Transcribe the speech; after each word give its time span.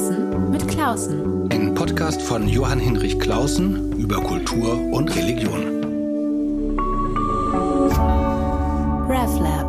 Klausen 0.00 0.50
mit 0.50 0.66
Klausen. 0.66 1.52
Ein 1.52 1.74
Podcast 1.74 2.22
von 2.22 2.48
Johann 2.48 2.78
Hinrich 2.78 3.20
Klausen 3.20 3.92
über 3.98 4.16
Kultur 4.22 4.80
und 4.92 5.14
Religion. 5.14 5.84
RevLab. 9.10 9.68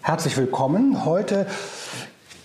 Herzlich 0.00 0.38
willkommen. 0.38 1.04
Heute 1.04 1.46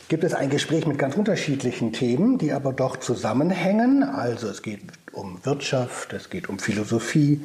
gibt 0.09 0.25
es 0.25 0.34
ein 0.34 0.50
Gespräch 0.50 0.86
mit 0.86 0.98
ganz 0.98 1.16
unterschiedlichen 1.16 1.93
Themen, 1.93 2.39
die 2.39 2.52
aber 2.52 2.73
doch 2.73 2.98
zusammenhängen. 2.98 4.04
Also 4.04 4.50
es 4.50 4.62
geht 4.62 4.82
um 5.14 5.39
Wirtschaft, 5.46 6.12
es 6.12 6.30
geht 6.30 6.50
um 6.50 6.60
Philosophie, 6.60 7.39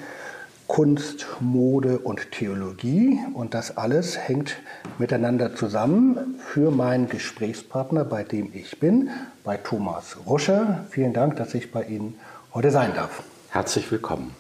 Kunst, 0.70 1.27
Mode 1.41 1.98
und 1.98 2.30
Theologie. 2.30 3.19
Und 3.34 3.55
das 3.55 3.77
alles 3.77 4.16
hängt 4.16 4.59
miteinander 4.98 5.56
zusammen 5.56 6.37
für 6.38 6.70
meinen 6.70 7.09
Gesprächspartner, 7.09 8.05
bei 8.05 8.23
dem 8.23 8.52
ich 8.55 8.78
bin, 8.78 9.11
bei 9.42 9.56
Thomas 9.56 10.16
Ruscher. 10.27 10.84
Vielen 10.91 11.12
Dank, 11.12 11.34
dass 11.34 11.55
ich 11.55 11.73
bei 11.73 11.83
Ihnen 11.83 12.20
heute 12.55 12.70
sein 12.70 12.92
darf. 12.95 13.25
Herzlich 13.48 13.91
willkommen. 13.91 14.30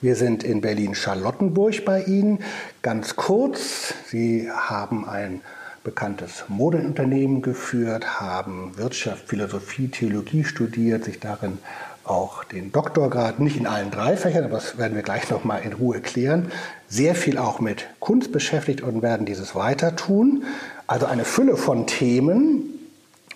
Wir 0.00 0.16
sind 0.16 0.42
in 0.42 0.60
Berlin-Charlottenburg 0.60 1.84
bei 1.84 2.02
Ihnen. 2.02 2.40
Ganz 2.82 3.14
kurz, 3.14 3.94
Sie 4.08 4.50
haben 4.50 5.08
ein 5.08 5.40
bekanntes 5.84 6.46
Modeunternehmen 6.48 7.42
geführt, 7.42 8.20
haben 8.20 8.76
Wirtschaft, 8.76 9.28
Philosophie, 9.28 9.86
Theologie 9.86 10.42
studiert, 10.42 11.04
sich 11.04 11.20
darin 11.20 11.58
auch 12.06 12.44
den 12.44 12.72
Doktorgrad, 12.72 13.40
nicht 13.40 13.56
in 13.56 13.66
allen 13.66 13.90
drei 13.90 14.16
Fächern, 14.16 14.44
aber 14.44 14.54
das 14.54 14.78
werden 14.78 14.94
wir 14.94 15.02
gleich 15.02 15.30
noch 15.30 15.44
mal 15.44 15.58
in 15.58 15.72
Ruhe 15.72 16.00
klären, 16.00 16.50
sehr 16.88 17.14
viel 17.14 17.38
auch 17.38 17.60
mit 17.60 17.86
Kunst 18.00 18.32
beschäftigt 18.32 18.80
und 18.80 19.02
werden 19.02 19.26
dieses 19.26 19.54
weiter 19.54 19.96
tun. 19.96 20.44
Also 20.86 21.06
eine 21.06 21.24
Fülle 21.24 21.56
von 21.56 21.86
Themen. 21.86 22.72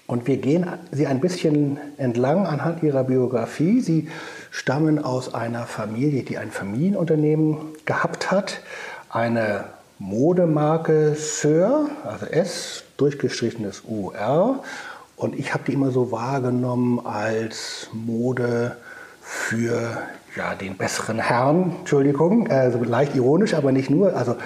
Und 0.06 0.26
wir 0.26 0.38
gehen 0.38 0.66
Sie 0.90 1.06
ein 1.06 1.20
bisschen 1.20 1.78
entlang 1.96 2.46
anhand 2.46 2.82
Ihrer 2.82 3.04
Biografie. 3.04 3.80
Sie 3.80 4.08
stammen 4.50 4.98
aus 4.98 5.34
einer 5.34 5.66
Familie, 5.66 6.24
die 6.24 6.36
ein 6.38 6.50
Familienunternehmen 6.50 7.58
gehabt 7.84 8.30
hat, 8.30 8.60
eine 9.08 9.64
Modemarke 10.00 11.14
Sir, 11.14 11.90
also 12.04 12.26
S, 12.26 12.84
durchgestrichenes 12.96 13.82
UR. 13.86 14.62
Und 15.20 15.38
ich 15.38 15.52
habe 15.52 15.64
die 15.66 15.74
immer 15.74 15.90
so 15.90 16.12
wahrgenommen 16.12 17.04
als 17.04 17.88
Mode 17.92 18.78
für 19.20 19.98
ja, 20.34 20.54
den 20.54 20.78
besseren 20.78 21.18
Herrn, 21.18 21.76
Entschuldigung, 21.80 22.48
also 22.48 22.82
leicht 22.82 23.14
ironisch, 23.14 23.52
aber 23.52 23.70
nicht 23.70 23.90
nur, 23.90 24.16
also 24.16 24.36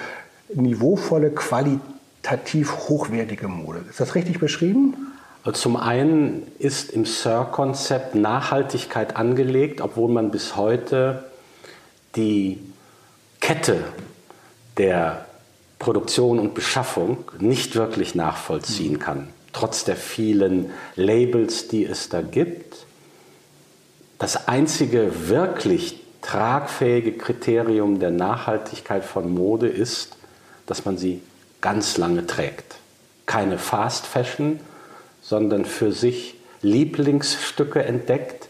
niveauvolle, 0.53 1.31
qualitativ 1.31 2.89
hochwertige 2.89 3.47
Mode. 3.47 3.85
Ist 3.89 4.01
das 4.01 4.15
richtig 4.15 4.41
beschrieben? 4.41 5.13
Also 5.45 5.61
zum 5.61 5.77
einen 5.77 6.43
ist 6.59 6.91
im 6.91 7.05
Sir-Konzept 7.05 8.13
Nachhaltigkeit 8.13 9.15
angelegt, 9.15 9.79
obwohl 9.79 10.11
man 10.11 10.29
bis 10.29 10.57
heute 10.57 11.23
die 12.17 12.59
Kette 13.39 13.77
der 14.77 15.25
Produktion 15.79 16.37
und 16.37 16.53
Beschaffung 16.53 17.19
nicht 17.39 17.77
wirklich 17.77 18.13
nachvollziehen 18.13 18.99
kann, 18.99 19.29
trotz 19.55 19.85
der 19.85 19.95
vielen 19.95 20.69
Labels, 20.97 21.69
die 21.69 21.85
es 21.85 22.09
da 22.09 22.21
gibt. 22.21 22.75
Das 24.19 24.49
einzige 24.49 25.29
wirklich 25.29 26.01
tragfähige 26.21 27.13
Kriterium 27.13 27.99
der 27.99 28.11
Nachhaltigkeit 28.11 29.05
von 29.05 29.33
Mode 29.33 29.69
ist, 29.69 30.17
dass 30.65 30.83
man 30.83 30.97
sie 30.97 31.21
ganz 31.61 31.97
lange 31.97 32.27
trägt. 32.27 32.75
Keine 33.27 33.57
Fast 33.57 34.05
Fashion, 34.05 34.59
sondern 35.21 35.63
für 35.63 35.93
sich 35.93 36.35
Lieblingsstücke 36.61 37.81
entdeckt, 37.81 38.49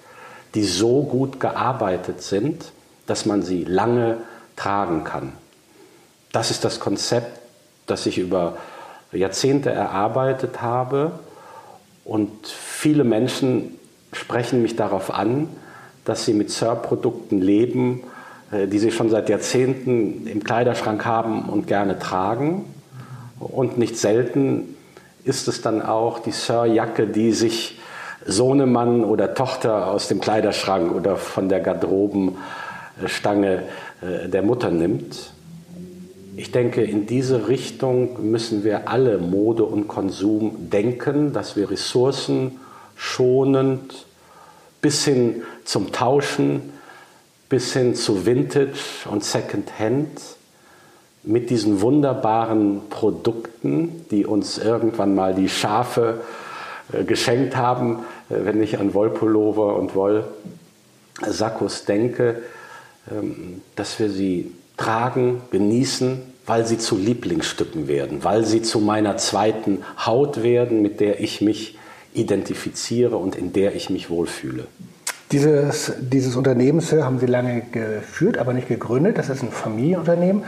die 0.56 0.64
so 0.64 1.04
gut 1.04 1.40
gearbeitet 1.40 2.24
sind, 2.24 2.72
dass 3.06 3.28
man 3.28 3.44
sie 3.44 3.64
lange 3.64 4.18
tragen 4.56 5.04
kann. 5.04 5.34
Das 6.32 6.50
ist 6.50 6.66
das 6.66 6.80
Konzept, 6.80 7.40
das 7.86 8.08
ich 8.08 8.18
über 8.18 8.58
Jahrzehnte 9.16 9.72
erarbeitet 9.72 10.62
habe. 10.62 11.20
Und 12.04 12.48
viele 12.48 13.04
Menschen 13.04 13.80
sprechen 14.14 14.62
mich 14.62 14.76
darauf 14.76 15.14
an, 15.14 15.50
dass 16.06 16.26
sie 16.26 16.34
mit 16.34 16.52
Sir-Produkten 16.52 17.42
leben, 17.42 18.04
äh, 18.52 18.68
die 18.68 18.80
sie 18.80 18.92
schon 18.92 19.10
seit 19.10 19.30
Jahrzehnten 19.30 20.28
im 20.28 20.44
Kleiderschrank 20.44 21.06
haben 21.06 21.50
und 21.50 21.68
gerne 21.68 22.00
tragen. 22.00 22.66
Und 23.40 23.78
nicht 23.78 23.98
selten 23.98 24.76
ist 25.24 25.48
es 25.48 25.62
dann 25.62 25.82
auch 25.82 26.20
die 26.20 26.32
Sir-Jacke, 26.32 27.08
die 27.08 27.32
sich 27.32 27.80
Sohnemann 28.26 29.04
oder 29.04 29.34
Tochter 29.34 29.88
aus 29.88 30.08
dem 30.08 30.22
Kleiderschrank 30.22 30.94
oder 30.94 31.16
von 31.16 31.50
der 31.50 31.60
Garderobenstange 31.60 33.64
äh, 34.02 34.30
der 34.30 34.42
Mutter 34.42 34.72
nimmt. 34.72 35.35
Ich 36.38 36.52
denke, 36.52 36.84
in 36.84 37.06
diese 37.06 37.48
Richtung 37.48 38.30
müssen 38.30 38.66
wir 38.66 38.90
alle 38.90 39.20
Mode 39.20 39.64
und 39.64 39.88
Konsum 39.88 40.70
denken, 40.70 41.32
dass 41.32 41.56
wir 41.56 41.72
Ressourcen 41.72 42.60
schonend 42.96 44.06
bis 44.82 45.06
hin 45.06 45.44
zum 45.64 45.94
Tauschen, 45.94 46.74
bis 47.48 47.72
hin 47.72 47.96
zu 47.96 48.26
Vintage 48.26 49.08
und 49.10 49.24
Secondhand 49.24 50.20
mit 51.24 51.50
diesen 51.50 51.80
wunderbaren 51.80 52.82
Produkten, 52.90 54.06
die 54.12 54.26
uns 54.26 54.58
irgendwann 54.58 55.16
mal 55.16 55.34
die 55.34 55.50
Schafe 55.50 56.22
äh, 56.92 57.06
geschenkt 57.06 57.56
haben, 57.56 58.00
äh, 58.30 58.36
wenn 58.44 58.62
ich 58.62 58.78
an 58.78 58.94
Wollpullover 58.94 59.78
und 59.78 59.96
Wollsackos 59.96 61.86
denke, 61.86 62.42
ähm, 63.10 63.62
dass 63.76 64.00
wir 64.00 64.10
sie 64.10 64.52
tragen, 64.78 65.42
genießen, 65.52 66.22
weil 66.46 66.66
sie 66.66 66.78
zu 66.78 66.98
Lieblingsstücken 66.98 67.88
werden, 67.88 68.24
weil 68.24 68.46
sie 68.46 68.62
zu 68.62 68.80
meiner 68.80 69.18
zweiten 69.18 69.84
Haut 70.06 70.44
werden, 70.44 70.82
mit 70.82 71.00
der 71.00 71.20
ich 71.20 71.42
mich 71.42 71.78
identifiziere 72.14 73.18
und 73.18 73.36
in 73.36 73.52
der 73.54 73.76
ich 73.76 73.90
mich 73.90 74.10
wohlfühle. 74.10 74.68
Dieses, 75.32 75.94
dieses 76.00 76.36
Unternehmen, 76.36 76.82
Sir, 76.82 77.04
haben 77.04 77.20
Sie 77.20 77.26
lange 77.26 77.62
geführt, 77.72 78.38
aber 78.38 78.54
nicht 78.54 78.68
gegründet. 78.68 79.18
Das 79.18 79.30
ist 79.30 79.42
ein 79.42 79.52
Familienunternehmen. 79.52 80.44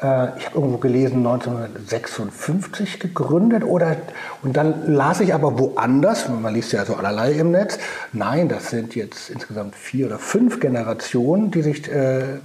Äh, 0.00 0.38
ich 0.38 0.46
habe 0.46 0.54
irgendwo 0.54 0.78
gelesen, 0.78 1.18
1956 1.26 3.00
gegründet 3.00 3.64
oder 3.64 3.96
und 4.42 4.56
dann 4.56 4.94
las 4.94 5.20
ich 5.20 5.34
aber 5.34 5.58
woanders, 5.58 6.28
man 6.28 6.54
liest 6.54 6.72
ja 6.72 6.84
so 6.84 6.94
allerlei 6.94 7.32
im 7.32 7.50
Netz, 7.50 7.78
nein, 8.12 8.48
das 8.48 8.70
sind 8.70 8.94
jetzt 8.94 9.30
insgesamt 9.30 9.74
vier 9.74 10.06
oder 10.06 10.18
fünf 10.18 10.60
Generationen, 10.60 11.50
die 11.50 11.62
sich 11.62 11.90
äh, 11.90 12.38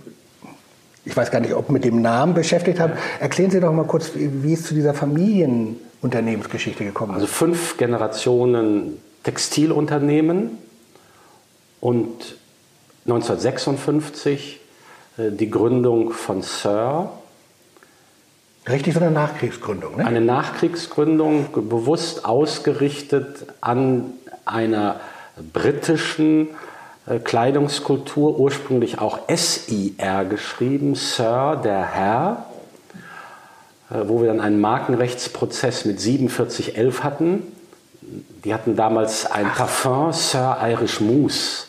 ich 1.05 1.15
weiß 1.15 1.31
gar 1.31 1.39
nicht, 1.39 1.53
ob 1.53 1.69
mit 1.69 1.83
dem 1.83 2.01
Namen 2.01 2.33
beschäftigt 2.33 2.79
haben. 2.79 2.93
Erklären 3.19 3.51
Sie 3.51 3.59
doch 3.59 3.71
mal 3.71 3.85
kurz, 3.85 4.11
wie 4.15 4.53
es 4.53 4.63
zu 4.63 4.73
dieser 4.73 4.93
Familienunternehmensgeschichte 4.93 6.83
gekommen 6.83 7.11
ist. 7.11 7.21
Also 7.21 7.27
fünf 7.27 7.77
Generationen 7.77 8.99
Textilunternehmen 9.23 10.57
und 11.79 12.37
1956 13.05 14.59
äh, 15.17 15.31
die 15.31 15.49
Gründung 15.49 16.11
von 16.11 16.41
Sir. 16.41 17.11
Richtig 18.67 18.95
so 18.95 18.99
eine 18.99 19.11
Nachkriegsgründung, 19.11 19.97
ne? 19.97 20.05
Eine 20.05 20.21
Nachkriegsgründung, 20.21 21.47
bewusst 21.69 22.25
ausgerichtet 22.25 23.45
an 23.61 24.13
einer 24.45 24.99
britischen 25.53 26.49
Kleidungskultur, 27.23 28.39
ursprünglich 28.39 28.99
auch 28.99 29.19
SIR 29.27 30.25
geschrieben, 30.25 30.95
Sir, 30.95 31.61
der 31.63 31.85
Herr, 31.85 32.45
äh, 33.91 34.07
wo 34.07 34.21
wir 34.21 34.27
dann 34.27 34.41
einen 34.41 34.59
Markenrechtsprozess 34.59 35.85
mit 35.85 36.01
4711 36.01 37.03
hatten. 37.03 37.43
Die 38.43 38.53
hatten 38.53 38.75
damals 38.75 39.29
ein 39.31 39.47
Parfum, 39.51 40.13
Sir 40.13 40.57
Irish 40.63 40.99
Mousse, 40.99 41.67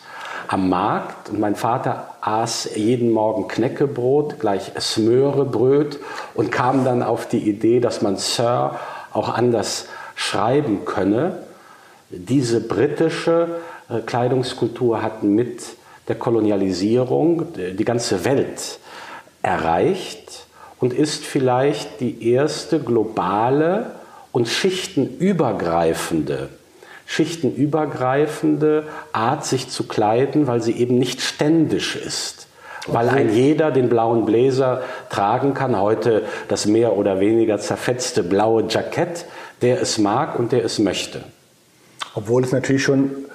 am 0.49 0.71
Markt 0.71 1.29
und 1.29 1.41
mein 1.41 1.57
Vater 1.57 2.15
aß 2.23 2.71
jeden 2.77 3.11
Morgen 3.11 3.47
Knäckebrot, 3.47 4.39
gleich 4.39 4.73
Smörebröt 4.81 5.99
und 6.35 6.51
kam 6.51 6.85
dann 6.85 7.03
auf 7.03 7.29
die 7.29 7.47
Idee, 7.49 7.81
dass 7.81 8.01
man 8.01 8.17
Sir 8.17 8.77
auch 9.13 9.29
anders 9.29 9.87
schreiben 10.15 10.87
könne. 10.87 11.43
Diese 12.09 12.61
britische 12.61 13.49
äh, 13.49 13.76
Kleidungskultur 14.07 15.03
hatten 15.03 15.35
mit 15.35 15.63
der 16.09 16.17
Kolonialisierung 16.17 17.47
die 17.55 17.85
ganze 17.85 18.25
Welt 18.25 18.79
erreicht 19.43 20.47
und 20.81 20.93
ist 20.93 21.25
vielleicht 21.25 22.01
die 22.01 22.33
erste 22.33 22.81
globale 22.81 23.93
und 24.33 24.49
schichtenübergreifende, 24.49 26.49
schichtenübergreifende 27.07 28.85
Art, 29.13 29.47
sich 29.47 29.69
zu 29.69 29.87
kleiden, 29.87 30.47
weil 30.47 30.61
sie 30.61 30.73
eben 30.73 30.99
nicht 30.99 31.21
ständisch 31.21 31.97
ist, 31.97 32.47
Weil 32.89 33.09
ein 33.09 33.35
jeder 33.35 33.73
den 33.73 33.89
blauen 33.89 34.25
Bläser 34.25 34.83
tragen 35.11 35.55
kann, 35.55 35.81
heute 35.81 36.23
das 36.49 36.67
mehr 36.67 36.97
oder 36.97 37.19
weniger 37.19 37.59
zerfetzte 37.59 38.23
blaue 38.23 38.67
Jackett, 38.69 39.25
der 39.63 39.81
es 39.81 39.99
mag 39.99 40.39
und 40.39 40.53
der 40.53 40.65
es 40.65 40.79
möchte. 40.79 41.25
Obwohl 42.15 42.45
es 42.45 42.53
natürlich 42.53 42.85
schon, 42.85 43.26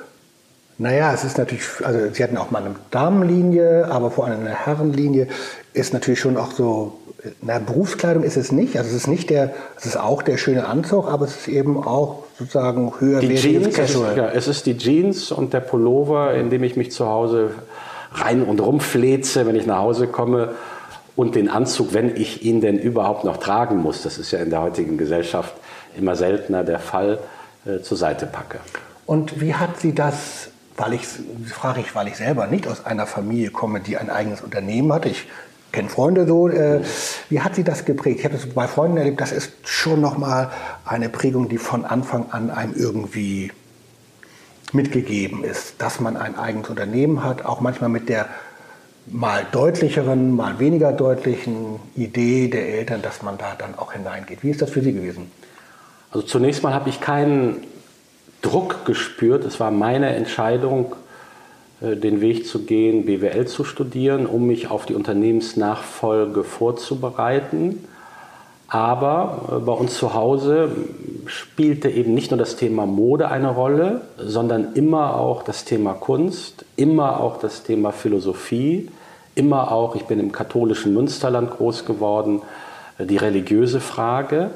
naja, 0.82 1.14
es 1.14 1.24
ist 1.24 1.38
natürlich, 1.38 1.64
also 1.84 2.00
sie 2.12 2.24
hatten 2.24 2.38
auch 2.38 2.50
mal 2.50 2.64
eine 2.64 2.76
Damenlinie, 2.90 3.86
aber 3.92 4.10
vor 4.10 4.26
allem 4.26 4.40
eine 4.40 4.56
Herrenlinie 4.56 5.28
ist 5.74 5.94
natürlich 5.94 6.20
schon 6.20 6.38
auch 6.38 6.52
so, 6.52 6.94
na, 7.44 7.60
Berufskleidung 7.60 8.24
ist 8.24 8.36
es 8.36 8.52
nicht, 8.52 8.76
also 8.78 8.90
es 8.90 8.96
ist 8.96 9.08
nicht 9.08 9.30
der, 9.30 9.54
es 9.78 9.86
ist 9.86 9.96
auch 9.96 10.24
der 10.24 10.38
schöne 10.38 10.66
Anzug, 10.66 11.08
aber 11.08 11.26
es 11.26 11.38
ist 11.38 11.48
eben 11.50 11.84
auch 11.84 12.24
sozusagen 12.40 12.92
höher 13.00 13.20
die 13.20 13.36
Jeans, 13.36 13.78
es 13.78 13.92
ist, 13.92 14.02
ja, 14.16 14.30
es 14.30 14.48
ist 14.48 14.66
die 14.66 14.76
Jeans 14.76 15.32
und 15.32 15.54
der 15.54 15.60
Pullover, 15.60 16.34
in 16.34 16.50
dem 16.50 16.64
ich 16.64 16.76
mich 16.76 16.92
zu 16.92 17.06
Hause 17.06 17.52
rein 18.14 18.42
und 18.42 18.60
rumfleze, 18.60 19.46
wenn 19.46 19.56
ich 19.56 19.68
nach 19.68 19.78
Hause 19.78 20.08
komme 20.08 20.56
und 21.16 21.36
den 21.36 21.48
Anzug, 21.48 21.94
wenn 21.94 22.16
ich 22.16 22.44
ihn 22.44 22.60
denn 22.60 22.80
überhaupt 22.80 23.24
noch 23.24 23.38
tragen 23.38 23.78
muss, 23.78 24.02
das 24.02 24.18
ist 24.18 24.32
ja 24.32 24.40
in 24.40 24.50
der 24.50 24.64
heutigen 24.64 24.98
Gesellschaft 24.98 25.54
immer 25.96 26.16
seltener 26.16 26.64
der 26.64 26.80
Fall, 26.80 27.20
äh, 27.66 27.82
zur 27.82 27.98
Seite 27.98 28.26
packe. 28.26 28.58
Und 29.06 29.42
wie 29.42 29.54
hat 29.54 29.80
sie 29.80 29.94
das, 29.94 30.51
weil 30.82 30.94
ich, 30.94 31.06
frage 31.48 31.82
ich, 31.82 31.94
weil 31.94 32.08
ich 32.08 32.18
selber 32.18 32.48
nicht 32.48 32.68
aus 32.68 32.86
einer 32.86 33.06
Familie 33.06 33.52
komme, 33.52 33.82
die 33.82 33.98
ein 33.98 34.10
eigenes 34.10 34.42
Unternehmen 34.42 34.92
hat, 34.92 35.06
ich 35.06 35.28
kenne 35.72 35.90
Freunde 35.90 36.26
so, 36.26 36.48
äh, 36.50 36.82
wie 37.30 37.40
hat 37.40 37.56
sie 37.56 37.64
das 37.64 37.86
geprägt? 37.86 38.20
Ich 38.20 38.26
habe 38.26 38.36
das 38.36 38.48
bei 38.48 38.68
Freunden 38.68 38.98
erlebt, 38.98 39.22
das 39.22 39.32
ist 39.32 39.54
schon 39.64 40.02
nochmal 40.02 40.50
eine 40.84 41.10
Prägung, 41.10 41.50
die 41.50 41.60
von 41.60 41.86
Anfang 41.86 42.32
an 42.32 42.50
einem 42.50 42.74
irgendwie 42.76 43.52
mitgegeben 44.74 45.44
ist, 45.44 45.76
dass 45.78 46.00
man 46.00 46.18
ein 46.18 46.36
eigenes 46.36 46.70
Unternehmen 46.70 47.24
hat, 47.24 47.46
auch 47.46 47.62
manchmal 47.62 47.90
mit 47.90 48.10
der 48.10 48.28
mal 49.06 49.46
deutlicheren, 49.52 50.36
mal 50.36 50.60
weniger 50.60 50.94
deutlichen 50.94 51.80
Idee 51.96 52.48
der 52.48 52.70
Eltern, 52.70 53.04
dass 53.04 53.22
man 53.22 53.38
da 53.38 53.54
dann 53.56 53.78
auch 53.78 53.94
hineingeht. 53.94 54.44
Wie 54.44 54.50
ist 54.50 54.62
das 54.62 54.72
für 54.72 54.82
Sie 54.82 54.94
gewesen? 54.94 55.30
Also 56.12 56.26
zunächst 56.26 56.64
mal 56.64 56.74
habe 56.74 56.90
ich 56.90 57.02
keinen 57.02 57.64
Druck 58.42 58.86
gespürt. 58.86 59.46
Es 59.46 59.60
war 59.60 59.72
meine 59.72 60.16
Entscheidung, 60.16 60.96
äh, 61.82 61.96
den 61.96 62.22
Weg 62.22 62.48
zu 62.48 62.60
gehen, 62.66 63.06
BWL 63.06 63.48
zu 63.48 63.64
studieren, 63.64 64.26
um 64.26 64.48
mich 64.48 64.70
auf 64.70 64.86
die 64.86 64.94
Unternehmensnachfolge 64.94 66.44
vorzubereiten. 66.44 67.86
Aber 68.68 69.50
äh, 69.52 69.60
bei 69.60 69.74
uns 69.74 69.96
zu 69.96 70.14
Hause 70.14 70.70
spielte 71.26 71.90
eben 71.90 72.14
nicht 72.14 72.32
nur 72.32 72.38
das 72.38 72.56
Thema 72.56 72.86
Mode 72.86 73.30
eine 73.30 73.50
Rolle, 73.50 74.02
sondern 74.18 74.74
immer 74.74 75.16
auch 75.16 75.44
das 75.44 75.66
Thema 75.66 75.94
Kunst, 75.94 76.66
immer 76.78 77.20
auch 77.20 77.40
das 77.40 77.64
Thema 77.64 77.92
Philosophie, 77.92 78.90
immer 79.36 79.72
auch, 79.72 79.96
ich 79.96 80.06
bin 80.06 80.20
im 80.20 80.32
katholischen 80.32 80.94
Münsterland 80.94 81.52
groß 81.52 81.86
geworden, 81.86 82.42
äh, 82.98 83.06
die 83.06 83.18
religiöse 83.18 83.82
Frage. 83.82 84.52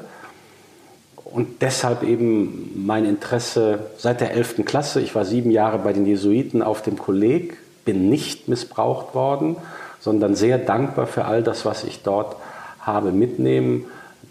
Und 1.32 1.60
deshalb 1.60 2.04
eben 2.04 2.86
mein 2.86 3.04
Interesse 3.04 3.80
seit 3.98 4.20
der 4.20 4.32
11. 4.32 4.64
Klasse. 4.64 5.00
Ich 5.00 5.14
war 5.16 5.24
sieben 5.24 5.50
Jahre 5.50 5.78
bei 5.78 5.92
den 5.92 6.06
Jesuiten 6.06 6.62
auf 6.62 6.82
dem 6.82 6.96
Kolleg, 6.96 7.56
bin 7.84 8.08
nicht 8.08 8.48
missbraucht 8.48 9.14
worden, 9.14 9.56
sondern 9.98 10.36
sehr 10.36 10.56
dankbar 10.56 11.08
für 11.08 11.24
all 11.24 11.42
das, 11.42 11.64
was 11.64 11.82
ich 11.82 12.02
dort 12.02 12.36
habe 12.78 13.10
mitnehmen 13.10 13.86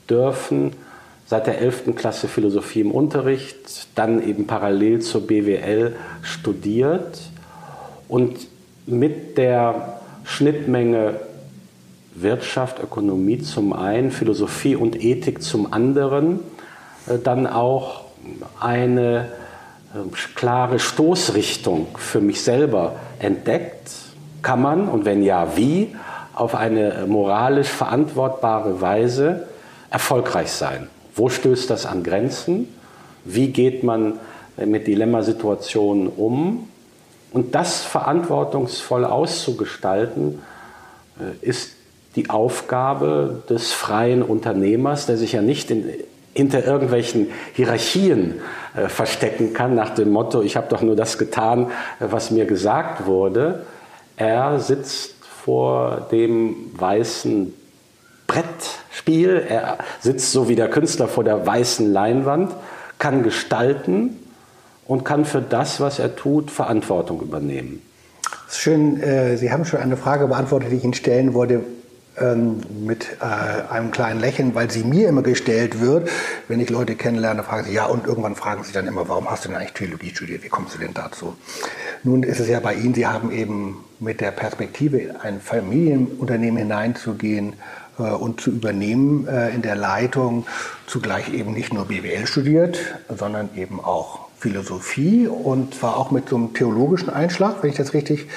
dürfen. 0.09 0.71
Seit 1.27 1.47
der 1.47 1.59
11. 1.59 1.95
Klasse 1.95 2.29
Philosophie 2.29 2.81
im 2.81 2.91
Unterricht, 2.91 3.87
dann 3.95 4.25
eben 4.25 4.47
parallel 4.47 5.01
zur 5.01 5.27
BWL 5.27 5.95
studiert 6.21 7.19
und 8.07 8.47
mit 8.85 9.37
der 9.37 9.99
Schnittmenge 10.23 11.19
Wirtschaft, 12.13 12.81
Ökonomie 12.81 13.41
zum 13.41 13.73
einen, 13.73 14.11
Philosophie 14.11 14.77
und 14.77 15.03
Ethik 15.03 15.41
zum 15.41 15.73
anderen, 15.73 16.39
dann 17.23 17.47
auch 17.47 18.01
eine 18.59 19.29
äh, 19.93 19.99
klare 20.35 20.79
Stoßrichtung 20.79 21.87
für 21.97 22.21
mich 22.21 22.41
selber 22.43 22.95
entdeckt. 23.19 23.91
Kann 24.41 24.61
man, 24.61 24.87
und 24.87 25.05
wenn 25.05 25.23
ja, 25.23 25.55
wie, 25.55 25.95
auf 26.33 26.53
eine 26.53 27.05
moralisch 27.07 27.69
verantwortbare 27.69 28.81
Weise 28.81 29.47
erfolgreich 29.89 30.51
sein. 30.51 30.89
Wo 31.15 31.29
stößt 31.29 31.69
das 31.69 31.85
an 31.85 32.03
Grenzen? 32.03 32.67
Wie 33.23 33.47
geht 33.47 33.83
man 33.83 34.19
mit 34.57 34.87
Dilemmasituationen 34.87 36.07
um? 36.07 36.67
Und 37.31 37.55
das 37.55 37.83
verantwortungsvoll 37.83 39.05
auszugestalten, 39.05 40.41
äh, 41.19 41.45
ist 41.45 41.71
die 42.15 42.29
Aufgabe 42.29 43.43
des 43.49 43.73
freien 43.73 44.23
Unternehmers, 44.23 45.05
der 45.05 45.17
sich 45.17 45.33
ja 45.33 45.41
nicht 45.41 45.69
in, 45.71 45.89
hinter 46.35 46.65
irgendwelchen 46.65 47.31
Hierarchien 47.53 48.41
äh, 48.75 48.89
verstecken 48.89 49.53
kann, 49.53 49.73
nach 49.73 49.91
dem 49.91 50.11
Motto, 50.11 50.41
ich 50.41 50.57
habe 50.57 50.67
doch 50.69 50.81
nur 50.81 50.95
das 50.95 51.17
getan, 51.17 51.71
äh, 51.99 52.07
was 52.11 52.29
mir 52.29 52.45
gesagt 52.45 53.07
wurde. 53.07 53.65
Er 54.17 54.59
sitzt 54.59 55.15
vor 55.23 56.07
dem 56.11 56.71
weißen 56.75 57.53
Brettspiel. 58.27 59.45
Er 59.47 59.77
sitzt 60.01 60.31
so 60.31 60.49
wie 60.49 60.55
der 60.55 60.69
Künstler 60.69 61.07
vor 61.07 61.23
der 61.23 61.45
weißen 61.45 61.91
Leinwand, 61.91 62.53
kann 62.99 63.23
gestalten 63.23 64.17
und 64.87 65.05
kann 65.05 65.25
für 65.25 65.41
das, 65.41 65.79
was 65.79 65.99
er 65.99 66.15
tut, 66.15 66.51
Verantwortung 66.51 67.21
übernehmen. 67.21 67.81
Schön, 68.49 69.01
äh, 69.01 69.37
Sie 69.37 69.51
haben 69.51 69.63
schon 69.63 69.79
eine 69.79 69.97
Frage 69.97 70.27
beantwortet, 70.27 70.71
die 70.71 70.77
ich 70.77 70.83
Ihnen 70.83 70.93
stellen 70.93 71.33
wollte 71.33 71.61
mit 72.85 73.17
äh, 73.19 73.71
einem 73.71 73.91
kleinen 73.91 74.19
Lächeln, 74.19 74.55
weil 74.55 74.71
sie 74.71 74.83
mir 74.83 75.09
immer 75.09 75.21
gestellt 75.21 75.81
wird. 75.81 76.09
Wenn 76.47 76.59
ich 76.59 76.69
Leute 76.69 76.95
kennenlerne, 76.95 77.43
fragen 77.43 77.65
sie, 77.65 77.73
ja, 77.73 77.85
und 77.85 78.07
irgendwann 78.07 78.35
fragen 78.35 78.63
sie 78.63 78.71
dann 78.71 78.87
immer, 78.87 79.07
warum 79.09 79.29
hast 79.29 79.45
du 79.45 79.49
denn 79.49 79.57
eigentlich 79.57 79.73
Theologie 79.73 80.11
studiert? 80.11 80.43
Wie 80.43 80.49
kommst 80.49 80.75
du 80.75 80.79
denn 80.79 80.93
dazu? 80.93 81.35
Nun 82.03 82.23
ist 82.23 82.39
es 82.39 82.47
ja 82.47 82.59
bei 82.59 82.75
Ihnen, 82.75 82.93
Sie 82.93 83.07
haben 83.07 83.31
eben 83.31 83.83
mit 83.99 84.21
der 84.21 84.31
Perspektive, 84.31 84.97
in 84.97 85.15
ein 85.15 85.41
Familienunternehmen 85.41 86.57
hineinzugehen, 86.57 87.53
äh, 87.97 88.03
und 88.03 88.41
zu 88.41 88.51
übernehmen 88.51 89.27
äh, 89.27 89.49
in 89.49 89.61
der 89.61 89.75
Leitung, 89.75 90.45
zugleich 90.87 91.33
eben 91.33 91.53
nicht 91.53 91.73
nur 91.73 91.85
BWL 91.85 92.27
studiert, 92.27 92.77
sondern 93.09 93.49
eben 93.55 93.79
auch 93.79 94.25
Philosophie 94.37 95.27
und 95.27 95.75
zwar 95.75 95.97
auch 95.97 96.11
mit 96.11 96.29
so 96.29 96.35
einem 96.35 96.53
theologischen 96.53 97.09
Einschlag, 97.09 97.63
wenn 97.63 97.69
ich 97.69 97.77
das 97.77 97.93
richtig. 97.93 98.27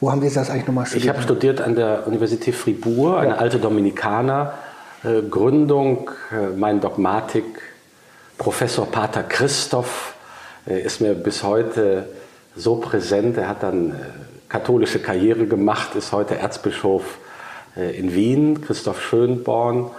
Wo 0.00 0.10
haben 0.10 0.20
Sie 0.22 0.32
das 0.32 0.50
eigentlich 0.50 0.66
nochmal 0.66 0.86
studiert? 0.86 1.04
Ich 1.04 1.08
habe 1.10 1.22
studiert 1.22 1.60
an 1.60 1.74
der 1.74 2.06
Universität 2.06 2.54
Fribourg, 2.54 3.18
eine 3.18 3.30
ja. 3.30 3.36
alte 3.36 3.58
Dominikaner. 3.58 4.54
Äh, 5.04 5.22
Gründung, 5.22 6.10
mein 6.56 6.80
Dogmatik, 6.80 7.44
Professor 8.38 8.86
Pater 8.86 9.22
Christoph 9.22 10.14
ist 10.66 11.00
mir 11.00 11.14
bis 11.14 11.42
heute 11.42 12.08
so 12.54 12.76
präsent. 12.76 13.36
Er 13.36 13.48
hat 13.48 13.62
dann 13.62 13.94
katholische 14.50 14.98
Karriere 14.98 15.46
gemacht, 15.46 15.94
ist 15.94 16.12
heute 16.12 16.36
Erzbischof 16.36 17.18
äh, 17.76 17.96
in 17.96 18.14
Wien, 18.14 18.60
Christoph 18.60 19.00
Schönborn. 19.00 19.90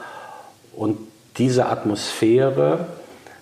Und 0.76 0.98
diese 1.38 1.68
Atmosphäre 1.68 2.86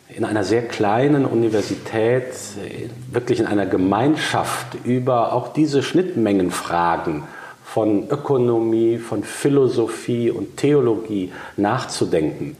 in 0.09 0.25
einer 0.25 0.43
sehr 0.43 0.63
kleinen 0.63 1.25
Universität, 1.25 2.33
äh, 2.63 2.89
wirklich 3.11 3.39
in 3.39 3.45
einer 3.45 3.65
Gemeinschaft 3.65 4.77
über 4.83 5.33
auch 5.33 5.53
diese 5.53 5.83
Schnittmengenfragen 5.83 7.23
von 7.63 8.09
Ökonomie, 8.09 8.97
von 8.97 9.23
Philosophie 9.23 10.31
und 10.31 10.57
Theologie 10.57 11.31
nachzudenken. 11.57 12.57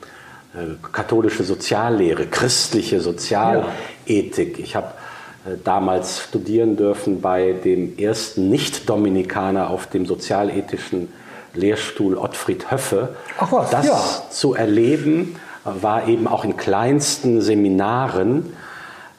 Äh, 0.53 0.75
katholische 0.91 1.43
Soziallehre, 1.43 2.27
christliche 2.27 3.01
Sozialethik. 3.01 4.59
Ich 4.59 4.75
habe 4.75 4.93
damals 5.63 6.19
studieren 6.19 6.75
dürfen 6.75 7.21
bei 7.21 7.53
dem 7.53 7.97
ersten 7.97 8.49
Nicht-Dominikaner 8.49 9.69
auf 9.69 9.87
dem 9.87 10.05
sozialethischen 10.05 11.07
Lehrstuhl 11.53 12.17
Ottfried 12.17 12.69
Höffe. 12.69 13.15
Ach 13.39 13.51
was, 13.51 13.69
das 13.69 13.87
ja. 13.87 14.01
zu 14.29 14.53
erleben 14.53 15.37
war 15.81 16.07
eben 16.07 16.27
auch 16.27 16.43
in 16.43 16.57
kleinsten 16.57 17.41
Seminaren 17.41 18.53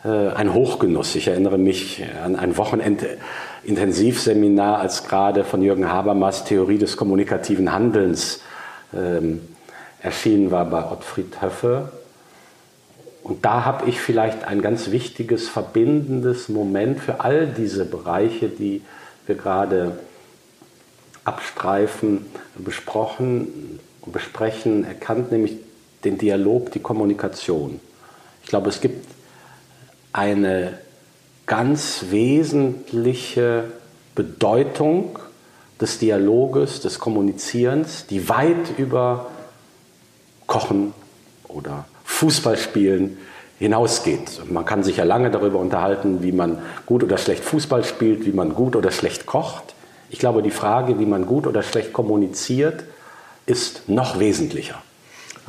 äh, 0.04 0.28
ein 0.28 0.54
Hochgenuss. 0.54 1.14
Ich 1.14 1.28
erinnere 1.28 1.58
mich 1.58 2.02
an 2.24 2.36
ein 2.36 2.56
Wochenend-Intensivseminar, 2.56 4.78
als 4.78 5.06
gerade 5.06 5.44
von 5.44 5.62
Jürgen 5.62 5.90
Habermas 5.90 6.44
Theorie 6.44 6.78
des 6.78 6.96
kommunikativen 6.96 7.72
Handelns 7.72 8.40
ähm, 8.94 9.42
erschienen 10.00 10.50
war 10.50 10.64
bei 10.64 10.90
Ottfried 10.90 11.42
Höffe. 11.42 11.92
Und 13.22 13.44
da 13.44 13.64
habe 13.64 13.88
ich 13.88 14.00
vielleicht 14.00 14.44
ein 14.44 14.62
ganz 14.62 14.90
wichtiges, 14.90 15.48
verbindendes 15.48 16.48
Moment 16.48 17.00
für 17.00 17.20
all 17.20 17.46
diese 17.46 17.84
Bereiche, 17.84 18.48
die 18.48 18.82
wir 19.26 19.34
gerade 19.34 19.98
abstreifen, 21.24 22.24
besprochen, 22.56 23.78
besprechen, 24.06 24.84
erkannt, 24.84 25.30
nämlich 25.30 25.58
den 26.04 26.18
Dialog, 26.18 26.72
die 26.72 26.80
Kommunikation. 26.80 27.80
Ich 28.42 28.48
glaube, 28.48 28.68
es 28.68 28.80
gibt 28.80 29.06
eine 30.12 30.78
ganz 31.46 32.06
wesentliche 32.10 33.64
Bedeutung 34.14 35.18
des 35.80 35.98
Dialoges, 35.98 36.80
des 36.80 36.98
Kommunizierens, 36.98 38.06
die 38.06 38.28
weit 38.28 38.78
über 38.78 39.26
Kochen 40.46 40.92
oder 41.48 41.86
Fußballspielen 42.04 43.18
hinausgeht. 43.58 44.42
Man 44.50 44.64
kann 44.64 44.82
sich 44.82 44.96
ja 44.96 45.04
lange 45.04 45.30
darüber 45.30 45.58
unterhalten, 45.58 46.22
wie 46.22 46.32
man 46.32 46.58
gut 46.86 47.04
oder 47.04 47.18
schlecht 47.18 47.44
Fußball 47.44 47.84
spielt, 47.84 48.26
wie 48.26 48.32
man 48.32 48.54
gut 48.54 48.74
oder 48.74 48.90
schlecht 48.90 49.26
kocht. 49.26 49.74
Ich 50.10 50.18
glaube, 50.18 50.42
die 50.42 50.50
Frage, 50.50 50.98
wie 50.98 51.06
man 51.06 51.26
gut 51.26 51.46
oder 51.46 51.62
schlecht 51.62 51.92
kommuniziert, 51.92 52.84
ist 53.46 53.88
noch 53.88 54.18
wesentlicher. 54.18 54.82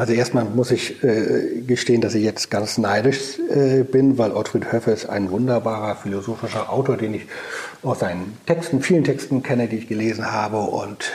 Also 0.02 0.14
erstmal 0.14 0.46
muss 0.46 0.72
ich 0.72 1.04
äh, 1.04 1.62
gestehen, 1.62 2.02
dass 2.02 2.16
ich 2.16 2.24
jetzt 2.24 2.50
ganz 2.50 2.80
neidisch 2.80 3.38
äh, 3.38 3.84
bin, 3.84 4.18
weil 4.18 4.32
Ottfried 4.32 4.72
Höffe 4.72 4.90
ist 4.90 5.06
ein 5.06 5.30
wunderbarer 5.30 5.96
philosophischer 5.96 6.74
Autor, 6.74 6.98
den 6.98 7.14
ich 7.14 7.28
aus 7.84 8.00
seinen 8.00 8.36
Texten, 8.48 8.82
vielen 8.82 9.04
Texten 9.04 9.44
kenne, 9.44 9.68
die 9.68 9.76
ich 9.76 9.88
gelesen 9.88 10.32
habe 10.32 10.58
und 10.58 11.12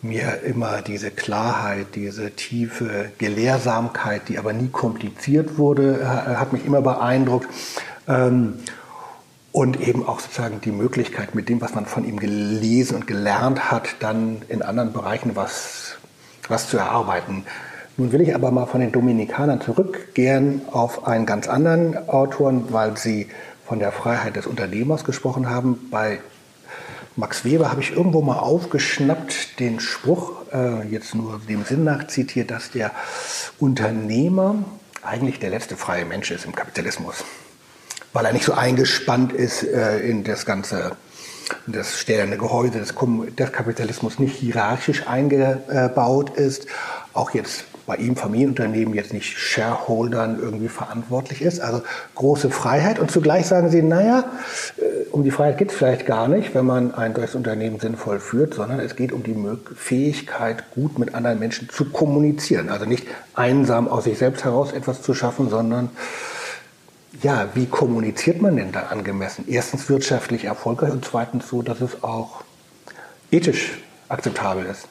mir 0.00 0.44
immer 0.44 0.80
diese 0.80 1.10
Klarheit, 1.10 1.96
diese 1.96 2.30
tiefe 2.30 3.10
Gelehrsamkeit, 3.18 4.28
die 4.28 4.38
aber 4.38 4.52
nie 4.52 4.68
kompliziert 4.68 5.58
wurde, 5.58 6.08
hat 6.38 6.52
mich 6.52 6.64
immer 6.64 6.82
beeindruckt. 6.82 7.48
Ähm, 8.06 8.60
und 9.50 9.80
eben 9.80 10.06
auch 10.06 10.20
sozusagen 10.20 10.60
die 10.60 10.70
Möglichkeit, 10.70 11.34
mit 11.34 11.48
dem, 11.48 11.60
was 11.60 11.74
man 11.74 11.84
von 11.84 12.04
ihm 12.04 12.20
gelesen 12.20 12.94
und 12.94 13.08
gelernt 13.08 13.72
hat, 13.72 13.96
dann 13.98 14.42
in 14.48 14.62
anderen 14.62 14.92
Bereichen 14.92 15.34
was, 15.34 15.96
was 16.46 16.70
zu 16.70 16.76
erarbeiten. 16.76 17.44
Nun 18.00 18.12
will 18.12 18.22
ich 18.22 18.34
aber 18.34 18.50
mal 18.50 18.64
von 18.64 18.80
den 18.80 18.92
Dominikanern 18.92 19.60
zurückgehen 19.60 20.62
auf 20.72 21.06
einen 21.06 21.26
ganz 21.26 21.48
anderen 21.48 22.08
Autoren, 22.08 22.72
weil 22.72 22.96
Sie 22.96 23.28
von 23.66 23.78
der 23.78 23.92
Freiheit 23.92 24.36
des 24.36 24.46
Unternehmers 24.46 25.04
gesprochen 25.04 25.50
haben. 25.50 25.90
Bei 25.90 26.20
Max 27.14 27.44
Weber 27.44 27.70
habe 27.70 27.82
ich 27.82 27.90
irgendwo 27.90 28.22
mal 28.22 28.38
aufgeschnappt 28.38 29.60
den 29.60 29.80
Spruch, 29.80 30.32
äh, 30.50 30.88
jetzt 30.88 31.14
nur 31.14 31.42
dem 31.46 31.66
Sinn 31.66 31.84
nach 31.84 32.06
zitiert, 32.06 32.50
dass 32.50 32.70
der 32.70 32.92
Unternehmer 33.58 34.64
eigentlich 35.02 35.38
der 35.38 35.50
letzte 35.50 35.76
freie 35.76 36.06
Mensch 36.06 36.30
ist 36.30 36.46
im 36.46 36.54
Kapitalismus, 36.54 37.22
weil 38.14 38.24
er 38.24 38.32
nicht 38.32 38.46
so 38.46 38.54
eingespannt 38.54 39.34
ist 39.34 39.62
äh, 39.62 39.98
in 39.98 40.24
das 40.24 40.46
ganze 40.46 40.92
das 41.66 41.98
stählerne 41.98 42.38
Gehäuse 42.38 42.78
des 42.78 43.52
Kapitalismus 43.52 44.20
nicht 44.20 44.36
hierarchisch 44.36 45.06
eingebaut 45.08 46.30
ist, 46.30 46.66
auch 47.12 47.32
jetzt 47.32 47.64
bei 47.86 47.96
ihm 47.96 48.16
Familienunternehmen 48.16 48.94
jetzt 48.94 49.12
nicht 49.12 49.38
Shareholdern 49.38 50.38
irgendwie 50.40 50.68
verantwortlich 50.68 51.42
ist. 51.42 51.60
Also 51.60 51.82
große 52.14 52.50
Freiheit. 52.50 52.98
Und 52.98 53.10
zugleich 53.10 53.46
sagen 53.46 53.70
sie, 53.70 53.82
naja, 53.82 54.24
äh, 54.76 55.06
um 55.10 55.24
die 55.24 55.30
Freiheit 55.30 55.58
geht 55.58 55.70
es 55.70 55.76
vielleicht 55.76 56.06
gar 56.06 56.28
nicht, 56.28 56.54
wenn 56.54 56.66
man 56.66 56.94
ein 56.94 57.14
solches 57.14 57.34
Unternehmen 57.34 57.80
sinnvoll 57.80 58.20
führt, 58.20 58.54
sondern 58.54 58.80
es 58.80 58.96
geht 58.96 59.12
um 59.12 59.22
die 59.22 59.36
Fähigkeit, 59.74 60.70
gut 60.72 60.98
mit 60.98 61.14
anderen 61.14 61.38
Menschen 61.38 61.68
zu 61.68 61.86
kommunizieren. 61.86 62.68
Also 62.68 62.84
nicht 62.84 63.06
einsam 63.34 63.88
aus 63.88 64.04
sich 64.04 64.18
selbst 64.18 64.44
heraus 64.44 64.72
etwas 64.72 65.02
zu 65.02 65.14
schaffen, 65.14 65.50
sondern 65.50 65.90
ja, 67.22 67.48
wie 67.54 67.66
kommuniziert 67.66 68.40
man 68.40 68.56
denn 68.56 68.72
da 68.72 68.84
angemessen? 68.84 69.44
Erstens 69.48 69.88
wirtschaftlich 69.88 70.44
erfolgreich 70.44 70.92
und 70.92 71.04
zweitens 71.04 71.48
so, 71.48 71.60
dass 71.62 71.80
es 71.80 72.02
auch 72.02 72.42
ethisch 73.30 73.78
akzeptabel 74.08 74.66
ist. 74.66 74.86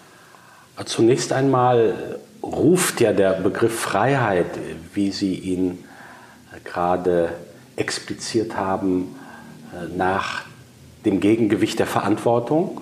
Zunächst 0.86 1.34
einmal 1.34 2.20
ruft 2.42 3.02
ja 3.02 3.14
der 3.14 3.34
Begriff 3.34 3.80
Freiheit, 3.80 4.48
wie 4.94 5.12
Sie 5.12 5.36
ihn 5.36 5.84
gerade 6.64 7.34
expliziert 7.76 8.58
haben, 8.58 9.16
nach 9.96 10.44
dem 11.06 11.20
Gegengewicht 11.20 11.80
der 11.80 11.86
Verantwortung. 11.88 12.82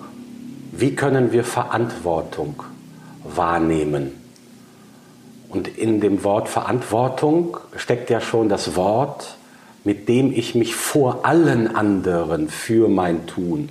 Wie 0.72 0.94
können 0.94 1.32
wir 1.32 1.44
Verantwortung 1.44 2.62
wahrnehmen? 3.24 4.12
Und 5.48 5.68
in 5.68 6.00
dem 6.00 6.24
Wort 6.24 6.48
Verantwortung 6.48 7.56
steckt 7.76 8.10
ja 8.10 8.20
schon 8.20 8.48
das 8.48 8.76
Wort, 8.76 9.36
mit 9.84 10.08
dem 10.08 10.32
ich 10.32 10.54
mich 10.54 10.74
vor 10.74 11.24
allen 11.24 11.74
anderen 11.74 12.48
für 12.48 12.88
mein 12.88 13.26
Tun 13.26 13.70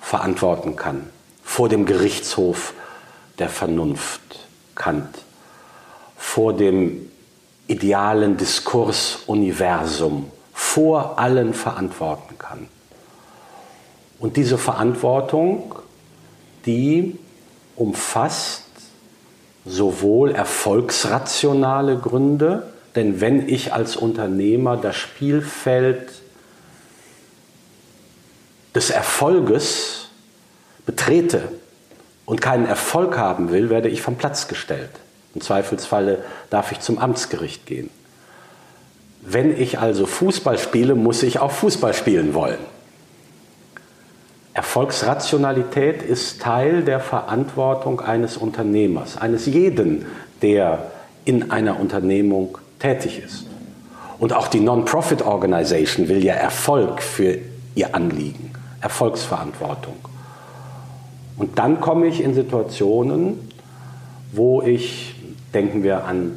verantworten 0.00 0.76
kann. 0.76 1.06
Vor 1.42 1.68
dem 1.68 1.86
Gerichtshof 1.86 2.74
der 3.38 3.48
Vernunft 3.48 4.20
Kant, 4.74 5.18
vor 6.16 6.52
dem 6.52 7.10
idealen 7.66 8.36
Diskursuniversum, 8.36 10.30
vor 10.52 11.18
allen 11.18 11.54
verantworten 11.54 12.38
kann. 12.38 12.68
Und 14.18 14.36
diese 14.36 14.58
Verantwortung, 14.58 15.74
die 16.66 17.18
umfasst 17.76 18.64
sowohl 19.64 20.32
erfolgsrationale 20.32 21.98
Gründe, 21.98 22.72
denn 22.96 23.20
wenn 23.20 23.48
ich 23.48 23.72
als 23.72 23.96
Unternehmer 23.96 24.76
das 24.76 24.96
Spielfeld 24.96 26.10
des 28.74 28.90
Erfolges 28.90 30.08
betrete, 30.86 31.52
und 32.28 32.42
keinen 32.42 32.66
Erfolg 32.66 33.16
haben 33.16 33.50
will, 33.50 33.70
werde 33.70 33.88
ich 33.88 34.02
vom 34.02 34.16
Platz 34.16 34.48
gestellt. 34.48 34.90
Im 35.34 35.40
Zweifelsfalle 35.40 36.22
darf 36.50 36.72
ich 36.72 36.80
zum 36.80 36.98
Amtsgericht 36.98 37.64
gehen. 37.64 37.88
Wenn 39.22 39.58
ich 39.58 39.78
also 39.78 40.04
Fußball 40.04 40.58
spiele, 40.58 40.94
muss 40.94 41.22
ich 41.22 41.38
auch 41.38 41.50
Fußball 41.50 41.94
spielen 41.94 42.34
wollen. 42.34 42.58
Erfolgsrationalität 44.52 46.02
ist 46.02 46.42
Teil 46.42 46.82
der 46.82 47.00
Verantwortung 47.00 48.02
eines 48.02 48.36
Unternehmers, 48.36 49.16
eines 49.16 49.46
jeden, 49.46 50.04
der 50.42 50.90
in 51.24 51.50
einer 51.50 51.80
Unternehmung 51.80 52.58
tätig 52.78 53.22
ist. 53.24 53.46
Und 54.18 54.34
auch 54.34 54.48
die 54.48 54.60
Non-Profit 54.60 55.22
Organization 55.22 56.08
will 56.08 56.22
ja 56.22 56.34
Erfolg 56.34 57.02
für 57.02 57.38
ihr 57.74 57.94
Anliegen, 57.94 58.52
Erfolgsverantwortung. 58.82 59.96
Und 61.38 61.58
dann 61.58 61.80
komme 61.80 62.06
ich 62.08 62.22
in 62.22 62.34
Situationen, 62.34 63.38
wo 64.32 64.60
ich, 64.60 65.14
denken 65.54 65.82
wir 65.82 66.04
an 66.04 66.32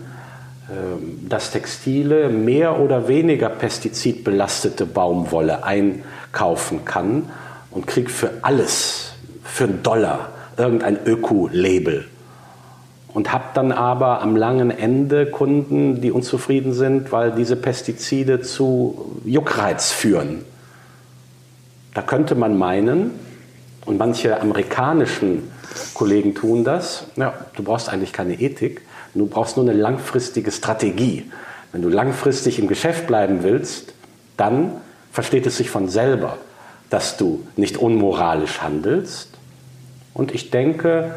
ähm, 0.69 1.25
das 1.27 1.51
Textile, 1.51 2.29
mehr 2.29 2.79
oder 2.79 3.07
weniger 3.07 3.49
pestizidbelastete 3.49 4.85
Baumwolle 4.85 5.63
einkaufen 5.63 6.85
kann 6.85 7.29
und 7.71 7.87
kriege 7.87 8.09
für 8.09 8.31
alles, 8.43 9.13
für 9.43 9.65
einen 9.65 9.83
Dollar, 9.83 10.29
irgendein 10.57 10.99
Öko-Label. 11.05 12.05
Und 13.13 13.33
habe 13.33 13.45
dann 13.55 13.73
aber 13.73 14.21
am 14.21 14.37
langen 14.37 14.71
Ende 14.71 15.25
Kunden, 15.25 15.99
die 15.99 16.11
unzufrieden 16.11 16.73
sind, 16.73 17.11
weil 17.11 17.31
diese 17.31 17.57
Pestizide 17.57 18.39
zu 18.39 19.19
Juckreiz 19.25 19.91
führen. 19.91 20.45
Da 21.93 22.01
könnte 22.01 22.35
man 22.35 22.57
meinen, 22.57 23.11
und 23.85 23.97
manche 23.97 24.39
amerikanischen 24.39 25.51
Kollegen 25.93 26.35
tun 26.35 26.63
das. 26.63 27.05
Ja, 27.15 27.33
du 27.55 27.63
brauchst 27.63 27.89
eigentlich 27.89 28.13
keine 28.13 28.39
Ethik, 28.39 28.81
du 29.13 29.25
brauchst 29.25 29.57
nur 29.57 29.67
eine 29.67 29.77
langfristige 29.79 30.51
Strategie. 30.51 31.31
Wenn 31.71 31.81
du 31.81 31.89
langfristig 31.89 32.59
im 32.59 32.67
Geschäft 32.67 33.07
bleiben 33.07 33.43
willst, 33.43 33.93
dann 34.37 34.73
versteht 35.11 35.45
es 35.45 35.57
sich 35.57 35.69
von 35.69 35.89
selber, 35.89 36.37
dass 36.89 37.17
du 37.17 37.45
nicht 37.55 37.77
unmoralisch 37.77 38.61
handelst. 38.61 39.29
Und 40.13 40.33
ich 40.33 40.51
denke, 40.51 41.15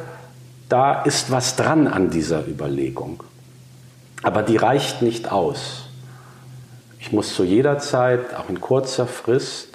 da 0.68 1.02
ist 1.02 1.30
was 1.30 1.56
dran 1.56 1.88
an 1.88 2.10
dieser 2.10 2.46
Überlegung. 2.46 3.22
Aber 4.22 4.42
die 4.42 4.56
reicht 4.56 5.02
nicht 5.02 5.30
aus. 5.30 5.88
Ich 6.98 7.12
muss 7.12 7.34
zu 7.34 7.44
jeder 7.44 7.78
Zeit, 7.78 8.34
auch 8.34 8.48
in 8.48 8.60
kurzer 8.60 9.06
Frist, 9.06 9.73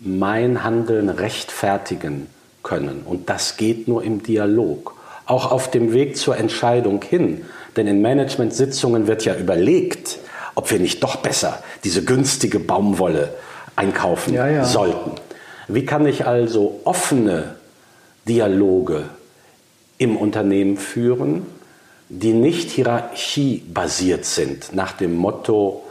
mein 0.00 0.64
Handeln 0.64 1.08
rechtfertigen 1.08 2.26
können. 2.62 3.02
Und 3.04 3.28
das 3.28 3.56
geht 3.56 3.88
nur 3.88 4.02
im 4.02 4.22
Dialog. 4.22 4.94
Auch 5.26 5.50
auf 5.50 5.70
dem 5.70 5.92
Weg 5.92 6.16
zur 6.16 6.36
Entscheidung 6.36 7.02
hin. 7.02 7.44
Denn 7.76 7.86
in 7.86 8.00
Management-Sitzungen 8.00 9.06
wird 9.06 9.24
ja 9.24 9.34
überlegt, 9.34 10.18
ob 10.54 10.70
wir 10.70 10.78
nicht 10.78 11.02
doch 11.02 11.16
besser 11.16 11.62
diese 11.84 12.04
günstige 12.04 12.58
Baumwolle 12.58 13.34
einkaufen 13.76 14.34
ja, 14.34 14.48
ja. 14.48 14.64
sollten. 14.64 15.12
Wie 15.68 15.84
kann 15.84 16.06
ich 16.06 16.26
also 16.26 16.80
offene 16.84 17.56
Dialoge 18.26 19.04
im 19.98 20.16
Unternehmen 20.16 20.76
führen, 20.76 21.46
die 22.08 22.32
nicht 22.32 22.70
hierarchiebasiert 22.70 24.24
sind, 24.24 24.74
nach 24.74 24.92
dem 24.92 25.14
Motto, 25.14 25.84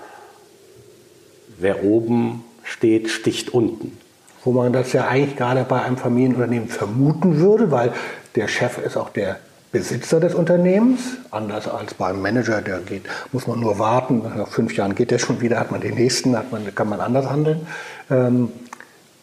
wer 1.60 1.84
oben 1.84 2.44
steht, 2.68 3.10
sticht 3.10 3.54
unten. 3.54 3.98
Wo 4.44 4.52
man 4.52 4.74
das 4.74 4.94
ja 4.94 5.08
eigentlich 5.08 5.36
gerade 5.36 5.64
bei 5.64 5.82
einem 5.82 5.98
Familienunternehmen 5.98 6.70
vermuten 6.70 7.40
würde, 7.40 7.72
weil 7.72 7.94
der 8.36 8.48
Chef 8.48 8.78
ist 8.78 8.98
auch 8.98 9.10
der 9.10 9.38
Besitzer 9.72 10.20
des 10.20 10.34
Unternehmens, 10.34 11.02
anders 11.32 11.68
als 11.68 11.94
beim 11.94 12.22
Manager, 12.22 12.62
der 12.62 12.80
geht, 12.80 13.04
muss 13.32 13.48
man 13.48 13.60
nur 13.60 13.80
warten, 13.80 14.20
nach 14.20 14.48
fünf 14.48 14.76
Jahren 14.76 14.96
geht 14.96 15.12
der 15.12 15.20
schon 15.20 15.42
wieder, 15.42 15.60
hat 15.60 15.72
man 15.72 15.82
den 15.82 15.96
nächsten, 15.96 16.38
hat 16.38 16.52
man, 16.52 16.74
kann 16.74 16.88
man 16.88 17.02
anders 17.02 17.30
handeln. 17.30 17.68
Ähm, 18.10 18.52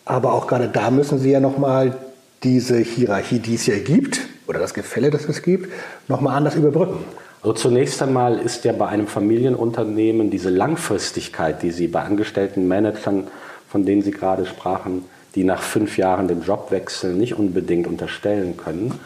aber 0.04 0.34
auch 0.34 0.46
gerade 0.46 0.68
da 0.68 0.90
müssen 0.90 1.18
Sie 1.18 1.30
ja 1.30 1.40
nochmal 1.40 1.96
diese 2.42 2.78
Hierarchie, 2.78 3.38
die 3.38 3.54
es 3.54 3.66
ja 3.66 3.78
gibt, 3.78 4.20
oder 4.46 4.58
das 4.58 4.74
Gefälle, 4.74 5.10
das 5.10 5.24
es 5.24 5.42
gibt, 5.42 5.72
nochmal 6.08 6.36
anders 6.36 6.56
überbrücken? 6.56 6.98
Also 7.44 7.52
zunächst 7.52 8.00
einmal 8.00 8.38
ist 8.38 8.64
ja 8.64 8.72
bei 8.72 8.86
einem 8.86 9.06
Familienunternehmen 9.06 10.30
diese 10.30 10.48
Langfristigkeit, 10.48 11.62
die 11.62 11.72
Sie 11.72 11.88
bei 11.88 12.00
angestellten 12.00 12.66
Managern, 12.66 13.26
von 13.68 13.84
denen 13.84 14.00
Sie 14.00 14.12
gerade 14.12 14.46
sprachen, 14.46 15.04
die 15.34 15.44
nach 15.44 15.60
fünf 15.60 15.98
Jahren 15.98 16.26
den 16.26 16.40
Job 16.40 16.70
wechseln, 16.70 17.18
nicht 17.18 17.34
unbedingt 17.34 17.86
unterstellen 17.86 18.56
können, 18.56 18.98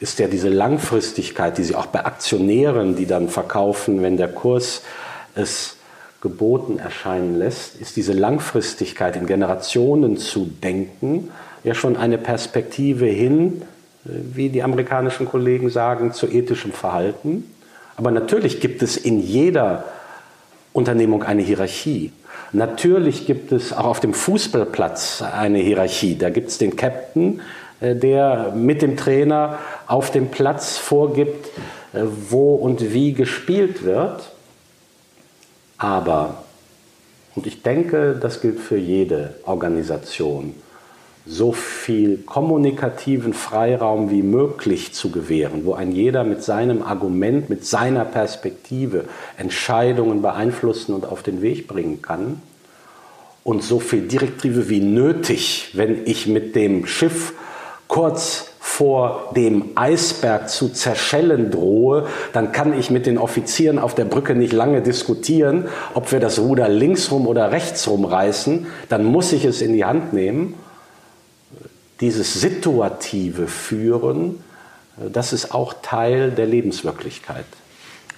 ist 0.00 0.18
ja 0.18 0.28
diese 0.28 0.50
Langfristigkeit, 0.50 1.56
die 1.56 1.64
Sie 1.64 1.74
auch 1.74 1.86
bei 1.86 2.04
Aktionären, 2.04 2.94
die 2.94 3.06
dann 3.06 3.30
verkaufen, 3.30 4.02
wenn 4.02 4.18
der 4.18 4.28
Kurs 4.28 4.82
es 5.34 5.78
geboten 6.20 6.78
erscheinen 6.78 7.38
lässt, 7.38 7.80
ist 7.80 7.96
diese 7.96 8.12
Langfristigkeit 8.12 9.16
in 9.16 9.24
Generationen 9.26 10.18
zu 10.18 10.44
denken, 10.62 11.30
ja 11.64 11.74
schon 11.74 11.96
eine 11.96 12.18
Perspektive 12.18 13.06
hin, 13.06 13.62
äh, 14.04 14.10
wie 14.34 14.50
die 14.50 14.62
amerikanischen 14.62 15.26
Kollegen 15.26 15.70
sagen, 15.70 16.12
zu 16.12 16.26
ethischem 16.26 16.72
Verhalten. 16.72 17.44
Aber 17.98 18.12
natürlich 18.12 18.60
gibt 18.60 18.80
es 18.82 18.96
in 18.96 19.20
jeder 19.20 19.84
Unternehmung 20.72 21.24
eine 21.24 21.42
Hierarchie. 21.42 22.12
Natürlich 22.52 23.26
gibt 23.26 23.50
es 23.50 23.72
auch 23.72 23.86
auf 23.86 23.98
dem 23.98 24.14
Fußballplatz 24.14 25.20
eine 25.20 25.58
Hierarchie. 25.58 26.16
Da 26.16 26.30
gibt 26.30 26.48
es 26.48 26.58
den 26.58 26.76
Captain, 26.76 27.40
äh, 27.80 27.96
der 27.96 28.52
mit 28.54 28.82
dem 28.82 28.96
Trainer 28.96 29.58
auf 29.88 30.12
dem 30.12 30.28
Platz 30.28 30.78
vorgibt, 30.78 31.46
äh, 31.92 32.02
wo 32.30 32.54
und 32.54 32.92
wie 32.92 33.14
gespielt 33.14 33.84
wird. 33.84 34.30
Aber, 35.76 36.44
und 37.34 37.48
ich 37.48 37.64
denke, 37.64 38.16
das 38.20 38.40
gilt 38.40 38.60
für 38.60 38.78
jede 38.78 39.34
Organisation, 39.44 40.54
so 41.28 41.52
viel 41.52 42.18
kommunikativen 42.24 43.34
Freiraum 43.34 44.10
wie 44.10 44.22
möglich 44.22 44.94
zu 44.94 45.10
gewähren, 45.10 45.66
wo 45.66 45.74
ein 45.74 45.92
jeder 45.92 46.24
mit 46.24 46.42
seinem 46.42 46.82
Argument, 46.82 47.50
mit 47.50 47.66
seiner 47.66 48.06
Perspektive 48.06 49.04
Entscheidungen 49.36 50.22
beeinflussen 50.22 50.94
und 50.94 51.04
auf 51.04 51.22
den 51.22 51.42
Weg 51.42 51.68
bringen 51.68 52.00
kann. 52.00 52.40
Und 53.44 53.62
so 53.62 53.78
viel 53.78 54.08
Direktive 54.08 54.70
wie 54.70 54.80
nötig, 54.80 55.70
wenn 55.74 56.06
ich 56.06 56.26
mit 56.26 56.56
dem 56.56 56.86
Schiff 56.86 57.34
kurz 57.88 58.46
vor 58.58 59.32
dem 59.34 59.70
Eisberg 59.74 60.48
zu 60.48 60.68
zerschellen 60.68 61.50
drohe, 61.50 62.06
dann 62.32 62.52
kann 62.52 62.78
ich 62.78 62.90
mit 62.90 63.06
den 63.06 63.18
Offizieren 63.18 63.78
auf 63.78 63.94
der 63.94 64.04
Brücke 64.04 64.34
nicht 64.34 64.52
lange 64.52 64.82
diskutieren, 64.82 65.66
ob 65.94 66.10
wir 66.12 66.20
das 66.20 66.38
Ruder 66.38 66.68
linksrum 66.68 67.26
oder 67.26 67.50
rechtsrum 67.50 68.04
reißen. 68.04 68.66
Dann 68.88 69.04
muss 69.04 69.32
ich 69.32 69.44
es 69.44 69.60
in 69.62 69.72
die 69.72 69.84
Hand 69.84 70.12
nehmen. 70.12 70.54
Dieses 72.00 72.40
situative 72.40 73.48
Führen, 73.48 74.42
das 75.12 75.32
ist 75.32 75.52
auch 75.52 75.74
Teil 75.82 76.30
der 76.30 76.46
Lebenswirklichkeit. 76.46 77.44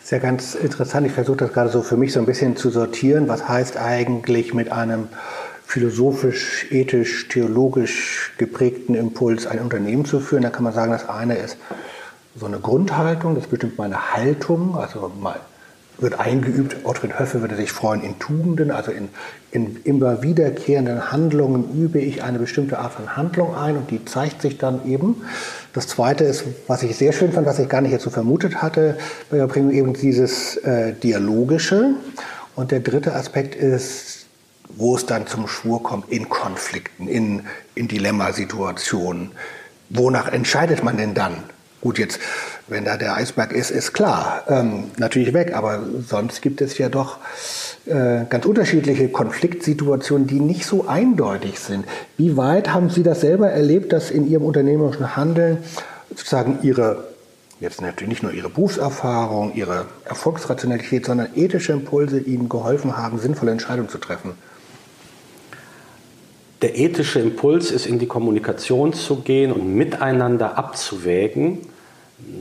Ist 0.02 0.10
ja 0.10 0.18
ganz 0.18 0.54
interessant. 0.54 1.06
Ich 1.06 1.12
versuche 1.12 1.38
das 1.38 1.52
gerade 1.52 1.70
so 1.70 1.82
für 1.82 1.96
mich 1.96 2.12
so 2.12 2.20
ein 2.20 2.26
bisschen 2.26 2.56
zu 2.56 2.70
sortieren. 2.70 3.28
Was 3.28 3.48
heißt 3.48 3.76
eigentlich 3.76 4.54
mit 4.54 4.72
einem 4.72 5.08
philosophisch, 5.70 6.66
ethisch, 6.70 7.28
theologisch 7.28 8.32
geprägten 8.38 8.96
Impuls, 8.96 9.46
ein 9.46 9.60
Unternehmen 9.60 10.04
zu 10.04 10.18
führen. 10.18 10.42
Da 10.42 10.50
kann 10.50 10.64
man 10.64 10.72
sagen, 10.72 10.90
das 10.90 11.08
eine 11.08 11.36
ist 11.36 11.58
so 12.34 12.46
eine 12.46 12.58
Grundhaltung, 12.58 13.36
das 13.36 13.46
bestimmt 13.46 13.78
meine 13.78 14.12
Haltung, 14.12 14.76
also 14.76 15.12
mal 15.20 15.38
wird 16.02 16.18
eingeübt, 16.18 16.76
Ottrin 16.84 17.18
Höffe 17.18 17.40
würde 17.40 17.56
sich 17.56 17.72
freuen, 17.72 18.02
in 18.02 18.18
Tugenden, 18.18 18.70
also 18.70 18.90
in, 18.90 19.08
in 19.50 19.80
immer 19.84 20.22
wiederkehrenden 20.22 21.12
Handlungen 21.12 21.72
übe 21.74 21.98
ich 22.00 22.22
eine 22.22 22.38
bestimmte 22.38 22.78
Art 22.78 22.92
von 22.92 23.16
Handlung 23.16 23.54
ein 23.54 23.76
und 23.76 23.90
die 23.90 24.04
zeigt 24.04 24.42
sich 24.42 24.58
dann 24.58 24.86
eben. 24.86 25.22
Das 25.72 25.86
zweite 25.86 26.24
ist, 26.24 26.44
was 26.66 26.82
ich 26.82 26.96
sehr 26.96 27.12
schön 27.12 27.32
fand, 27.32 27.46
was 27.46 27.58
ich 27.58 27.68
gar 27.68 27.80
nicht 27.80 27.92
jetzt 27.92 28.04
so 28.04 28.10
vermutet 28.10 28.62
hatte, 28.62 28.96
bei 29.30 29.44
Primo 29.46 29.70
eben 29.70 29.94
dieses 29.94 30.56
äh, 30.58 30.92
Dialogische. 30.92 31.94
Und 32.56 32.72
der 32.72 32.80
dritte 32.80 33.14
Aspekt 33.14 33.54
ist 33.54 34.20
wo 34.76 34.96
es 34.96 35.06
dann 35.06 35.26
zum 35.26 35.46
Schwur 35.46 35.82
kommt, 35.82 36.10
in 36.10 36.28
Konflikten, 36.28 37.08
in, 37.08 37.46
in 37.74 37.88
Dilemmasituationen. 37.88 39.32
Wonach 39.88 40.28
entscheidet 40.28 40.84
man 40.84 40.96
denn 40.96 41.14
dann? 41.14 41.42
Gut, 41.80 41.98
jetzt, 41.98 42.20
wenn 42.68 42.84
da 42.84 42.98
der 42.98 43.14
Eisberg 43.14 43.52
ist, 43.52 43.70
ist 43.70 43.94
klar, 43.94 44.44
ähm, 44.48 44.90
natürlich 44.98 45.32
weg, 45.32 45.54
aber 45.54 45.82
sonst 46.06 46.42
gibt 46.42 46.60
es 46.60 46.76
ja 46.76 46.90
doch 46.90 47.16
äh, 47.86 48.26
ganz 48.28 48.44
unterschiedliche 48.44 49.08
Konfliktsituationen, 49.08 50.26
die 50.26 50.40
nicht 50.40 50.66
so 50.66 50.86
eindeutig 50.86 51.58
sind. 51.58 51.86
Wie 52.18 52.36
weit 52.36 52.74
haben 52.74 52.90
Sie 52.90 53.02
das 53.02 53.22
selber 53.22 53.50
erlebt, 53.50 53.94
dass 53.94 54.10
in 54.10 54.28
Ihrem 54.28 54.44
unternehmerischen 54.44 55.16
Handeln 55.16 55.58
sozusagen 56.10 56.58
Ihre, 56.60 57.04
jetzt 57.60 57.80
natürlich 57.80 58.10
nicht 58.10 58.22
nur 58.22 58.32
Ihre 58.32 58.50
Berufserfahrung, 58.50 59.54
Ihre 59.54 59.86
Erfolgsrationalität, 60.04 61.06
sondern 61.06 61.28
ethische 61.34 61.72
Impulse 61.72 62.20
Ihnen 62.20 62.50
geholfen 62.50 62.98
haben, 62.98 63.18
sinnvolle 63.18 63.52
Entscheidungen 63.52 63.88
zu 63.88 63.96
treffen? 63.96 64.32
Der 66.62 66.76
ethische 66.76 67.20
Impuls 67.20 67.70
ist, 67.70 67.86
in 67.86 67.98
die 67.98 68.06
Kommunikation 68.06 68.92
zu 68.92 69.16
gehen 69.16 69.50
und 69.50 69.74
miteinander 69.74 70.58
abzuwägen, 70.58 71.58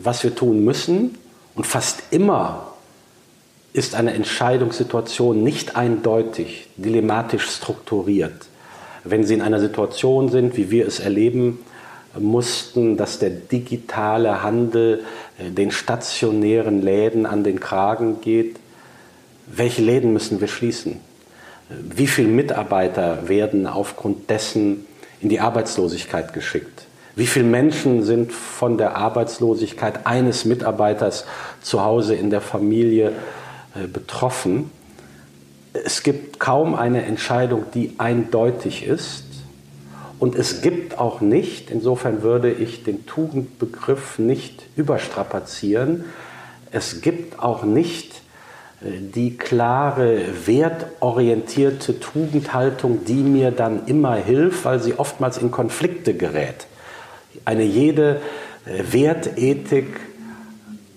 was 0.01 0.23
wir 0.23 0.35
tun 0.35 0.65
müssen. 0.65 1.17
Und 1.55 1.65
fast 1.65 2.03
immer 2.11 2.73
ist 3.71 3.95
eine 3.95 4.13
Entscheidungssituation 4.13 5.41
nicht 5.41 5.75
eindeutig, 5.75 6.67
dilematisch 6.75 7.49
strukturiert. 7.49 8.47
Wenn 9.05 9.23
Sie 9.23 9.35
in 9.35 9.41
einer 9.41 9.59
Situation 9.59 10.29
sind, 10.29 10.57
wie 10.57 10.69
wir 10.69 10.85
es 10.85 10.99
erleben 10.99 11.59
mussten, 12.17 12.97
dass 12.97 13.19
der 13.19 13.29
digitale 13.29 14.43
Handel 14.43 15.03
äh, 15.37 15.51
den 15.51 15.71
stationären 15.71 16.81
Läden 16.81 17.25
an 17.25 17.43
den 17.43 17.59
Kragen 17.59 18.19
geht, 18.19 18.57
welche 19.47 19.81
Läden 19.81 20.11
müssen 20.11 20.41
wir 20.41 20.47
schließen? 20.47 20.99
Wie 21.69 22.07
viele 22.07 22.29
Mitarbeiter 22.29 23.29
werden 23.29 23.67
aufgrund 23.67 24.29
dessen 24.29 24.85
in 25.21 25.29
die 25.29 25.39
Arbeitslosigkeit 25.39 26.33
geschickt? 26.33 26.85
Wie 27.15 27.27
viele 27.27 27.45
Menschen 27.45 28.03
sind 28.03 28.31
von 28.31 28.77
der 28.77 28.95
Arbeitslosigkeit 28.95 30.05
eines 30.05 30.45
Mitarbeiters 30.45 31.25
zu 31.61 31.83
Hause 31.83 32.15
in 32.15 32.29
der 32.29 32.41
Familie 32.41 33.13
äh, 33.75 33.87
betroffen? 33.87 34.71
Es 35.73 36.01
gibt 36.01 36.39
kaum 36.39 36.75
eine 36.75 37.03
Entscheidung, 37.03 37.65
die 37.73 37.93
eindeutig 37.97 38.85
ist. 38.87 39.25
Und 40.17 40.35
es 40.35 40.61
gibt 40.61 40.97
auch 40.97 41.21
nicht, 41.21 41.69
insofern 41.71 42.23
würde 42.23 42.51
ich 42.51 42.83
den 42.83 43.05
Tugendbegriff 43.05 44.19
nicht 44.19 44.63
überstrapazieren, 44.75 46.05
es 46.71 47.01
gibt 47.01 47.39
auch 47.39 47.63
nicht 47.63 48.21
die 48.81 49.35
klare, 49.35 50.23
wertorientierte 50.45 51.99
Tugendhaltung, 51.99 53.03
die 53.05 53.21
mir 53.23 53.51
dann 53.51 53.85
immer 53.87 54.15
hilft, 54.15 54.63
weil 54.63 54.79
sie 54.79 54.97
oftmals 54.97 55.37
in 55.37 55.51
Konflikte 55.51 56.13
gerät. 56.13 56.67
Eine 57.43 57.63
jede 57.63 58.21
äh, 58.65 58.83
Wertethik 58.91 59.99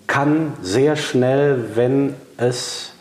kann 0.07 0.53
sehr 0.62 0.95
schnell, 0.97 1.71
wenn 1.75 2.14
es 2.37 2.92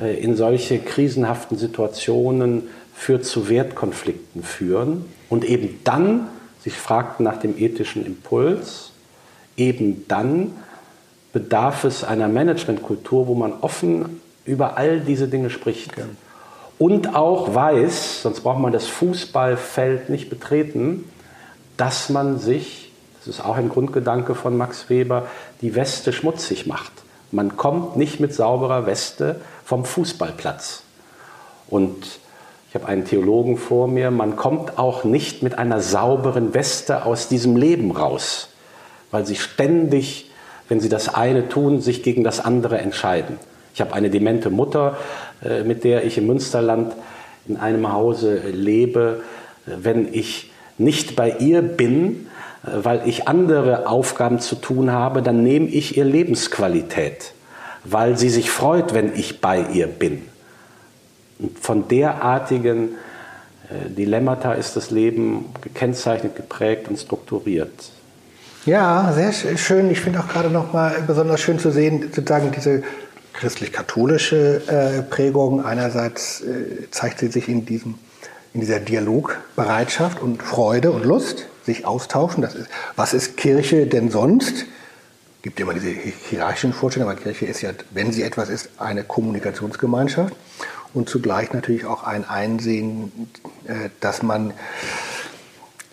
äh, 0.00 0.18
in 0.18 0.36
solche 0.36 0.78
krisenhaften 0.78 1.58
Situationen 1.58 2.68
führt, 2.94 3.26
zu 3.26 3.50
Wertkonflikten 3.50 4.42
führen. 4.42 5.04
Und 5.28 5.44
eben 5.44 5.80
dann, 5.84 6.28
Sie 6.60 6.70
fragten 6.70 7.24
nach 7.24 7.36
dem 7.36 7.56
ethischen 7.58 8.04
Impuls, 8.04 8.90
eben 9.56 10.08
dann 10.08 10.52
bedarf 11.36 11.84
es 11.84 12.02
einer 12.02 12.28
Managementkultur, 12.28 13.26
wo 13.26 13.34
man 13.34 13.52
offen 13.60 14.22
über 14.46 14.78
all 14.78 15.00
diese 15.00 15.28
Dinge 15.28 15.50
spricht. 15.50 15.94
Ja. 15.98 16.04
Und 16.78 17.14
auch 17.14 17.54
weiß, 17.54 18.22
sonst 18.22 18.40
braucht 18.40 18.58
man 18.58 18.72
das 18.72 18.86
Fußballfeld 18.86 20.08
nicht 20.08 20.30
betreten, 20.30 21.04
dass 21.76 22.08
man 22.08 22.38
sich, 22.38 22.90
das 23.18 23.28
ist 23.28 23.44
auch 23.44 23.58
ein 23.58 23.68
Grundgedanke 23.68 24.34
von 24.34 24.56
Max 24.56 24.88
Weber, 24.88 25.26
die 25.60 25.74
Weste 25.74 26.14
schmutzig 26.14 26.66
macht. 26.66 26.92
Man 27.32 27.58
kommt 27.58 27.98
nicht 27.98 28.18
mit 28.18 28.32
sauberer 28.32 28.86
Weste 28.86 29.38
vom 29.62 29.84
Fußballplatz. 29.84 30.84
Und 31.68 32.18
ich 32.70 32.74
habe 32.74 32.86
einen 32.86 33.04
Theologen 33.04 33.58
vor 33.58 33.88
mir, 33.88 34.10
man 34.10 34.36
kommt 34.36 34.78
auch 34.78 35.04
nicht 35.04 35.42
mit 35.42 35.58
einer 35.58 35.82
sauberen 35.82 36.54
Weste 36.54 37.04
aus 37.04 37.28
diesem 37.28 37.56
Leben 37.56 37.90
raus, 37.90 38.48
weil 39.10 39.26
sie 39.26 39.36
ständig 39.36 40.30
wenn 40.68 40.80
sie 40.80 40.88
das 40.88 41.14
eine 41.14 41.48
tun, 41.48 41.80
sich 41.80 42.02
gegen 42.02 42.24
das 42.24 42.40
andere 42.40 42.78
entscheiden. 42.78 43.38
Ich 43.74 43.80
habe 43.80 43.94
eine 43.94 44.10
demente 44.10 44.50
Mutter, 44.50 44.96
äh, 45.44 45.62
mit 45.62 45.84
der 45.84 46.04
ich 46.04 46.18
im 46.18 46.26
Münsterland 46.26 46.94
in 47.46 47.56
einem 47.56 47.92
Hause 47.92 48.38
lebe. 48.52 49.22
Wenn 49.66 50.12
ich 50.12 50.50
nicht 50.78 51.16
bei 51.16 51.30
ihr 51.30 51.62
bin, 51.62 52.28
äh, 52.64 52.84
weil 52.84 53.02
ich 53.06 53.28
andere 53.28 53.86
Aufgaben 53.88 54.40
zu 54.40 54.56
tun 54.56 54.92
habe, 54.92 55.22
dann 55.22 55.42
nehme 55.42 55.68
ich 55.68 55.96
ihr 55.96 56.04
Lebensqualität, 56.04 57.32
weil 57.84 58.16
sie 58.16 58.30
sich 58.30 58.50
freut, 58.50 58.94
wenn 58.94 59.14
ich 59.14 59.40
bei 59.40 59.64
ihr 59.72 59.86
bin. 59.86 60.22
Und 61.38 61.58
von 61.58 61.88
derartigen 61.88 62.94
äh, 63.68 63.90
Dilemmata 63.90 64.54
ist 64.54 64.76
das 64.76 64.90
Leben 64.90 65.46
gekennzeichnet, 65.60 66.34
geprägt 66.34 66.88
und 66.88 66.98
strukturiert. 66.98 67.90
Ja, 68.66 69.12
sehr 69.12 69.32
schön. 69.32 69.92
Ich 69.92 70.00
finde 70.00 70.18
auch 70.18 70.26
gerade 70.26 70.50
noch 70.50 70.72
mal 70.72 71.00
besonders 71.06 71.40
schön 71.40 71.60
zu 71.60 71.70
sehen, 71.70 72.10
sozusagen 72.12 72.50
diese 72.50 72.82
christlich-katholische 73.34 74.62
äh, 74.66 75.02
Prägung. 75.02 75.64
Einerseits 75.64 76.40
äh, 76.40 76.90
zeigt 76.90 77.20
sie 77.20 77.28
sich 77.28 77.48
in, 77.48 77.64
diesem, 77.64 77.94
in 78.54 78.60
dieser 78.60 78.80
Dialogbereitschaft 78.80 80.20
und 80.20 80.42
Freude 80.42 80.90
und 80.90 81.04
Lust, 81.04 81.46
sich 81.64 81.86
austauschen. 81.86 82.42
Das 82.42 82.56
ist, 82.56 82.68
was 82.96 83.14
ist 83.14 83.36
Kirche 83.36 83.86
denn 83.86 84.10
sonst? 84.10 84.66
gibt 85.42 85.60
immer 85.60 85.74
diese 85.74 85.90
hierarchischen 86.28 86.72
Vorstellungen, 86.72 87.12
aber 87.12 87.22
Kirche 87.22 87.46
ist 87.46 87.62
ja, 87.62 87.70
wenn 87.92 88.10
sie 88.10 88.24
etwas 88.24 88.48
ist, 88.48 88.68
eine 88.78 89.04
Kommunikationsgemeinschaft 89.04 90.34
und 90.92 91.08
zugleich 91.08 91.52
natürlich 91.52 91.84
auch 91.84 92.02
ein 92.02 92.28
Einsehen, 92.28 93.30
äh, 93.68 93.90
dass 94.00 94.24
man 94.24 94.54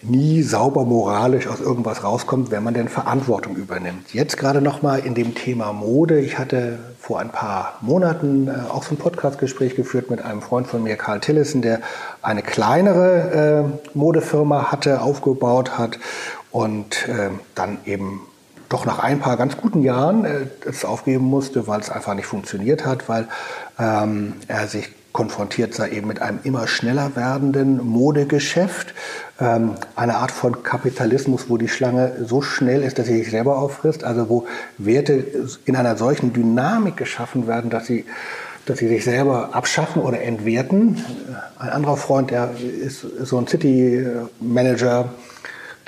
nie 0.03 0.43
sauber 0.43 0.85
moralisch 0.85 1.47
aus 1.47 1.59
irgendwas 1.59 2.03
rauskommt, 2.03 2.51
wenn 2.51 2.63
man 2.63 2.73
denn 2.73 2.89
Verantwortung 2.89 3.55
übernimmt. 3.55 4.13
Jetzt 4.13 4.37
gerade 4.37 4.61
noch 4.61 4.81
mal 4.81 4.99
in 4.99 5.15
dem 5.15 5.35
Thema 5.35 5.73
Mode. 5.73 6.19
Ich 6.19 6.37
hatte 6.37 6.79
vor 6.99 7.19
ein 7.19 7.29
paar 7.29 7.77
Monaten 7.81 8.47
äh, 8.47 8.69
auch 8.69 8.83
so 8.83 8.95
ein 8.95 8.97
Podcastgespräch 8.97 9.75
geführt 9.75 10.09
mit 10.09 10.21
einem 10.21 10.41
Freund 10.41 10.67
von 10.67 10.83
mir, 10.83 10.95
Karl 10.95 11.19
Tillissen, 11.19 11.61
der 11.61 11.81
eine 12.21 12.41
kleinere 12.41 13.71
äh, 13.93 13.97
Modefirma 13.97 14.71
hatte, 14.71 15.01
aufgebaut 15.01 15.77
hat 15.77 15.99
und 16.51 17.07
äh, 17.07 17.29
dann 17.55 17.79
eben 17.85 18.21
doch 18.69 18.85
nach 18.85 18.99
ein 18.99 19.19
paar 19.19 19.37
ganz 19.37 19.57
guten 19.57 19.83
Jahren 19.83 20.25
äh, 20.25 20.47
es 20.65 20.85
aufgeben 20.85 21.25
musste, 21.25 21.67
weil 21.67 21.79
es 21.79 21.89
einfach 21.89 22.13
nicht 22.15 22.25
funktioniert 22.25 22.85
hat, 22.85 23.07
weil 23.07 23.27
ähm, 23.79 24.33
er 24.47 24.67
sich 24.67 24.89
konfrontiert 25.13 25.75
sei 25.75 25.91
eben 25.91 26.07
mit 26.07 26.21
einem 26.21 26.39
immer 26.43 26.67
schneller 26.67 27.15
werdenden 27.15 27.85
Modegeschäft, 27.85 28.93
ähm, 29.43 29.75
eine 29.95 30.15
Art 30.15 30.31
von 30.31 30.63
Kapitalismus, 30.63 31.49
wo 31.49 31.57
die 31.57 31.67
Schlange 31.67 32.25
so 32.25 32.41
schnell 32.41 32.81
ist, 32.81 32.97
dass 32.97 33.07
sie 33.07 33.17
sich 33.17 33.29
selber 33.29 33.57
auffrisst, 33.57 34.03
also 34.03 34.29
wo 34.29 34.47
Werte 34.77 35.25
in 35.65 35.75
einer 35.75 35.97
solchen 35.97 36.33
Dynamik 36.33 36.97
geschaffen 36.97 37.47
werden, 37.47 37.69
dass 37.69 37.85
sie 37.87 38.05
dass 38.65 38.79
sie 38.79 38.87
sich 38.87 39.03
selber 39.03 39.53
abschaffen 39.53 40.01
oder 40.01 40.21
entwerten. 40.21 41.03
Ein 41.59 41.69
anderer 41.69 41.97
Freund, 41.97 42.31
der 42.31 42.51
ist 42.61 43.01
so 43.01 43.37
ein 43.37 43.45
City-Manager, 43.45 45.09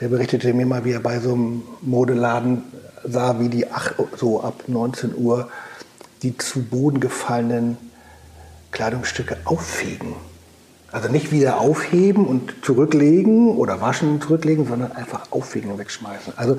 der 0.01 0.07
berichtete 0.09 0.53
mir 0.53 0.65
mal, 0.65 0.83
wie 0.83 0.91
er 0.91 0.99
bei 0.99 1.19
so 1.19 1.35
einem 1.35 1.63
Modeladen 1.81 2.63
sah, 3.05 3.39
wie 3.39 3.47
die 3.47 3.71
ach, 3.71 3.93
so 4.17 4.41
ab 4.41 4.63
19 4.67 5.15
Uhr 5.15 5.47
die 6.21 6.37
zu 6.37 6.63
Boden 6.63 6.99
gefallenen 6.99 7.77
Kleidungsstücke 8.71 9.37
auffegen. 9.45 10.15
Also 10.95 11.09
nicht 11.09 11.33
wieder 11.33 11.59
aufheben 11.59 12.25
und 12.25 12.63
zurücklegen 12.63 13.57
oder 13.57 13.81
waschen 13.81 14.11
und 14.11 14.23
zurücklegen, 14.23 14.65
sondern 14.65 14.93
einfach 14.93 15.29
auffegen 15.29 15.69
und 15.69 15.77
wegschmeißen. 15.77 16.31
Also 16.37 16.55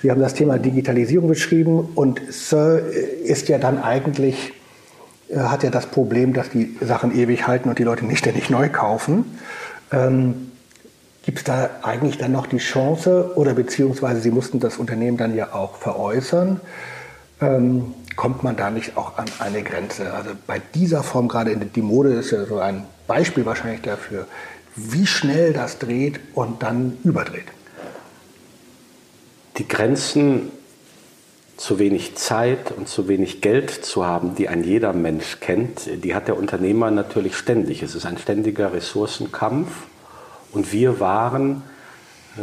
wir 0.00 0.12
haben 0.12 0.20
das 0.20 0.34
Thema 0.34 0.60
Digitalisierung 0.60 1.28
beschrieben 1.28 1.88
und 1.96 2.20
Sir 2.30 2.84
ist 3.24 3.48
ja 3.48 3.58
dann 3.58 3.82
eigentlich, 3.82 4.52
hat 5.36 5.64
ja 5.64 5.70
das 5.70 5.86
Problem, 5.86 6.34
dass 6.34 6.50
die 6.50 6.76
Sachen 6.80 7.12
ewig 7.12 7.48
halten 7.48 7.68
und 7.68 7.80
die 7.80 7.82
Leute 7.82 8.06
nicht 8.06 8.20
ständig 8.20 8.48
neu 8.48 8.68
kaufen. 8.68 9.24
Ähm, 9.90 10.52
Gibt 11.24 11.38
es 11.38 11.44
da 11.44 11.70
eigentlich 11.82 12.16
dann 12.16 12.30
noch 12.30 12.46
die 12.46 12.58
Chance 12.58 13.32
oder 13.34 13.54
beziehungsweise 13.54 14.20
Sie 14.20 14.30
mussten 14.30 14.60
das 14.60 14.76
Unternehmen 14.76 15.16
dann 15.16 15.34
ja 15.34 15.52
auch 15.52 15.74
veräußern? 15.74 16.60
Ähm, 17.40 17.92
kommt 18.14 18.44
man 18.44 18.54
da 18.54 18.70
nicht 18.70 18.96
auch 18.96 19.18
an 19.18 19.26
eine 19.40 19.64
Grenze? 19.64 20.14
Also 20.14 20.30
bei 20.46 20.62
dieser 20.76 21.02
Form, 21.02 21.26
gerade 21.26 21.50
in 21.50 21.72
die 21.72 21.82
Mode 21.82 22.10
ist 22.10 22.30
ja 22.30 22.44
so 22.44 22.60
ein 22.60 22.86
Beispiel 23.10 23.44
wahrscheinlich 23.44 23.82
dafür, 23.82 24.28
wie 24.76 25.04
schnell 25.04 25.52
das 25.52 25.80
dreht 25.80 26.20
und 26.32 26.62
dann 26.62 26.96
überdreht. 27.02 27.48
Die 29.58 29.66
Grenzen, 29.66 30.52
zu 31.56 31.80
wenig 31.80 32.14
Zeit 32.14 32.70
und 32.70 32.88
zu 32.88 33.08
wenig 33.08 33.40
Geld 33.40 33.70
zu 33.70 34.06
haben, 34.06 34.36
die 34.36 34.48
ein 34.48 34.62
jeder 34.62 34.92
Mensch 34.92 35.40
kennt, 35.40 36.04
die 36.04 36.14
hat 36.14 36.28
der 36.28 36.36
Unternehmer 36.36 36.92
natürlich 36.92 37.36
ständig. 37.36 37.82
Es 37.82 37.96
ist 37.96 38.06
ein 38.06 38.16
ständiger 38.16 38.72
Ressourcenkampf 38.72 39.72
und 40.52 40.72
wir 40.72 41.00
waren, 41.00 41.64
äh, 42.36 42.40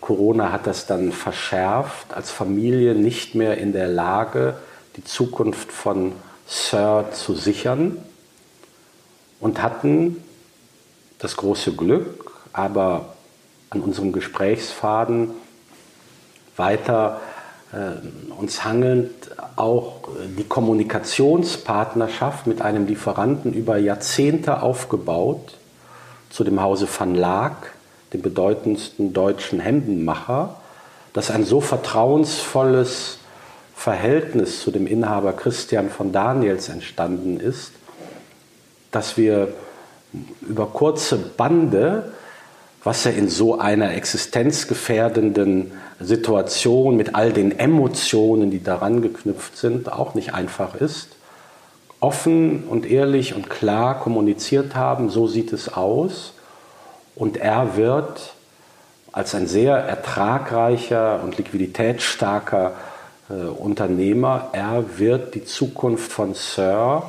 Corona 0.00 0.52
hat 0.52 0.68
das 0.68 0.86
dann 0.86 1.10
verschärft, 1.10 2.14
als 2.14 2.30
Familie 2.30 2.94
nicht 2.94 3.34
mehr 3.34 3.58
in 3.58 3.72
der 3.72 3.88
Lage, 3.88 4.54
die 4.96 5.02
Zukunft 5.02 5.72
von 5.72 6.12
Sir 6.46 7.06
zu 7.12 7.34
sichern 7.34 7.96
und 9.40 9.62
hatten 9.62 10.22
das 11.18 11.36
große 11.36 11.72
Glück, 11.72 12.32
aber 12.52 13.14
an 13.70 13.80
unserem 13.80 14.12
Gesprächsfaden 14.12 15.30
weiter 16.56 17.20
äh, 17.72 18.36
uns 18.36 18.64
hangelnd 18.64 19.10
auch 19.56 20.08
die 20.36 20.44
Kommunikationspartnerschaft 20.44 22.46
mit 22.46 22.62
einem 22.62 22.86
Lieferanten 22.86 23.52
über 23.52 23.76
Jahrzehnte 23.76 24.62
aufgebaut 24.62 25.56
zu 26.30 26.44
dem 26.44 26.60
Hause 26.60 26.88
van 26.98 27.14
Laak, 27.14 27.72
dem 28.12 28.22
bedeutendsten 28.22 29.12
deutschen 29.12 29.60
Hemdenmacher, 29.60 30.56
das 31.12 31.30
ein 31.30 31.44
so 31.44 31.60
vertrauensvolles 31.60 33.18
Verhältnis 33.74 34.60
zu 34.60 34.70
dem 34.70 34.86
Inhaber 34.86 35.32
Christian 35.32 35.90
von 35.90 36.12
Daniels 36.12 36.68
entstanden 36.68 37.40
ist, 37.40 37.72
dass 38.90 39.16
wir 39.16 39.48
über 40.42 40.66
kurze 40.66 41.16
Bande, 41.16 42.12
was 42.82 43.04
ja 43.04 43.10
in 43.10 43.28
so 43.28 43.58
einer 43.58 43.94
existenzgefährdenden 43.94 45.72
Situation 46.00 46.96
mit 46.96 47.14
all 47.14 47.32
den 47.32 47.58
Emotionen, 47.58 48.50
die 48.50 48.62
daran 48.62 49.02
geknüpft 49.02 49.56
sind, 49.56 49.92
auch 49.92 50.14
nicht 50.14 50.34
einfach 50.34 50.74
ist, 50.74 51.08
offen 52.00 52.64
und 52.64 52.90
ehrlich 52.90 53.34
und 53.34 53.50
klar 53.50 54.00
kommuniziert 54.00 54.74
haben, 54.74 55.10
so 55.10 55.26
sieht 55.26 55.52
es 55.52 55.72
aus. 55.72 56.32
Und 57.14 57.36
er 57.36 57.76
wird 57.76 58.34
als 59.12 59.34
ein 59.34 59.46
sehr 59.46 59.76
ertragreicher 59.76 61.20
und 61.22 61.36
liquiditätsstarker 61.36 62.72
äh, 63.28 63.34
Unternehmer, 63.34 64.48
er 64.52 64.98
wird 64.98 65.34
die 65.34 65.44
Zukunft 65.44 66.10
von 66.10 66.34
Sir 66.34 67.02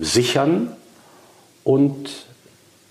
sichern 0.00 0.68
und 1.64 2.26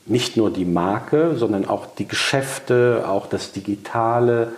nicht 0.06 0.38
nur 0.38 0.52
die 0.52 0.66
Marke, 0.66 1.36
sondern 1.36 1.66
auch 1.66 1.86
die 1.86 2.08
Geschäfte, 2.08 3.06
auch 3.08 3.28
das 3.28 3.52
Digitale 3.52 4.54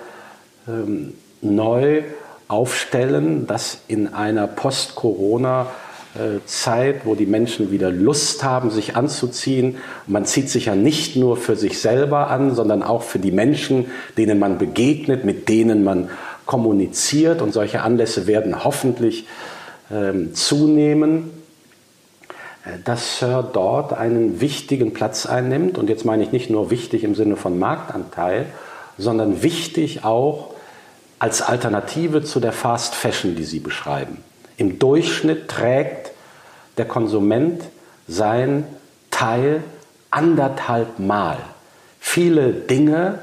ähm, 0.68 1.14
neu 1.42 2.04
aufstellen, 2.48 3.48
das 3.48 3.80
in 3.88 4.14
einer 4.14 4.48
Post-Corona- 4.48 5.68
äh, 6.14 6.46
Zeit, 6.46 7.06
wo 7.06 7.16
die 7.16 7.26
Menschen 7.26 7.72
wieder 7.72 7.90
Lust 7.90 8.44
haben, 8.44 8.70
sich 8.70 8.98
anzuziehen. 8.98 9.78
man 10.08 10.26
zieht 10.26 10.50
sich 10.50 10.66
ja 10.66 10.76
nicht 10.76 11.16
nur 11.16 11.38
für 11.38 11.56
sich 11.56 11.80
selber 11.80 12.30
an, 12.30 12.54
sondern 12.54 12.84
auch 12.84 13.04
für 13.04 13.18
die 13.18 13.32
Menschen, 13.32 13.86
denen 14.18 14.38
man 14.38 14.58
begegnet, 14.58 15.24
mit 15.24 15.48
denen 15.48 15.86
man 15.86 16.10
kommuniziert. 16.46 17.42
Und 17.42 17.54
solche 17.54 17.82
Anlässe 17.82 18.28
werden 18.28 18.66
hoffentlich 18.66 19.26
ähm, 19.90 20.36
zunehmen, 20.36 21.30
dass 22.86 23.20
Sir 23.20 23.50
dort 23.54 23.94
einen 23.94 24.40
wichtigen 24.40 24.94
Platz 24.94 25.26
einnimmt. 25.26 25.78
Und 25.78 25.90
jetzt 25.90 26.06
meine 26.06 26.24
ich 26.24 26.32
nicht 26.32 26.50
nur 26.50 26.70
wichtig 26.70 27.04
im 27.04 27.16
Sinne 27.16 27.36
von 27.36 27.58
Marktanteil, 27.58 28.46
sondern 28.98 29.42
wichtig 29.42 30.04
auch 30.04 30.54
als 31.20 31.42
Alternative 31.42 32.24
zu 32.24 32.40
der 32.40 32.52
Fast 32.52 32.96
Fashion, 32.96 33.36
die 33.36 33.44
Sie 33.44 33.60
beschreiben. 33.60 34.18
Im 34.58 34.80
Durchschnitt 34.80 35.48
trägt 35.48 36.12
der 36.78 36.86
Konsument 36.86 37.64
sein 38.08 38.66
Teil 39.10 39.64
anderthalb 40.10 41.00
Mal. 41.00 41.38
Viele 42.00 42.54
Dinge 42.54 43.20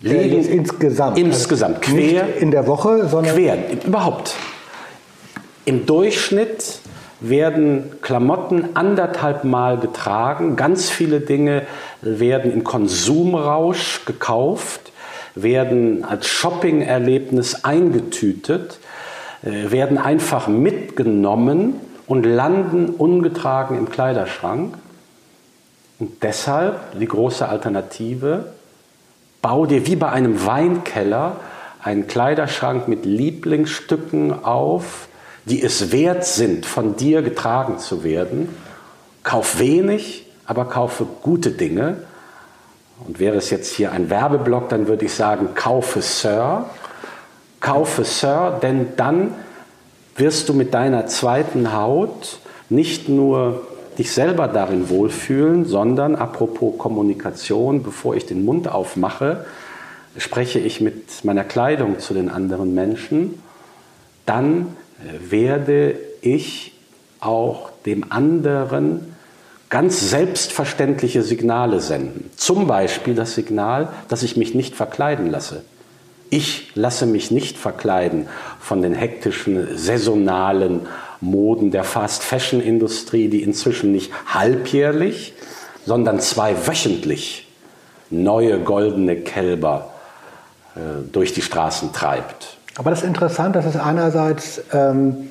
liegen 0.00 0.46
insgesamt, 0.46 1.18
insgesamt 1.18 1.78
also 1.78 1.96
quer 1.96 2.36
in 2.36 2.50
der 2.50 2.66
Woche, 2.66 3.08
sondern 3.08 3.34
quer 3.34 3.56
überhaupt. 3.84 4.34
Im 5.64 5.86
Durchschnitt 5.86 6.80
werden 7.20 8.00
Klamotten 8.00 8.70
anderthalb 8.74 9.44
Mal 9.44 9.78
getragen. 9.78 10.56
Ganz 10.56 10.90
viele 10.90 11.20
Dinge 11.20 11.62
werden 12.00 12.52
im 12.52 12.64
Konsumrausch 12.64 14.04
gekauft, 14.04 14.92
werden 15.34 16.04
als 16.04 16.26
Shopping-Erlebnis 16.26 17.64
eingetütet 17.64 18.78
äh, 19.42 19.70
werden 19.70 19.98
einfach 19.98 20.48
mitgenommen 20.48 21.74
und 22.06 22.24
landen 22.24 22.88
ungetragen 22.90 23.78
im 23.78 23.88
Kleiderschrank. 23.88 24.76
Und 25.98 26.22
deshalb 26.22 26.98
die 26.98 27.06
große 27.06 27.48
Alternative, 27.48 28.52
bau 29.42 29.66
dir 29.66 29.86
wie 29.86 29.96
bei 29.96 30.10
einem 30.10 30.44
Weinkeller 30.44 31.36
einen 31.82 32.08
Kleiderschrank 32.08 32.88
mit 32.88 33.04
Lieblingsstücken 33.04 34.44
auf, 34.44 35.07
die 35.48 35.62
es 35.62 35.92
wert 35.92 36.24
sind, 36.24 36.66
von 36.66 36.96
dir 36.96 37.22
getragen 37.22 37.78
zu 37.78 38.04
werden. 38.04 38.48
Kauf 39.22 39.58
wenig, 39.58 40.26
aber 40.46 40.66
kaufe 40.66 41.06
gute 41.22 41.50
Dinge. 41.50 41.98
Und 43.06 43.18
wäre 43.20 43.36
es 43.36 43.50
jetzt 43.50 43.74
hier 43.74 43.92
ein 43.92 44.10
Werbeblock, 44.10 44.68
dann 44.68 44.88
würde 44.88 45.04
ich 45.04 45.14
sagen, 45.14 45.50
kaufe 45.54 46.02
Sir. 46.02 46.66
Kaufe 47.60 48.04
Sir, 48.04 48.58
denn 48.62 48.88
dann 48.96 49.34
wirst 50.16 50.48
du 50.48 50.54
mit 50.54 50.74
deiner 50.74 51.06
zweiten 51.06 51.72
Haut 51.72 52.38
nicht 52.68 53.08
nur 53.08 53.66
dich 53.98 54.12
selber 54.12 54.46
darin 54.46 54.88
wohlfühlen, 54.90 55.64
sondern 55.64 56.14
apropos 56.14 56.78
Kommunikation, 56.78 57.82
bevor 57.82 58.14
ich 58.14 58.26
den 58.26 58.44
Mund 58.44 58.68
aufmache, 58.68 59.44
spreche 60.16 60.58
ich 60.58 60.80
mit 60.80 61.24
meiner 61.24 61.44
Kleidung 61.44 61.98
zu 61.98 62.14
den 62.14 62.28
anderen 62.28 62.74
Menschen, 62.74 63.42
dann 64.26 64.76
werde 65.28 65.96
ich 66.20 66.72
auch 67.20 67.70
dem 67.86 68.10
anderen 68.10 69.14
ganz 69.70 70.10
selbstverständliche 70.10 71.22
Signale 71.22 71.80
senden. 71.80 72.30
Zum 72.36 72.66
Beispiel 72.66 73.14
das 73.14 73.34
Signal, 73.34 73.88
dass 74.08 74.22
ich 74.22 74.36
mich 74.36 74.54
nicht 74.54 74.74
verkleiden 74.74 75.30
lasse. 75.30 75.62
Ich 76.30 76.72
lasse 76.74 77.06
mich 77.06 77.30
nicht 77.30 77.56
verkleiden 77.56 78.28
von 78.60 78.82
den 78.82 78.94
hektischen, 78.94 79.76
saisonalen 79.76 80.86
Moden 81.20 81.70
der 81.70 81.84
Fast-Fashion-Industrie, 81.84 83.28
die 83.28 83.42
inzwischen 83.42 83.92
nicht 83.92 84.12
halbjährlich, 84.26 85.34
sondern 85.84 86.20
zweiwöchentlich 86.20 87.46
neue 88.10 88.58
goldene 88.60 89.16
Kälber 89.16 89.92
äh, 90.76 90.80
durch 91.10 91.32
die 91.32 91.42
Straßen 91.42 91.92
treibt. 91.92 92.57
Aber 92.78 92.90
das 92.90 93.00
ist 93.00 93.06
interessant, 93.06 93.54
dass 93.54 93.66
es 93.66 93.76
einerseits 93.76 94.62
ähm, 94.72 95.30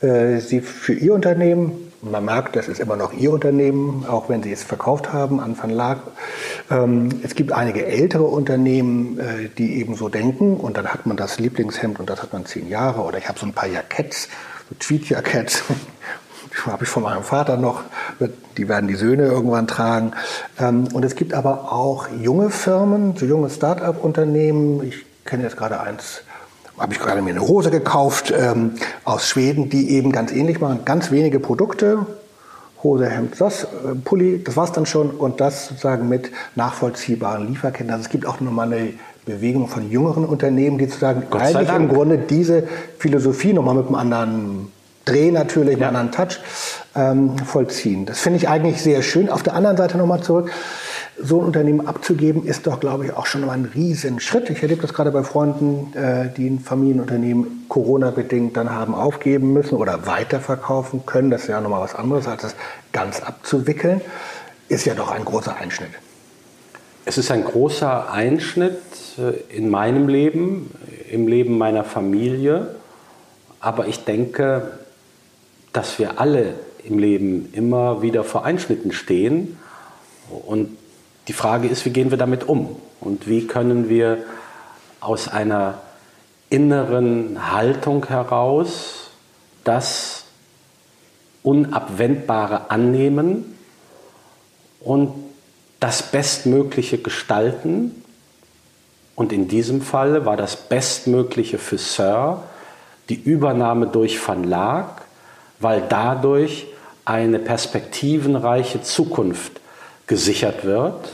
äh, 0.00 0.38
Sie 0.38 0.60
für 0.62 0.94
Ihr 0.94 1.12
Unternehmen 1.12 1.86
man 2.02 2.24
merkt, 2.24 2.56
das 2.56 2.68
ist 2.68 2.80
immer 2.80 2.96
noch 2.96 3.12
Ihr 3.12 3.32
Unternehmen, 3.32 4.04
auch 4.06 4.28
wenn 4.28 4.42
Sie 4.42 4.52
es 4.52 4.62
verkauft 4.62 5.12
haben 5.12 5.40
an 5.40 5.56
Laak. 5.70 5.98
Ähm, 6.70 7.08
es 7.22 7.34
gibt 7.34 7.52
einige 7.52 7.86
ältere 7.86 8.24
Unternehmen, 8.24 9.18
äh, 9.18 9.48
die 9.56 9.80
eben 9.80 9.96
so 9.96 10.08
denken 10.08 10.56
und 10.56 10.76
dann 10.76 10.86
hat 10.86 11.06
man 11.06 11.16
das 11.16 11.38
Lieblingshemd 11.38 11.98
und 11.98 12.10
das 12.10 12.22
hat 12.22 12.32
man 12.32 12.46
zehn 12.46 12.68
Jahre 12.68 13.02
oder 13.02 13.18
ich 13.18 13.28
habe 13.28 13.38
so 13.38 13.46
ein 13.46 13.52
paar 13.52 13.68
Jacketts, 13.68 14.28
so 14.68 14.76
Tweet-Jacketts, 14.78 15.64
die 16.50 16.56
habe 16.70 16.84
ich 16.84 16.90
von 16.90 17.02
meinem 17.02 17.22
Vater 17.22 17.56
noch, 17.56 17.82
die 18.56 18.68
werden 18.68 18.88
die 18.88 18.94
Söhne 18.94 19.26
irgendwann 19.26 19.66
tragen. 19.66 20.12
Ähm, 20.58 20.88
und 20.92 21.04
es 21.04 21.16
gibt 21.16 21.34
aber 21.34 21.72
auch 21.72 22.08
junge 22.20 22.50
Firmen, 22.50 23.16
so 23.16 23.26
junge 23.26 23.50
Start-up-Unternehmen, 23.50 24.86
ich 24.86 25.04
kenne 25.24 25.42
jetzt 25.42 25.56
gerade 25.56 25.80
eins, 25.80 26.22
habe 26.78 26.92
ich 26.92 27.00
gerade 27.00 27.22
mir 27.22 27.30
eine 27.30 27.40
Hose 27.40 27.70
gekauft 27.70 28.32
ähm, 28.36 28.72
aus 29.04 29.28
Schweden, 29.28 29.70
die 29.70 29.90
eben 29.90 30.12
ganz 30.12 30.32
ähnlich 30.32 30.60
machen. 30.60 30.80
Ganz 30.84 31.10
wenige 31.10 31.40
Produkte, 31.40 32.06
Hose, 32.82 33.08
Hemd, 33.08 33.40
das, 33.40 33.64
äh, 33.64 33.94
Pulli, 34.04 34.42
das 34.44 34.56
war's 34.56 34.72
dann 34.72 34.86
schon. 34.86 35.10
Und 35.10 35.40
das 35.40 35.68
sozusagen 35.68 36.08
mit 36.08 36.30
nachvollziehbaren 36.54 37.48
Lieferketten. 37.48 37.90
Also 37.90 38.04
es 38.04 38.10
gibt 38.10 38.26
auch 38.26 38.40
nochmal 38.40 38.72
eine 38.72 38.90
Bewegung 39.24 39.68
von 39.68 39.90
jüngeren 39.90 40.24
Unternehmen, 40.24 40.78
die 40.78 40.86
sozusagen 40.86 41.24
eigentlich 41.32 41.68
im 41.68 41.88
Grunde 41.88 42.18
diese 42.18 42.64
Philosophie 42.98 43.52
nochmal 43.52 43.74
mit 43.74 43.86
einem 43.86 43.94
anderen 43.96 44.72
Dreh 45.04 45.30
natürlich, 45.30 45.78
ja. 45.78 45.88
einem 45.88 45.96
anderen 45.96 46.28
Touch 46.28 46.40
ähm, 46.94 47.38
vollziehen. 47.38 48.06
Das 48.06 48.20
finde 48.20 48.38
ich 48.38 48.48
eigentlich 48.48 48.82
sehr 48.82 49.02
schön. 49.02 49.30
Auf 49.30 49.42
der 49.42 49.54
anderen 49.54 49.76
Seite 49.76 49.98
nochmal 49.98 50.20
zurück 50.20 50.50
so 51.18 51.40
ein 51.40 51.46
Unternehmen 51.46 51.86
abzugeben, 51.86 52.44
ist 52.44 52.66
doch, 52.66 52.78
glaube 52.78 53.06
ich, 53.06 53.12
auch 53.12 53.26
schon 53.26 53.42
mal 53.42 53.52
ein 53.52 53.64
Riesenschritt. 53.64 54.50
Ich 54.50 54.62
erlebe 54.62 54.82
das 54.82 54.92
gerade 54.92 55.10
bei 55.10 55.22
Freunden, 55.22 55.96
äh, 55.96 56.30
die 56.36 56.48
ein 56.48 56.60
Familienunternehmen 56.60 57.66
Corona-bedingt 57.68 58.56
dann 58.56 58.70
haben 58.70 58.94
aufgeben 58.94 59.52
müssen 59.52 59.76
oder 59.76 60.06
weiterverkaufen 60.06 61.06
können. 61.06 61.30
Das 61.30 61.42
ist 61.42 61.48
ja 61.48 61.60
nochmal 61.60 61.80
was 61.80 61.94
anderes, 61.94 62.28
als 62.28 62.42
das 62.42 62.54
ganz 62.92 63.20
abzuwickeln. 63.20 64.00
Ist 64.68 64.84
ja 64.84 64.94
doch 64.94 65.10
ein 65.10 65.24
großer 65.24 65.56
Einschnitt. 65.56 65.90
Es 67.06 67.18
ist 67.18 67.30
ein 67.30 67.44
großer 67.44 68.12
Einschnitt 68.12 68.82
äh, 69.18 69.56
in 69.56 69.70
meinem 69.70 70.08
Leben, 70.08 70.70
im 71.10 71.28
Leben 71.28 71.56
meiner 71.56 71.84
Familie. 71.84 72.76
Aber 73.60 73.86
ich 73.86 74.04
denke, 74.04 74.78
dass 75.72 75.98
wir 75.98 76.20
alle 76.20 76.54
im 76.84 76.98
Leben 76.98 77.48
immer 77.52 78.02
wieder 78.02 78.22
vor 78.22 78.44
Einschnitten 78.44 78.92
stehen. 78.92 79.56
Und 80.46 80.76
die 81.28 81.32
Frage 81.32 81.68
ist, 81.68 81.84
wie 81.84 81.90
gehen 81.90 82.10
wir 82.10 82.18
damit 82.18 82.48
um 82.48 82.76
und 83.00 83.28
wie 83.28 83.46
können 83.46 83.88
wir 83.88 84.24
aus 85.00 85.28
einer 85.28 85.80
inneren 86.50 87.52
Haltung 87.52 88.06
heraus 88.06 89.10
das 89.64 90.24
Unabwendbare 91.42 92.70
annehmen 92.70 93.56
und 94.80 95.12
das 95.80 96.02
Bestmögliche 96.02 96.98
gestalten. 96.98 98.02
Und 99.14 99.32
in 99.32 99.48
diesem 99.48 99.82
Fall 99.82 100.24
war 100.24 100.36
das 100.36 100.56
Bestmögliche 100.56 101.58
für 101.58 101.78
Sir 101.78 102.42
die 103.08 103.20
Übernahme 103.20 103.86
durch 103.86 104.18
Laak, 104.44 105.02
weil 105.60 105.82
dadurch 105.88 106.66
eine 107.04 107.38
perspektivenreiche 107.38 108.82
Zukunft 108.82 109.60
gesichert 110.06 110.64
wird. 110.64 111.08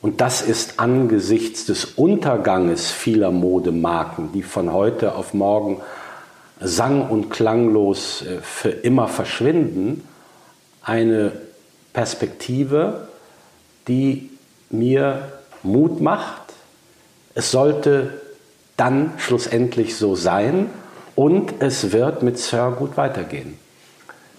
Und 0.00 0.20
das 0.20 0.42
ist 0.42 0.80
angesichts 0.80 1.64
des 1.64 1.84
Unterganges 1.84 2.90
vieler 2.90 3.30
Modemarken, 3.30 4.32
die 4.32 4.42
von 4.42 4.72
heute 4.72 5.14
auf 5.14 5.32
morgen 5.32 5.80
sang- 6.60 7.08
und 7.08 7.30
klanglos 7.30 8.22
äh, 8.22 8.38
für 8.40 8.70
immer 8.70 9.08
verschwinden, 9.08 10.06
eine 10.82 11.32
Perspektive, 11.92 13.08
die 13.86 14.30
mir 14.70 15.32
Mut 15.62 16.00
macht. 16.00 16.42
Es 17.34 17.50
sollte 17.50 18.20
dann 18.76 19.12
schlussendlich 19.18 19.96
so 19.96 20.16
sein 20.16 20.70
und 21.14 21.54
es 21.60 21.92
wird 21.92 22.22
mit 22.22 22.38
Sir 22.38 22.74
gut 22.76 22.96
weitergehen. 22.96 23.58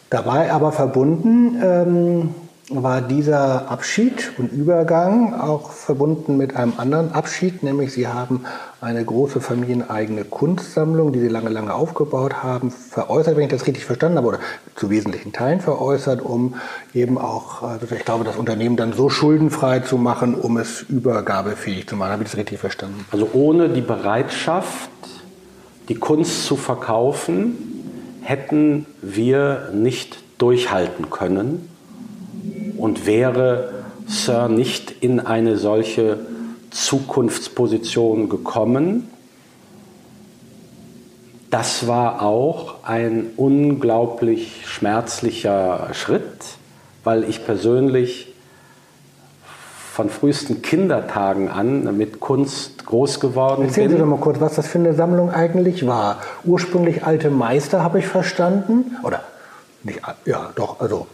Dabei 0.09 0.51
aber 0.51 0.71
verbunden 0.71 1.61
ähm, 1.63 2.35
war 2.69 3.01
dieser 3.01 3.69
Abschied 3.69 4.31
und 4.37 4.51
Übergang 4.53 5.33
auch 5.33 5.71
verbunden 5.71 6.37
mit 6.37 6.55
einem 6.55 6.73
anderen 6.77 7.11
Abschied, 7.11 7.61
nämlich 7.61 7.91
Sie 7.91 8.07
haben 8.07 8.45
eine 8.79 9.03
große 9.03 9.41
familieneigene 9.41 10.23
Kunstsammlung, 10.23 11.11
die 11.11 11.19
Sie 11.19 11.27
lange, 11.27 11.49
lange 11.49 11.73
aufgebaut 11.73 12.41
haben, 12.41 12.71
veräußert, 12.71 13.35
wenn 13.35 13.43
ich 13.43 13.49
das 13.49 13.67
richtig 13.67 13.83
verstanden 13.83 14.17
habe, 14.17 14.27
oder 14.27 14.39
zu 14.75 14.89
wesentlichen 14.89 15.33
Teilen 15.33 15.59
veräußert, 15.59 16.21
um 16.21 16.55
eben 16.93 17.17
auch, 17.17 17.63
also 17.63 17.85
ich 17.93 18.05
glaube, 18.05 18.23
das 18.23 18.37
Unternehmen 18.37 18.77
dann 18.77 18.93
so 18.93 19.09
schuldenfrei 19.09 19.81
zu 19.81 19.97
machen, 19.97 20.33
um 20.33 20.55
es 20.55 20.83
übergabefähig 20.83 21.87
zu 21.87 21.97
machen. 21.97 22.11
Habe 22.11 22.23
ich 22.23 22.29
das 22.29 22.37
richtig 22.37 22.59
verstanden? 22.59 23.05
Also 23.11 23.29
ohne 23.33 23.69
die 23.69 23.81
Bereitschaft, 23.81 24.89
die 25.89 25.95
Kunst 25.95 26.45
zu 26.45 26.55
verkaufen, 26.55 27.57
hätten 28.21 28.85
wir 29.01 29.69
nicht 29.73 30.23
durchhalten 30.37 31.09
können 31.09 31.72
und 32.83 33.05
wäre 33.05 33.69
Sir 34.07 34.49
nicht 34.49 34.91
in 34.91 35.21
eine 35.21 35.55
solche 35.55 36.19
Zukunftsposition 36.69 38.27
gekommen, 38.27 39.07
das 41.49 41.87
war 41.87 42.21
auch 42.21 42.83
ein 42.83 43.27
unglaublich 43.37 44.67
schmerzlicher 44.67 45.91
Schritt, 45.93 46.43
weil 47.05 47.23
ich 47.23 47.45
persönlich 47.45 48.33
von 49.93 50.09
frühesten 50.09 50.61
Kindertagen 50.61 51.47
an 51.47 51.95
mit 51.95 52.19
Kunst 52.19 52.85
groß 52.85 53.21
geworden 53.21 53.61
Erzählen 53.61 53.61
bin. 53.61 53.67
Erzählen 53.69 53.91
Sie 53.91 53.97
doch 53.99 54.07
mal 54.07 54.19
kurz, 54.19 54.41
was 54.41 54.55
das 54.55 54.67
für 54.67 54.79
eine 54.79 54.93
Sammlung 54.93 55.29
eigentlich 55.31 55.87
war. 55.87 56.17
Ursprünglich 56.43 57.05
alte 57.05 57.29
Meister, 57.29 57.81
habe 57.81 57.99
ich 57.99 58.07
verstanden. 58.07 58.97
Oder 59.03 59.21
nicht, 59.83 60.01
ja, 60.25 60.51
doch, 60.53 60.81
also 60.81 61.07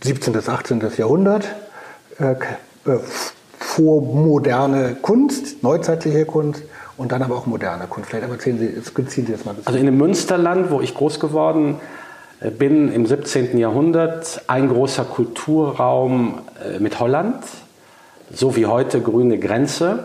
17. 0.00 0.32
bis 0.32 0.48
18. 0.48 0.80
Jahrhundert, 0.96 1.44
äh, 2.18 2.32
äh, 2.32 2.98
vormoderne 3.58 4.96
Kunst, 5.02 5.62
neuzeitliche 5.62 6.24
Kunst 6.24 6.62
und 6.96 7.10
dann 7.12 7.22
aber 7.22 7.36
auch 7.36 7.46
moderne 7.46 7.86
Kunst. 7.88 8.10
Vielleicht 8.10 8.30
erzählen 8.30 8.58
Sie, 8.58 8.80
skizzieren 8.80 9.26
Sie 9.26 9.32
das 9.32 9.44
mal. 9.44 9.56
Also 9.64 9.78
in 9.78 9.86
dem 9.86 9.96
Münsterland, 9.96 10.70
wo 10.70 10.80
ich 10.80 10.94
groß 10.94 11.18
geworden 11.18 11.80
äh, 12.40 12.50
bin, 12.50 12.92
im 12.92 13.06
17. 13.06 13.58
Jahrhundert, 13.58 14.42
ein 14.46 14.68
großer 14.68 15.04
Kulturraum 15.04 16.40
äh, 16.64 16.78
mit 16.78 17.00
Holland, 17.00 17.42
so 18.32 18.54
wie 18.54 18.66
heute 18.66 19.00
grüne 19.00 19.38
Grenze. 19.38 20.04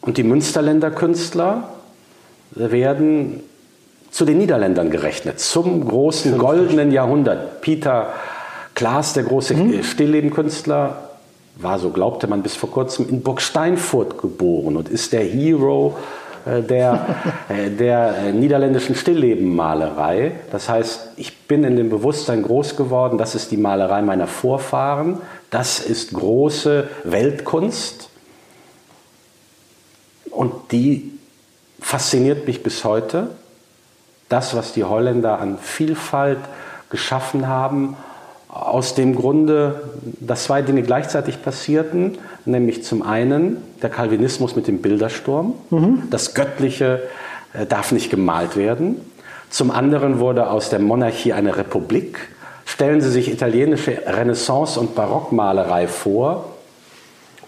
Und 0.00 0.16
die 0.16 0.22
Münsterländer 0.22 0.90
Künstler 0.90 1.70
werden 2.52 3.40
zu 4.10 4.24
den 4.24 4.38
Niederländern 4.38 4.90
gerechnet, 4.90 5.40
zum 5.40 5.86
großen 5.86 6.38
goldenen 6.38 6.90
Jahrhundert. 6.90 7.60
Peter 7.60 8.12
Klaas, 8.74 9.12
der 9.12 9.24
große 9.24 9.54
mhm. 9.54 9.82
Stilllebenkünstler, 9.82 11.10
war, 11.56 11.78
so 11.78 11.90
glaubte 11.90 12.26
man 12.26 12.42
bis 12.42 12.54
vor 12.56 12.70
kurzem, 12.70 13.08
in 13.08 13.22
Burg 13.22 13.40
Steinfurt 13.40 14.18
geboren 14.18 14.76
und 14.76 14.88
ist 14.88 15.12
der 15.12 15.24
Hero 15.24 15.96
äh, 16.46 16.62
der, 16.62 17.06
äh, 17.48 17.70
der 17.70 18.16
äh, 18.16 18.32
niederländischen 18.32 18.94
Stilllebenmalerei. 18.94 20.32
Das 20.50 20.68
heißt, 20.68 21.12
ich 21.16 21.46
bin 21.46 21.64
in 21.64 21.76
dem 21.76 21.90
Bewusstsein 21.90 22.42
groß 22.42 22.76
geworden, 22.76 23.18
das 23.18 23.34
ist 23.34 23.50
die 23.50 23.56
Malerei 23.56 24.02
meiner 24.02 24.26
Vorfahren, 24.26 25.18
das 25.50 25.80
ist 25.80 26.14
große 26.14 26.88
Weltkunst 27.04 28.10
und 30.30 30.72
die 30.72 31.12
fasziniert 31.80 32.46
mich 32.46 32.62
bis 32.62 32.84
heute. 32.84 33.30
Das, 34.28 34.54
was 34.54 34.72
die 34.72 34.84
Holländer 34.84 35.40
an 35.40 35.58
Vielfalt 35.58 36.38
geschaffen 36.88 37.48
haben, 37.48 37.96
aus 38.52 38.94
dem 38.94 39.14
Grunde, 39.14 39.82
dass 40.20 40.44
zwei 40.44 40.62
Dinge 40.62 40.82
gleichzeitig 40.82 41.42
passierten, 41.42 42.18
nämlich 42.44 42.82
zum 42.82 43.02
einen 43.02 43.58
der 43.82 43.90
Calvinismus 43.90 44.56
mit 44.56 44.66
dem 44.66 44.82
Bildersturm, 44.82 45.54
mhm. 45.70 46.02
das 46.10 46.34
Göttliche 46.34 47.02
äh, 47.52 47.66
darf 47.66 47.92
nicht 47.92 48.10
gemalt 48.10 48.56
werden, 48.56 49.00
zum 49.50 49.70
anderen 49.70 50.20
wurde 50.20 50.48
aus 50.48 50.70
der 50.70 50.78
Monarchie 50.78 51.32
eine 51.32 51.56
Republik. 51.56 52.28
Stellen 52.64 53.00
Sie 53.00 53.10
sich 53.10 53.32
italienische 53.32 54.02
Renaissance- 54.06 54.78
und 54.78 54.94
Barockmalerei 54.94 55.88
vor, 55.88 56.44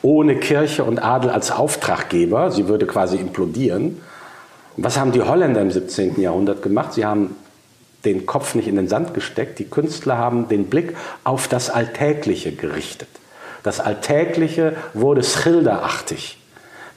ohne 0.02 0.36
Kirche 0.36 0.82
und 0.82 0.98
Adel 0.98 1.30
als 1.30 1.52
Auftraggeber, 1.52 2.50
sie 2.50 2.66
würde 2.66 2.86
quasi 2.86 3.18
implodieren. 3.18 4.00
Was 4.76 4.98
haben 4.98 5.12
die 5.12 5.22
Holländer 5.22 5.60
im 5.60 5.70
17. 5.70 6.20
Jahrhundert 6.20 6.60
gemacht? 6.60 6.94
Sie 6.94 7.06
haben 7.06 7.36
den 8.04 8.26
Kopf 8.26 8.54
nicht 8.54 8.68
in 8.68 8.76
den 8.76 8.88
Sand 8.88 9.14
gesteckt. 9.14 9.58
Die 9.58 9.64
Künstler 9.64 10.18
haben 10.18 10.48
den 10.48 10.66
Blick 10.66 10.96
auf 11.24 11.48
das 11.48 11.70
Alltägliche 11.70 12.52
gerichtet. 12.52 13.08
Das 13.62 13.80
Alltägliche 13.80 14.74
wurde 14.94 15.22
schilderartig. 15.22 16.38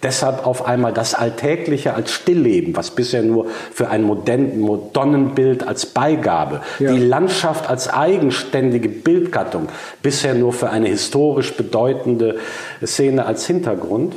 Deshalb 0.04 0.46
auf 0.46 0.68
einmal 0.68 0.94
das 0.94 1.16
Alltägliche 1.16 1.96
als 1.96 2.12
Stillleben, 2.12 2.76
was 2.76 2.92
bisher 2.92 3.24
nur 3.24 3.48
für 3.74 3.90
ein 3.90 4.04
Madonnenbild 4.06 5.68
als 5.68 5.88
Beigabe, 5.88 6.62
ja. 6.78 6.92
die 6.92 7.00
Landschaft 7.00 7.68
als 7.68 7.92
eigenständige 7.92 8.90
Bildgattung, 8.90 9.70
bisher 10.04 10.36
nur 10.36 10.54
für 10.54 10.70
eine 10.70 10.90
historisch 10.90 11.56
bedeutende 11.56 12.38
Szene 12.84 13.26
als 13.26 13.48
Hintergrund. 13.48 14.16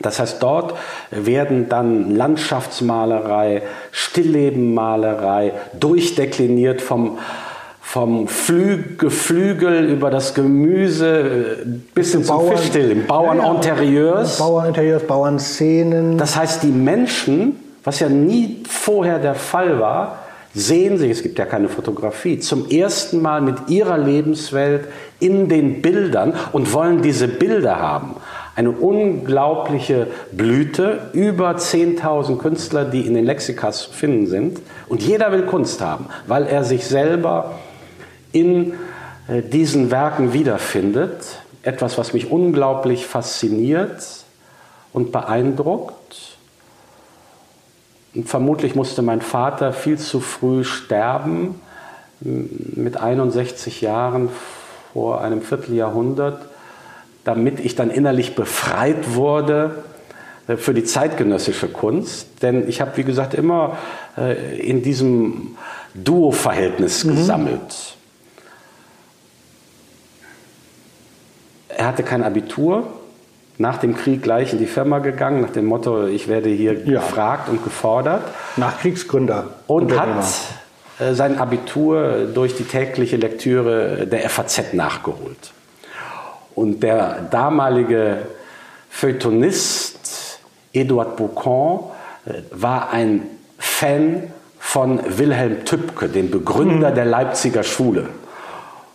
Das 0.00 0.18
heißt, 0.18 0.42
dort 0.42 0.74
werden 1.10 1.68
dann 1.68 2.14
Landschaftsmalerei, 2.14 3.62
Stilllebenmalerei 3.90 5.52
durchdekliniert 5.78 6.80
vom, 6.80 7.18
vom 7.80 8.26
Flü 8.26 8.96
Geflügel 8.96 9.84
über 9.84 10.10
das 10.10 10.34
Gemüse 10.34 11.58
bis 11.94 12.12
hin 12.12 12.24
zum 12.24 12.38
Bauern, 12.38 12.56
Fischstill, 12.56 12.90
im 12.90 13.06
Bauerninterieurs. 13.06 14.38
Ja, 14.38 14.44
ja. 14.44 14.50
Bauerninterieurs, 14.50 15.02
Bauernszenen. 15.06 16.16
Das 16.16 16.36
heißt, 16.36 16.62
die 16.62 16.72
Menschen, 16.72 17.56
was 17.84 18.00
ja 18.00 18.08
nie 18.08 18.62
vorher 18.66 19.18
der 19.18 19.34
Fall 19.34 19.78
war, 19.78 20.20
sehen 20.54 20.98
sich, 20.98 21.10
es 21.10 21.22
gibt 21.22 21.38
ja 21.38 21.44
keine 21.44 21.68
Fotografie, 21.68 22.38
zum 22.38 22.68
ersten 22.68 23.20
Mal 23.22 23.40
mit 23.40 23.68
ihrer 23.68 23.98
Lebenswelt 23.98 24.84
in 25.20 25.48
den 25.48 25.80
Bildern 25.82 26.34
und 26.52 26.72
wollen 26.72 27.02
diese 27.02 27.28
Bilder 27.28 27.78
haben 27.78 28.16
eine 28.54 28.70
unglaubliche 28.70 30.08
Blüte, 30.32 31.10
über 31.12 31.52
10.000 31.52 32.38
Künstler, 32.38 32.84
die 32.84 33.06
in 33.06 33.14
den 33.14 33.24
Lexikas 33.24 33.84
zu 33.84 33.92
finden 33.92 34.26
sind. 34.26 34.60
Und 34.88 35.02
jeder 35.02 35.32
will 35.32 35.46
Kunst 35.46 35.80
haben, 35.80 36.06
weil 36.26 36.46
er 36.46 36.64
sich 36.64 36.86
selber 36.86 37.58
in 38.32 38.74
äh, 39.28 39.42
diesen 39.42 39.90
Werken 39.90 40.32
wiederfindet. 40.32 41.40
Etwas, 41.62 41.96
was 41.96 42.12
mich 42.12 42.30
unglaublich 42.30 43.06
fasziniert 43.06 44.02
und 44.92 45.12
beeindruckt. 45.12 46.36
Und 48.14 48.28
vermutlich 48.28 48.74
musste 48.74 49.00
mein 49.00 49.22
Vater 49.22 49.72
viel 49.72 49.96
zu 49.98 50.20
früh 50.20 50.64
sterben, 50.64 51.60
mit 52.20 52.98
61 52.98 53.80
Jahren 53.80 54.28
vor 54.92 55.22
einem 55.22 55.42
Vierteljahrhundert 55.42 56.51
damit 57.24 57.60
ich 57.60 57.74
dann 57.74 57.90
innerlich 57.90 58.34
befreit 58.34 59.14
wurde 59.14 59.84
äh, 60.48 60.56
für 60.56 60.74
die 60.74 60.84
zeitgenössische 60.84 61.68
Kunst. 61.68 62.42
Denn 62.42 62.68
ich 62.68 62.80
habe, 62.80 62.96
wie 62.96 63.04
gesagt, 63.04 63.34
immer 63.34 63.76
äh, 64.16 64.58
in 64.58 64.82
diesem 64.82 65.56
Duo-Verhältnis 65.94 67.04
mhm. 67.04 67.16
gesammelt. 67.16 67.96
Er 71.68 71.86
hatte 71.86 72.02
kein 72.02 72.22
Abitur, 72.22 72.86
nach 73.58 73.78
dem 73.78 73.96
Krieg 73.96 74.22
gleich 74.22 74.52
in 74.52 74.58
die 74.58 74.66
Firma 74.66 74.98
gegangen, 74.98 75.40
nach 75.40 75.50
dem 75.50 75.66
Motto, 75.66 76.06
ich 76.06 76.28
werde 76.28 76.48
hier 76.48 76.74
ja. 76.84 77.00
gefragt 77.00 77.48
und 77.48 77.62
gefordert. 77.62 78.22
Nachkriegsgründer. 78.56 79.50
Und 79.66 79.98
hat 79.98 80.24
äh, 80.98 81.14
sein 81.14 81.38
Abitur 81.38 82.28
durch 82.32 82.56
die 82.56 82.64
tägliche 82.64 83.16
Lektüre 83.16 84.06
der 84.06 84.28
FAZ 84.28 84.74
nachgeholt. 84.74 85.52
Und 86.54 86.82
der 86.82 87.22
damalige 87.30 88.26
Feuilletonist 88.90 90.38
Eduard 90.72 91.16
Boucan 91.16 91.90
äh, 92.26 92.42
war 92.50 92.90
ein 92.90 93.22
Fan 93.58 94.32
von 94.58 95.00
Wilhelm 95.18 95.64
Tübke, 95.64 96.08
dem 96.08 96.30
Begründer 96.30 96.90
mhm. 96.90 96.94
der 96.94 97.04
Leipziger 97.04 97.62
Schule. 97.62 98.08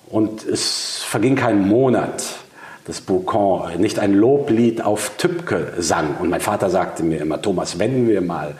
Und 0.09 0.45
es 0.45 1.03
verging 1.03 1.35
kein 1.35 1.67
Monat, 1.67 2.23
dass 2.85 3.01
Boucan 3.01 3.77
nicht 3.79 3.99
ein 3.99 4.13
Loblied 4.13 4.81
auf 4.81 5.11
Tübke 5.17 5.73
sang. 5.77 6.15
Und 6.19 6.29
mein 6.29 6.41
Vater 6.41 6.69
sagte 6.69 7.03
mir 7.03 7.19
immer, 7.19 7.41
Thomas, 7.41 7.79
wenn 7.79 8.07
wir 8.07 8.21
mal 8.21 8.55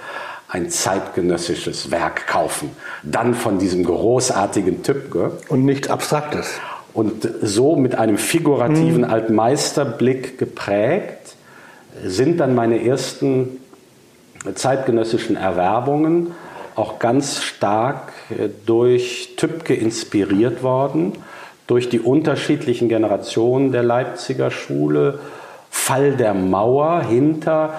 ein 0.50 0.70
zeitgenössisches 0.70 1.92
Werk 1.92 2.28
kaufen, 2.28 2.72
dann 3.04 3.34
von 3.34 3.60
diesem 3.60 3.84
großartigen 3.84 4.84
Tübke. 4.84 5.32
Und 5.50 5.66
nichts 5.66 5.90
Abstraktes 5.90 6.60
und 6.98 7.30
so 7.44 7.76
mit 7.76 7.94
einem 7.94 8.18
figurativen 8.18 9.02
mhm. 9.02 9.12
Altmeisterblick 9.12 10.40
geprägt 10.40 11.36
sind 12.04 12.40
dann 12.40 12.56
meine 12.56 12.84
ersten 12.84 13.60
zeitgenössischen 14.56 15.36
Erwerbungen 15.36 16.32
auch 16.74 16.98
ganz 16.98 17.44
stark 17.44 18.14
äh, 18.32 18.50
durch 18.66 19.36
Tübke 19.38 19.76
inspiriert 19.76 20.64
worden, 20.64 21.14
durch 21.68 21.88
die 21.88 22.00
unterschiedlichen 22.00 22.90
Generationen 22.90 23.72
der 23.72 23.84
Leipziger 23.84 24.50
Schule, 24.50 25.20
Fall 25.70 26.14
der 26.14 26.34
Mauer 26.34 27.04
hinter 27.04 27.76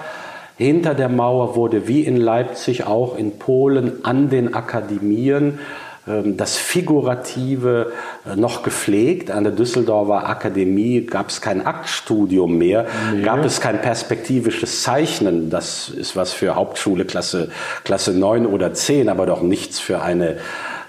hinter 0.57 0.93
der 0.93 1.09
Mauer 1.09 1.57
wurde 1.57 1.89
wie 1.89 2.05
in 2.05 2.15
Leipzig 2.15 2.85
auch 2.85 3.17
in 3.17 3.37
Polen 3.37 4.05
an 4.05 4.29
den 4.29 4.53
Akademien 4.53 5.59
das 6.05 6.57
Figurative 6.57 7.91
äh, 8.25 8.35
noch 8.35 8.63
gepflegt. 8.63 9.29
An 9.31 9.43
der 9.43 9.53
Düsseldorfer 9.53 10.27
Akademie 10.27 11.01
gab 11.01 11.29
es 11.29 11.41
kein 11.41 11.65
Aktstudium 11.65 12.57
mehr, 12.57 12.87
nee. 13.13 13.21
gab 13.21 13.45
es 13.45 13.61
kein 13.61 13.81
perspektivisches 13.81 14.83
Zeichnen. 14.83 15.49
Das 15.49 15.89
ist 15.89 16.15
was 16.15 16.31
für 16.33 16.55
Hauptschule 16.55 17.05
Klasse, 17.05 17.49
Klasse 17.83 18.13
9 18.13 18.45
oder 18.45 18.73
10, 18.73 19.09
aber 19.09 19.25
doch 19.25 19.41
nichts 19.41 19.79
für 19.79 20.01
eine 20.01 20.37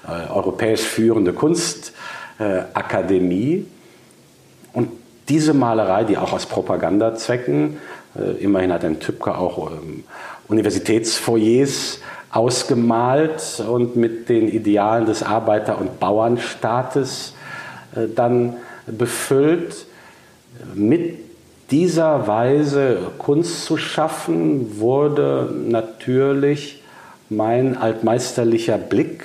äh, 0.07 0.31
europäisch 0.33 0.83
führende 0.83 1.33
Kunstakademie. 1.33 3.55
Äh, 3.55 3.65
Und 4.73 4.91
diese 5.29 5.55
Malerei, 5.55 6.05
die 6.05 6.19
auch 6.19 6.33
aus 6.33 6.47
Propagandazwecken, 6.47 7.79
äh, 8.19 8.43
immerhin 8.43 8.73
hat 8.73 8.85
ein 8.85 9.01
Tübke 9.01 9.37
auch 9.37 9.71
ähm, 9.71 10.05
Universitätsfoyers 10.49 12.01
ausgemalt 12.31 13.63
und 13.67 13.97
mit 13.97 14.29
den 14.29 14.49
Idealen 14.49 15.07
des 15.07 15.23
Arbeiter- 15.23 15.79
und 15.79 15.99
Bauernstaates 15.99 17.35
äh, 17.97 18.07
dann 18.15 18.57
befüllt. 18.87 19.87
Mit 20.75 21.19
dieser 21.71 22.27
Weise 22.27 22.99
Kunst 23.19 23.65
zu 23.65 23.77
schaffen, 23.77 24.81
wurde 24.81 25.53
natürlich 25.67 26.83
mein 27.29 27.77
altmeisterlicher 27.77 28.77
Blick 28.77 29.25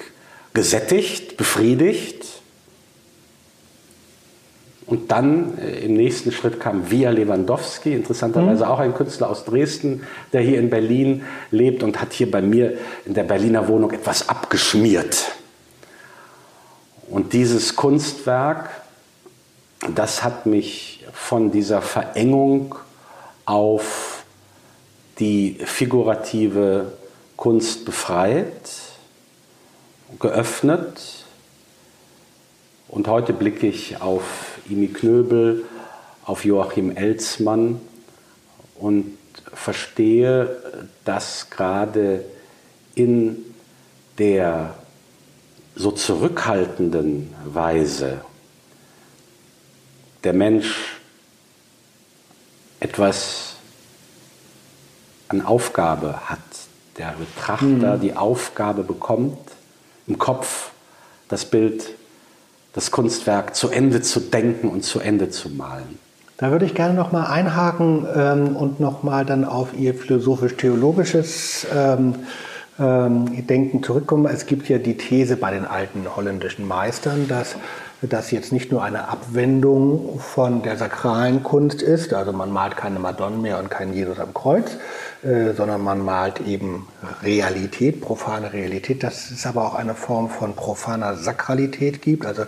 gesättigt, 0.54 1.38
befriedigt 1.38 2.15
und 4.88 5.12
dann 5.12 5.58
äh, 5.58 5.79
im 5.79 5.96
nächsten 5.96 6.31
Schritt 6.31 6.60
kam 6.60 6.92
Via 6.92 7.10
Lewandowski, 7.10 7.94
interessanterweise 7.94 8.65
mhm. 8.65 8.71
auch 8.71 8.79
ein 8.79 8.94
Künstler 8.94 9.29
aus 9.29 9.46
Dresden, 9.46 10.04
der 10.31 10.42
hier 10.42 10.60
in 10.60 10.69
Berlin 10.69 11.23
lebt 11.52 11.81
und 11.81 12.00
hat 12.00 12.13
hier 12.13 12.29
bei 12.29 12.42
mir 12.42 12.77
in 13.06 13.13
der 13.13 13.23
Berliner 13.23 13.67
Wohnung 13.67 13.92
etwas 13.92 14.29
abgeschmiert. 14.29 15.31
Und 17.10 17.33
dieses 17.33 17.75
Kunstwerk, 17.75 18.69
das 19.94 20.23
hat 20.23 20.46
mich 20.46 21.06
von 21.13 21.52
dieser 21.52 21.81
Verengung 21.81 22.75
auf 23.46 24.23
die 25.19 25.58
figurative 25.63 26.94
Kunst 27.38 27.86
befreit, 27.86 28.69
geöffnet 30.19 31.25
und 32.88 33.08
heute 33.08 33.33
blicke 33.33 33.67
ich 33.67 34.02
auf 34.02 34.54
Imi 34.70 34.88
Knöbel, 34.88 35.66
auf 36.26 36.44
Joachim 36.44 36.96
Elzmann 36.96 37.80
und 38.76 39.18
verstehe, 39.54 40.90
dass 41.04 41.50
gerade 41.50 42.26
in 42.96 43.38
der 44.18 44.76
so 45.76 45.92
zurückhaltenden 45.92 47.34
Weise 47.46 48.22
der 50.24 50.34
Mensch 50.34 51.00
etwas 52.80 53.56
an 55.28 55.42
Aufgabe 55.42 56.30
hat, 56.30 56.40
der 56.98 57.13
Betrachter 57.13 57.98
mhm. 57.98 58.02
die 58.02 58.16
Aufgabe 58.16 58.84
bekommt, 58.84 59.38
im 60.08 60.18
Kopf 60.18 60.72
das 61.28 61.46
Bild, 61.46 61.96
das 62.76 62.92
Kunstwerk 62.92 63.56
zu 63.56 63.69
Ende 63.69 64.02
zu 64.02 64.19
denken 64.19 64.67
und 64.69 64.84
zu 64.84 65.00
Ende 65.00 65.30
zu 65.30 65.50
malen. 65.50 65.98
Da 66.38 66.52
würde 66.52 66.65
ich 66.65 66.76
gerne 66.76 66.94
noch 66.94 67.13
mal 67.13 67.28
einhaken 67.28 68.06
ähm, 68.13 68.56
und 68.58 68.82
noch 68.82 69.04
mal 69.04 69.26
dann 69.26 69.46
auf 69.46 69.69
Ihr 69.73 69.94
philosophisch-theologisches 69.94 71.65
ähm, 71.73 72.15
ähm, 72.78 73.48
Denken 73.48 73.82
zurückkommen. 73.82 74.26
Es 74.26 74.46
gibt 74.46 74.67
ja 74.67 74.78
die 74.78 74.98
These 74.98 75.38
bei 75.38 75.52
den 75.52 75.65
alten 75.65 76.06
holländischen 76.13 76.67
Meistern, 76.67 77.30
dass 77.30 77.56
das 78.02 78.32
jetzt 78.32 78.52
nicht 78.52 78.71
nur 78.71 78.84
eine 78.84 79.08
Abwendung 79.08 80.19
von 80.19 80.62
der 80.62 80.76
sakralen 80.76 81.42
Kunst 81.42 81.82
ist, 81.82 82.13
also 82.13 82.34
man 82.34 82.52
malt 82.52 82.76
keine 82.76 83.00
Madonnen 83.00 83.42
mehr 83.42 83.58
und 83.58 83.71
keinen 83.71 83.94
Jesus 83.94 84.19
am 84.19 84.34
Kreuz, 84.34 84.78
äh, 85.26 85.54
sondern 85.54 85.82
man 85.82 86.06
malt 86.06 86.42
eben 86.42 86.88
Realität, 87.23 88.00
profane 88.00 88.54
Realität, 88.54 89.02
dass 89.02 89.32
es 89.32 89.48
aber 89.48 89.65
auch 89.65 89.73
eine 89.73 89.96
Form 89.96 90.30
von 90.30 90.56
profaner 90.56 91.15
Sakralität 91.15 92.04
gibt, 92.04 92.28
also 92.28 92.44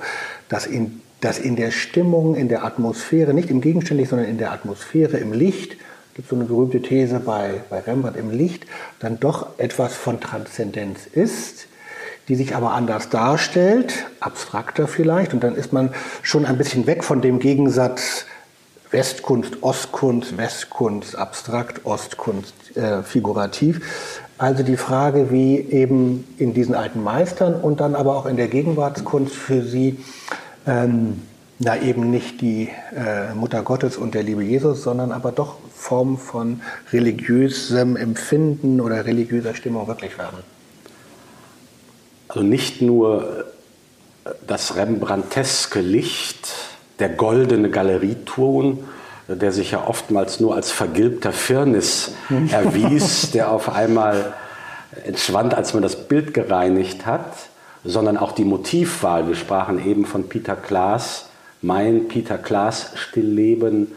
dass 0.48 0.68
in, 0.68 1.02
dass 1.20 1.40
in 1.40 1.56
der 1.56 1.72
Stimmung, 1.72 2.36
in 2.36 2.50
der 2.50 2.64
Atmosphäre, 2.64 3.34
nicht 3.34 3.50
im 3.50 3.62
Gegenständlich, 3.62 4.10
sondern 4.10 4.28
in 4.28 4.38
der 4.38 4.52
Atmosphäre, 4.52 5.18
im 5.18 5.34
Licht, 5.34 5.78
gibt 6.14 6.30
so 6.30 6.36
eine 6.36 6.46
berühmte 6.46 6.80
These 6.80 7.20
bei, 7.20 7.62
bei 7.72 7.80
Rembrandt 7.80 8.16
im 8.16 8.30
Licht, 8.30 8.68
dann 9.00 9.20
doch 9.20 9.58
etwas 9.58 9.96
von 9.96 10.20
Transzendenz 10.20 11.08
ist, 11.08 11.66
die 12.28 12.36
sich 12.36 12.56
aber 12.56 12.74
anders 12.74 13.10
darstellt, 13.10 14.06
abstrakter 14.20 14.88
vielleicht, 14.88 15.34
und 15.34 15.44
dann 15.44 15.56
ist 15.56 15.74
man 15.74 15.96
schon 16.22 16.46
ein 16.46 16.60
bisschen 16.60 16.86
weg 16.86 17.04
von 17.04 17.22
dem 17.22 17.40
Gegensatz 17.40 18.28
Westkunst, 18.92 19.62
Ostkunst, 19.62 20.38
Westkunst, 20.38 21.16
abstrakt, 21.16 21.86
Ostkunst, 21.86 22.54
äh, 22.76 23.04
figurativ. 23.04 23.82
Also 24.38 24.64
die 24.64 24.78
Frage, 24.78 25.32
wie 25.32 25.58
eben 25.60 26.28
in 26.38 26.54
diesen 26.54 26.76
alten 26.76 27.04
Meistern 27.04 27.56
und 27.56 27.80
dann 27.80 27.96
aber 27.96 28.16
auch 28.16 28.26
in 28.26 28.38
der 28.38 28.48
Gegenwartskunst 28.48 29.34
für 29.34 29.64
Sie 29.64 29.98
ähm, 30.68 31.22
na 31.60 31.82
eben 31.82 32.12
nicht 32.12 32.42
die 32.42 32.70
äh, 32.96 33.34
Mutter 33.34 33.64
Gottes 33.64 33.98
und 33.98 34.14
der 34.14 34.24
liebe 34.24 34.44
Jesus, 34.44 34.84
sondern 34.84 35.12
aber 35.12 35.32
doch 35.32 35.58
Form 35.74 36.18
von 36.18 36.62
religiösem 36.92 37.96
Empfinden 37.96 38.80
oder 38.80 39.06
religiöser 39.06 39.56
Stimmung 39.56 39.88
wirklich 39.88 40.18
werden. 40.18 40.38
Also 42.28 42.44
nicht 42.44 42.82
nur 42.82 43.46
das 44.46 44.76
Rembrandteske 44.76 45.80
Licht, 45.80 46.52
der 47.00 47.10
goldene 47.10 47.70
Galerieton, 47.70 48.84
der 49.28 49.52
sich 49.52 49.72
ja 49.72 49.86
oftmals 49.86 50.40
nur 50.40 50.56
als 50.56 50.72
vergilbter 50.72 51.34
Firnis 51.34 52.14
erwies, 52.52 53.32
der 53.34 53.52
auf 53.52 53.70
einmal 53.70 54.34
entschwand, 55.06 55.54
als 55.54 55.74
man 55.74 55.84
das 55.84 56.08
Bild 56.08 56.34
gereinigt 56.34 57.06
hat, 57.06 57.34
sondern 57.84 58.18
auch 58.18 58.32
die 58.32 58.46
Motivwahl. 58.46 59.28
Wir 59.28 59.36
sprachen 59.36 59.86
eben 59.86 60.06
von 60.06 60.30
Peter 60.30 60.56
Klaas, 60.56 61.30
mein 61.62 62.08
Peter 62.08 62.38
Klaas 62.38 62.92
Stillleben, 62.96 63.96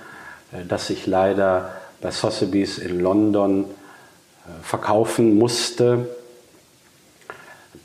äh, 0.52 0.64
das 0.66 0.88
sich 0.88 1.06
leider 1.06 1.72
bei 2.00 2.10
Sotheby's 2.10 2.78
in 2.78 3.00
London 3.00 3.64
äh, 3.64 4.62
verkaufen 4.62 5.38
musste. 5.38 6.08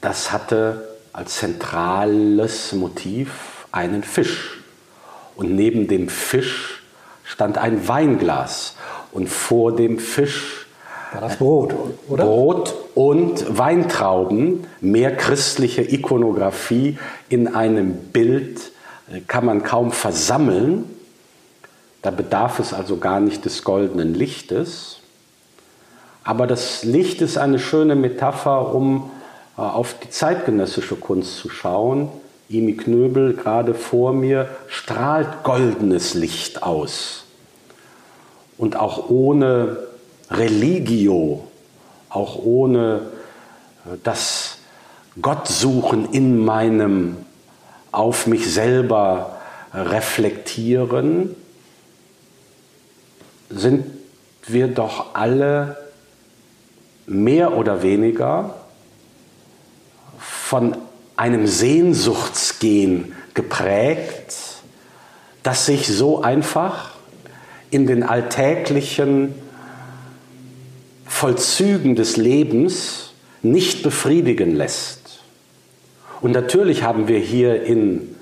Das 0.02 0.32
hatte 0.32 0.88
als 1.14 1.36
zentrales 1.38 2.74
Motiv 2.74 3.68
einen 3.72 4.04
Fisch. 4.04 4.65
Und 5.36 5.56
neben 5.56 5.88
dem 5.88 6.10
Fisch 6.10 6.84
stand 7.24 7.58
ein 7.58 7.88
Weinglas. 7.88 8.76
Und 9.12 9.30
vor 9.30 9.76
dem 9.76 10.00
Fisch 10.00 10.66
war 11.14 11.22
das 11.22 11.38
Brot, 11.38 11.74
oder? 12.10 12.26
Brot 12.26 12.76
und 12.94 13.58
Weintrauben, 13.58 14.68
mehr 14.82 15.16
christliche 15.16 15.82
Ikonografie 15.82 16.98
in 17.30 17.56
einem 17.56 17.96
Bild 18.12 18.60
äh, 19.12 19.22
kann 19.22 19.46
man 19.46 19.64
kaum 19.64 19.92
versammeln. 19.92 20.86
Da 22.02 22.12
bedarf 22.12 22.60
es 22.60 22.74
also 22.74 22.98
gar 22.98 23.20
nicht 23.20 23.46
des 23.46 23.64
goldenen 23.64 24.14
Lichtes. 24.14 25.00
Aber 26.24 26.48
das 26.48 26.84
Licht 26.84 27.22
ist 27.22 27.38
eine 27.38 27.60
schöne 27.60 27.96
Metapher, 27.96 28.74
um 28.74 29.10
äh, 29.58 29.62
auf 29.62 29.96
die 30.04 30.10
zeitgenössische 30.10 30.96
Kunst 30.96 31.38
zu 31.38 31.50
schauen. 31.50 32.10
Imi 32.48 32.74
Knöbel 32.74 33.34
gerade 33.34 33.74
vor 33.74 34.14
mir 34.14 34.50
strahlt 34.68 35.44
goldenes 35.44 36.14
Licht 36.14 36.64
aus. 36.64 37.26
Und 38.58 38.76
auch 38.76 39.10
ohne 39.10 39.78
Religio, 40.30 41.48
auch 42.10 42.38
ohne 42.44 43.02
äh, 43.86 43.98
das 44.04 44.58
Gottsuchen 45.22 46.12
in 46.12 46.44
meinem 46.44 47.18
auf 47.92 48.28
mich 48.28 48.54
selber 48.54 49.38
reflektieren, 49.74 51.36
sind 53.50 53.86
wir 54.48 54.68
doch 54.68 55.16
alle 55.16 55.78
mehr 57.08 57.56
oder 57.56 57.82
weniger 57.82 58.56
von 60.20 60.76
einem 61.18 61.48
Sehnsuchtsgen 61.48 63.14
geprägt, 63.34 64.36
das 65.44 65.66
sich 65.66 65.88
so 65.88 66.22
einfach 66.22 66.92
in 67.70 67.88
den 67.88 68.04
alltäglichen 68.04 69.36
Vollzügen 71.06 71.96
des 71.96 72.18
Lebens 72.18 73.12
nicht 73.42 73.84
befriedigen 73.84 74.56
lässt. 74.56 75.22
Und 76.22 76.32
natürlich 76.32 76.84
haben 76.84 77.08
wir 77.08 77.20
hier 77.20 77.64
in 77.64 78.16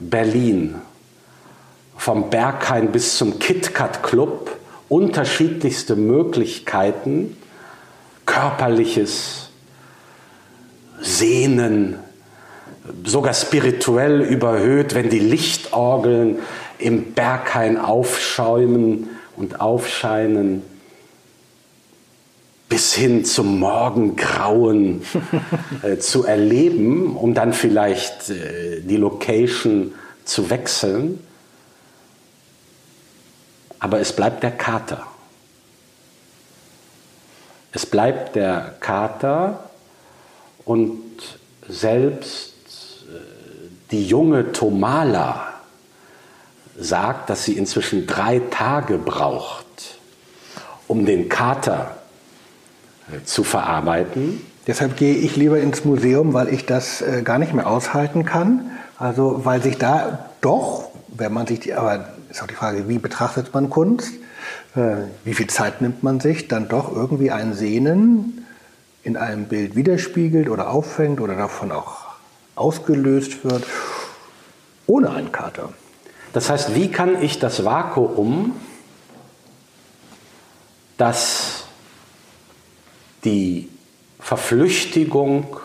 Berlin 0.00 0.74
vom 1.96 2.30
Berghain 2.30 2.90
bis 2.90 3.16
zum 3.16 3.38
KitKat 3.38 4.02
Club 4.02 4.50
unterschiedlichste 4.88 5.94
Möglichkeiten, 5.94 7.36
körperliches 8.26 9.50
Sehnen, 11.00 11.98
sogar 13.04 13.34
spirituell 13.34 14.20
überhöht, 14.20 14.94
wenn 14.94 15.08
die 15.08 15.18
Lichtorgeln 15.18 16.38
im 16.78 17.12
Berghain 17.12 17.78
aufschäumen 17.78 19.08
und 19.36 19.60
aufscheinen 19.60 20.62
bis 22.68 22.94
hin 22.94 23.24
zum 23.24 23.60
Morgengrauen 23.60 25.02
äh, 25.82 25.98
zu 25.98 26.24
erleben, 26.24 27.16
um 27.16 27.34
dann 27.34 27.52
vielleicht 27.52 28.30
äh, 28.30 28.80
die 28.80 28.96
Location 28.96 29.92
zu 30.24 30.48
wechseln. 30.48 31.20
Aber 33.78 34.00
es 34.00 34.14
bleibt 34.14 34.42
der 34.42 34.52
Kater. 34.52 35.06
Es 37.72 37.84
bleibt 37.84 38.36
der 38.36 38.74
Kater 38.80 39.70
und 40.64 41.00
selbst 41.68 42.52
äh, 43.08 43.18
die 43.90 44.06
junge 44.06 44.52
Tomala 44.52 45.48
sagt, 46.78 47.30
dass 47.30 47.44
sie 47.44 47.56
inzwischen 47.56 48.06
drei 48.06 48.40
Tage 48.50 48.98
braucht, 48.98 49.66
um 50.88 51.04
den 51.04 51.28
Kater 51.28 51.96
zu 53.24 53.44
verarbeiten. 53.44 54.40
Deshalb 54.66 54.96
gehe 54.96 55.14
ich 55.14 55.36
lieber 55.36 55.58
ins 55.58 55.84
Museum, 55.84 56.34
weil 56.34 56.48
ich 56.48 56.66
das 56.66 57.02
äh, 57.02 57.22
gar 57.22 57.38
nicht 57.38 57.52
mehr 57.52 57.66
aushalten 57.66 58.24
kann. 58.24 58.70
Also 58.96 59.44
weil 59.44 59.62
sich 59.62 59.76
da 59.76 60.30
doch, 60.40 60.90
wenn 61.08 61.32
man 61.32 61.46
sich 61.46 61.60
die, 61.60 61.74
aber 61.74 62.08
ist 62.30 62.42
auch 62.42 62.46
die 62.46 62.54
Frage, 62.54 62.88
wie 62.88 62.98
betrachtet 62.98 63.52
man 63.52 63.70
Kunst? 63.70 64.12
Äh, 64.76 65.08
wie 65.24 65.34
viel 65.34 65.48
Zeit 65.48 65.82
nimmt 65.82 66.02
man 66.02 66.20
sich? 66.20 66.48
Dann 66.48 66.68
doch 66.68 66.94
irgendwie 66.94 67.30
ein 67.32 67.54
Sehnen 67.54 68.41
in 69.02 69.16
einem 69.16 69.46
Bild 69.46 69.74
widerspiegelt 69.74 70.48
oder 70.48 70.70
auffängt 70.70 71.20
oder 71.20 71.34
davon 71.34 71.72
auch 71.72 72.12
ausgelöst 72.54 73.44
wird, 73.44 73.64
ohne 74.86 75.10
einen 75.10 75.32
Kater. 75.32 75.72
Das 76.32 76.48
heißt, 76.50 76.74
wie 76.74 76.90
kann 76.90 77.20
ich 77.22 77.38
das 77.38 77.64
Vakuum, 77.64 78.54
das 80.96 81.64
die 83.24 83.68
Verflüchtigung 84.20 85.58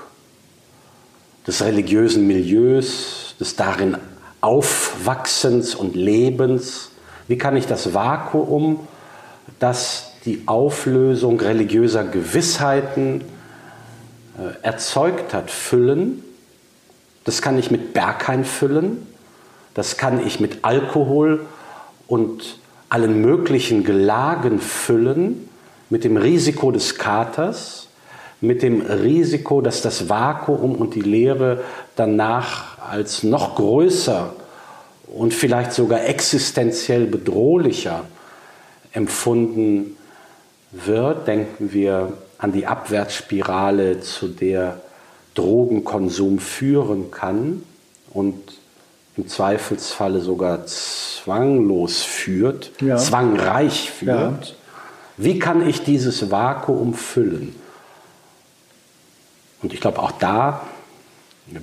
des 1.46 1.64
religiösen 1.64 2.28
Milieus, 2.28 3.36
des 3.40 3.56
darin 3.56 3.98
Aufwachsens 4.42 5.76
und 5.76 5.96
Lebens, 5.96 6.92
wie 7.28 7.38
kann 7.38 7.56
ich 7.56 7.68
das 7.68 7.94
Vakuum, 7.94 8.88
das 9.60 10.07
die 10.28 10.44
Auflösung 10.46 11.40
religiöser 11.40 12.04
Gewissheiten 12.04 13.22
äh, 14.38 14.64
erzeugt 14.64 15.34
hat, 15.34 15.50
füllen? 15.50 16.24
Das 17.24 17.42
kann 17.42 17.58
ich 17.58 17.72
mit 17.72 17.94
Berghain 17.94 18.46
füllen, 18.46 19.08
Das 19.74 19.96
kann 19.96 20.26
ich 20.26 20.40
mit 20.40 20.64
Alkohol 20.64 21.46
und 22.08 22.58
allen 22.90 23.22
möglichen 23.22 23.84
Gelagen 23.84 24.60
füllen, 24.60 25.48
mit 25.90 26.04
dem 26.04 26.18
Risiko 26.18 26.72
des 26.72 26.96
Katers, 26.96 27.88
mit 28.42 28.64
dem 28.64 28.82
Risiko, 28.82 29.62
dass 29.62 29.82
das 29.82 30.10
Vakuum 30.10 30.76
und 30.76 30.96
die 30.96 31.02
Leere 31.02 31.64
danach 31.96 32.80
als 32.90 33.24
noch 33.24 33.56
größer 33.56 34.34
und 35.08 35.34
vielleicht 35.34 35.74
sogar 35.74 36.06
existenziell 36.06 37.06
bedrohlicher 37.06 38.04
empfunden 38.94 39.96
wird. 40.72 41.28
Denken 41.28 41.74
wir 41.74 42.14
an 42.38 42.52
die 42.52 42.68
Abwärtsspirale, 42.68 44.02
zu 44.02 44.28
der 44.28 44.82
Drogenkonsum 45.34 46.40
führen 46.40 47.12
kann 47.12 47.64
und 48.12 48.36
im 49.16 49.28
Zweifelsfalle 49.28 50.22
sogar 50.22 50.66
zwanglos 50.68 52.04
führt, 52.04 52.72
ja. 52.82 52.98
zwangreich 52.98 53.92
führt. 53.92 54.50
Ja. 54.50 54.56
Wie 55.18 55.40
kann 55.40 55.68
ich 55.68 55.84
dieses 55.84 56.30
Vakuum 56.30 56.94
füllen? 56.94 57.56
Und 59.64 59.74
ich 59.74 59.82
glaube 59.82 60.00
auch 60.00 60.12
da, 60.12 60.62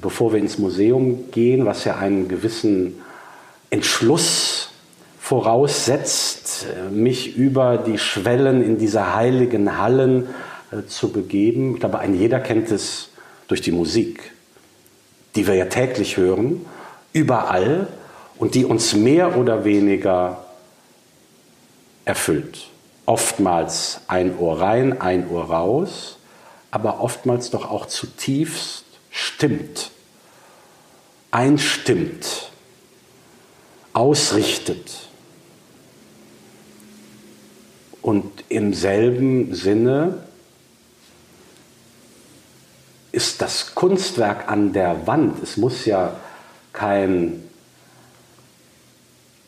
bevor 0.01 0.33
wir 0.33 0.41
ins 0.41 0.59
Museum 0.59 1.31
gehen, 1.31 1.65
was 1.65 1.85
ja 1.85 1.97
einen 1.97 2.29
gewissen 2.29 3.01
Entschluss 3.71 4.64
voraussetzt, 5.35 6.67
mich 6.93 7.37
über 7.37 7.77
die 7.77 7.99
Schwellen 7.99 8.63
in 8.63 8.79
diese 8.79 9.17
heiligen 9.17 9.79
Hallen 9.79 10.29
äh, 10.71 10.87
zu 10.87 11.11
begeben. 11.11 11.75
Ich 11.75 11.81
glaube, 11.81 11.99
ein 11.99 12.15
jeder 12.15 12.39
kennt 12.39 12.71
es 12.71 13.09
durch 13.49 13.61
die 13.61 13.73
Musik, 13.73 14.31
die 15.35 15.49
wir 15.49 15.55
ja 15.55 15.65
täglich 15.65 16.19
hören, 16.19 16.65
überall 17.13 17.89
und 18.39 18.55
die 18.55 18.65
uns 18.65 18.95
mehr 18.95 19.37
oder 19.37 19.65
weniger 19.65 20.45
erfüllt. 22.05 22.69
Oftmals 23.05 24.03
ein 24.07 24.39
Ohr 24.39 24.61
rein, 24.61 25.01
ein 25.01 25.29
Ohr 25.29 25.47
raus, 25.47 26.19
aber 26.71 27.01
oftmals 27.01 27.51
doch 27.51 27.69
auch 27.69 27.87
zutiefst 27.87 28.85
stimmt, 29.11 29.91
einstimmt, 31.33 32.53
ausrichtet. 33.93 35.09
Und 38.05 38.45
im 38.51 38.75
selben 38.75 39.55
Sinne 39.55 40.19
ist 43.13 43.41
das 43.41 43.75
Kunstwerk 43.75 44.47
an 44.51 44.75
der 44.75 45.07
Wand, 45.07 45.43
es 45.43 45.57
muss 45.57 45.87
ja 45.87 46.15
kein 46.75 47.43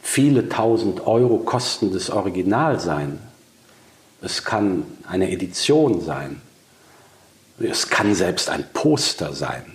viele 0.01 0.49
tausend 0.49 1.07
Euro 1.07 1.37
kostendes 1.37 2.09
Original 2.09 2.81
sein. 2.81 3.19
Es 4.23 4.43
kann 4.43 4.85
eine 5.07 5.31
Edition 5.31 6.01
sein. 6.01 6.41
Es 7.59 7.91
kann 7.91 8.15
selbst 8.15 8.49
ein 8.49 8.65
Poster 8.73 9.35
sein. 9.35 9.71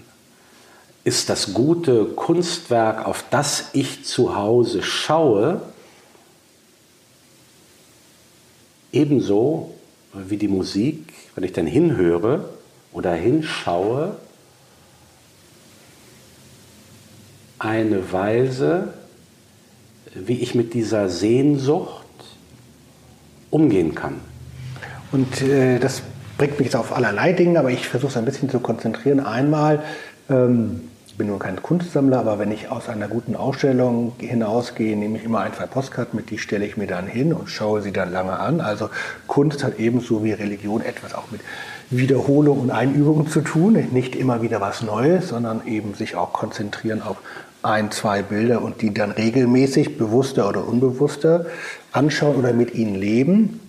Ist 1.04 1.30
das 1.30 1.54
gute 1.54 2.06
Kunstwerk, 2.06 3.06
auf 3.06 3.24
das 3.30 3.66
ich 3.74 4.06
zu 4.06 4.36
Hause 4.36 4.82
schaue, 4.82 5.62
ebenso 8.92 9.74
wie 10.14 10.38
die 10.38 10.48
Musik, 10.48 11.14
wenn 11.36 11.44
ich 11.44 11.54
dann 11.54 11.68
hinhöre, 11.68 12.50
oder 12.94 13.14
hinschaue, 13.14 14.18
eine 17.58 18.12
Weise, 18.12 18.94
wie 20.14 20.39
ich 20.39 20.56
mit 20.56 20.74
dieser 20.74 21.10
Sehnsucht 21.10 22.06
umgehen 23.50 23.96
kann. 23.96 24.16
Und 25.12 25.42
äh, 25.42 25.80
das 25.80 26.02
bringt 26.38 26.58
mich 26.58 26.66
jetzt 26.66 26.76
auf 26.76 26.92
allerlei 26.92 27.34
Dinge, 27.34 27.60
aber 27.60 27.70
ich 27.70 27.88
versuche 27.88 28.12
es 28.12 28.18
ein 28.18 28.26
bisschen 28.26 28.50
zu 28.50 28.60
konzentrieren. 28.60 29.20
Einmal, 29.20 29.84
ähm, 30.30 30.89
bin 31.22 31.28
nur 31.28 31.38
kein 31.38 31.61
Kunstsammler, 31.61 32.17
aber 32.17 32.39
wenn 32.39 32.49
ich 32.49 32.72
aus 32.72 32.89
einer 32.89 33.07
guten 33.07 33.36
Ausstellung 33.36 34.13
hinausgehe, 34.17 34.97
nehme 34.97 35.19
ich 35.19 35.24
immer 35.24 35.41
ein, 35.41 35.53
zwei 35.53 35.67
Postkarten 35.67 36.17
mit, 36.17 36.32
die 36.32 36.39
stelle 36.39 36.65
ich 36.65 36.78
mir 36.78 36.88
dann 36.88 37.05
hin 37.05 37.32
und 37.32 37.47
schaue 37.47 37.84
sie 37.84 37.91
dann 37.91 38.11
lange 38.11 38.39
an. 38.39 38.59
Also 38.59 38.89
Kunst 39.28 39.63
hat 39.63 39.78
ebenso 39.78 40.24
wie 40.24 40.32
Religion 40.32 40.82
etwas 40.82 41.13
auch 41.13 41.30
mit 41.30 41.41
Wiederholung 41.91 42.59
und 42.59 42.72
Einübung 42.72 43.28
zu 43.28 43.41
tun. 43.41 43.74
Nicht 43.91 44.15
immer 44.15 44.41
wieder 44.41 44.61
was 44.61 44.82
Neues, 44.82 45.28
sondern 45.28 45.67
eben 45.67 45.93
sich 45.93 46.15
auch 46.15 46.34
konzentrieren 46.34 47.03
auf 47.03 47.17
ein, 47.61 47.91
zwei 47.91 48.24
Bilder 48.24 48.63
und 48.63 48.82
die 48.82 48.91
dann 48.91 49.11
regelmäßig, 49.11 49.99
bewusster 49.99 50.49
oder 50.49 50.67
unbewusster 50.67 51.45
anschauen 51.91 52.36
oder 52.36 52.51
mit 52.51 52.74
ihnen 52.74 52.95
leben. 52.95 53.59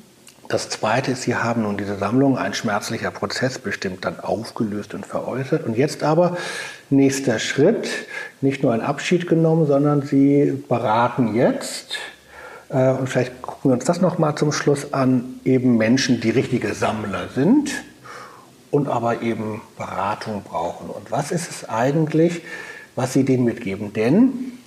Das 0.49 0.69
Zweite 0.69 1.13
ist, 1.13 1.23
Sie 1.23 1.37
haben 1.37 1.63
nun 1.63 1.77
diese 1.77 1.97
Sammlung, 1.97 2.37
ein 2.37 2.53
schmerzlicher 2.53 3.11
Prozess 3.11 3.59
bestimmt 3.59 4.05
dann 4.05 4.21
aufgelöst 4.21 4.93
und 4.95 5.07
veräußert. 5.07 5.65
Und 5.65 5.77
jetzt 5.77 6.03
aber 6.03 6.37
nächster 6.91 7.39
Schritt, 7.39 7.89
nicht 8.41 8.63
nur 8.63 8.73
ein 8.73 8.81
Abschied 8.81 9.29
genommen, 9.29 9.67
sondern 9.67 10.03
Sie 10.03 10.65
beraten 10.69 11.35
jetzt, 11.35 11.97
äh, 12.69 12.91
und 12.91 13.09
vielleicht 13.09 13.41
gucken 13.43 13.71
wir 13.71 13.75
uns 13.75 13.85
das 13.85 14.01
nochmal 14.01 14.35
zum 14.35 14.53
Schluss 14.53 14.93
an, 14.93 15.41
eben 15.45 15.77
Menschen, 15.77 16.21
die 16.21 16.31
richtige 16.31 16.75
Sammler 16.75 17.29
sind 17.35 17.71
und 18.71 18.89
aber 18.89 19.23
eben 19.23 19.61
Beratung 19.77 20.43
brauchen. 20.43 20.89
Und 20.91 21.11
was 21.11 21.31
ist 21.31 21.51
es 21.51 21.69
eigentlich, 21.69 22.43
was 22.97 23.13
Sie 23.13 23.25
denen 23.25 23.45
mitgeben? 23.45 23.93
Denn 23.93 24.59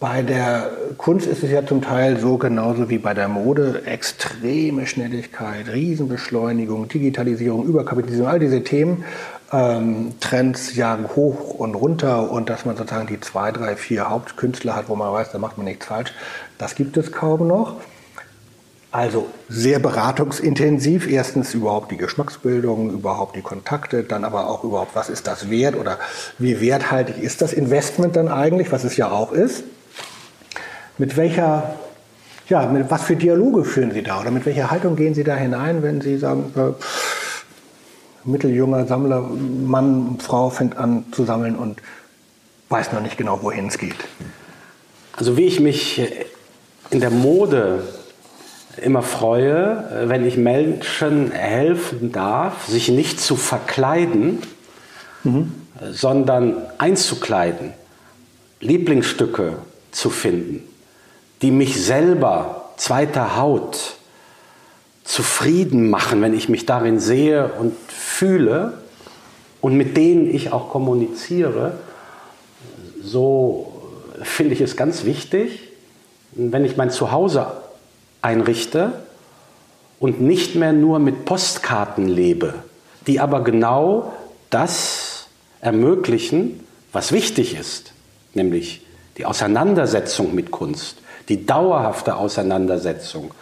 bei 0.00 0.22
der 0.22 0.70
Kunst 0.96 1.26
ist 1.26 1.44
es 1.44 1.50
ja 1.50 1.64
zum 1.64 1.82
Teil 1.82 2.18
so 2.18 2.38
genauso 2.38 2.88
wie 2.88 2.96
bei 2.96 3.12
der 3.12 3.28
Mode 3.28 3.82
extreme 3.84 4.86
Schnelligkeit, 4.86 5.68
Riesenbeschleunigung, 5.68 6.88
Digitalisierung, 6.88 7.66
Überkapitalisierung, 7.66 8.30
all 8.30 8.38
diese 8.38 8.64
Themen. 8.64 9.04
Ähm, 9.52 10.12
Trends 10.20 10.74
jagen 10.74 11.06
hoch 11.14 11.54
und 11.54 11.74
runter 11.74 12.30
und 12.30 12.48
dass 12.48 12.64
man 12.64 12.76
sozusagen 12.76 13.08
die 13.08 13.20
zwei, 13.20 13.52
drei, 13.52 13.76
vier 13.76 14.08
Hauptkünstler 14.08 14.74
hat, 14.74 14.88
wo 14.88 14.96
man 14.96 15.12
weiß, 15.12 15.32
da 15.32 15.38
macht 15.38 15.58
man 15.58 15.66
nichts 15.66 15.86
falsch, 15.86 16.14
das 16.56 16.76
gibt 16.76 16.96
es 16.96 17.12
kaum 17.12 17.46
noch. 17.46 17.76
Also 18.92 19.26
sehr 19.48 19.80
beratungsintensiv. 19.80 21.08
Erstens 21.08 21.52
überhaupt 21.54 21.92
die 21.92 21.96
Geschmacksbildung, 21.96 22.90
überhaupt 22.90 23.36
die 23.36 23.42
Kontakte, 23.42 24.02
dann 24.02 24.24
aber 24.24 24.48
auch 24.48 24.64
überhaupt, 24.64 24.96
was 24.96 25.10
ist 25.10 25.26
das 25.26 25.50
wert 25.50 25.76
oder 25.76 25.98
wie 26.38 26.60
werthaltig 26.60 27.18
ist 27.18 27.42
das 27.42 27.52
Investment 27.52 28.16
dann 28.16 28.28
eigentlich, 28.28 28.72
was 28.72 28.84
es 28.84 28.96
ja 28.96 29.10
auch 29.10 29.32
ist. 29.32 29.62
Mit 31.00 31.16
welcher, 31.16 31.76
ja, 32.50 32.66
mit 32.66 32.90
was 32.90 33.04
für 33.04 33.16
Dialoge 33.16 33.64
führen 33.64 33.90
Sie 33.90 34.02
da 34.02 34.20
oder 34.20 34.30
mit 34.30 34.44
welcher 34.44 34.70
Haltung 34.70 34.96
gehen 34.96 35.14
Sie 35.14 35.24
da 35.24 35.34
hinein, 35.34 35.82
wenn 35.82 36.02
Sie 36.02 36.18
sagen, 36.18 36.52
äh, 36.54 38.28
mitteljunger 38.28 38.86
Sammler, 38.86 39.22
Mann, 39.22 40.18
Frau 40.20 40.50
fängt 40.50 40.76
an 40.76 41.06
zu 41.12 41.24
sammeln 41.24 41.56
und 41.56 41.80
weiß 42.68 42.92
noch 42.92 43.00
nicht 43.00 43.16
genau, 43.16 43.42
wohin 43.42 43.68
es 43.68 43.78
geht? 43.78 43.96
Also 45.16 45.38
wie 45.38 45.46
ich 45.46 45.58
mich 45.58 46.02
in 46.90 47.00
der 47.00 47.08
Mode 47.08 47.82
immer 48.76 49.00
freue, 49.00 50.04
wenn 50.04 50.26
ich 50.26 50.36
Menschen 50.36 51.30
helfen 51.30 52.12
darf, 52.12 52.66
sich 52.66 52.90
nicht 52.90 53.20
zu 53.20 53.36
verkleiden, 53.36 54.40
mhm. 55.24 55.54
sondern 55.92 56.58
einzukleiden, 56.76 57.72
Lieblingsstücke 58.60 59.54
zu 59.92 60.10
finden, 60.10 60.69
die 61.42 61.50
mich 61.50 61.82
selber, 61.84 62.70
zweiter 62.76 63.36
Haut, 63.36 63.96
zufrieden 65.04 65.90
machen, 65.90 66.22
wenn 66.22 66.34
ich 66.34 66.48
mich 66.48 66.66
darin 66.66 67.00
sehe 67.00 67.52
und 67.58 67.74
fühle 67.88 68.74
und 69.60 69.76
mit 69.76 69.96
denen 69.96 70.32
ich 70.32 70.52
auch 70.52 70.70
kommuniziere, 70.70 71.78
so 73.02 73.72
finde 74.22 74.54
ich 74.54 74.60
es 74.60 74.76
ganz 74.76 75.04
wichtig, 75.04 75.60
wenn 76.32 76.64
ich 76.64 76.76
mein 76.76 76.90
Zuhause 76.90 77.46
einrichte 78.22 78.92
und 79.98 80.20
nicht 80.20 80.54
mehr 80.54 80.72
nur 80.72 80.98
mit 80.98 81.24
Postkarten 81.24 82.06
lebe, 82.06 82.54
die 83.06 83.20
aber 83.20 83.42
genau 83.42 84.12
das 84.50 85.26
ermöglichen, 85.60 86.60
was 86.92 87.12
wichtig 87.12 87.58
ist, 87.58 87.92
nämlich 88.34 88.86
die 89.18 89.26
Auseinandersetzung 89.26 90.34
mit 90.34 90.50
Kunst, 90.50 90.98
die 91.30 91.46
dauerhafte 91.46 92.16
Auseinandersetzung 92.16 93.32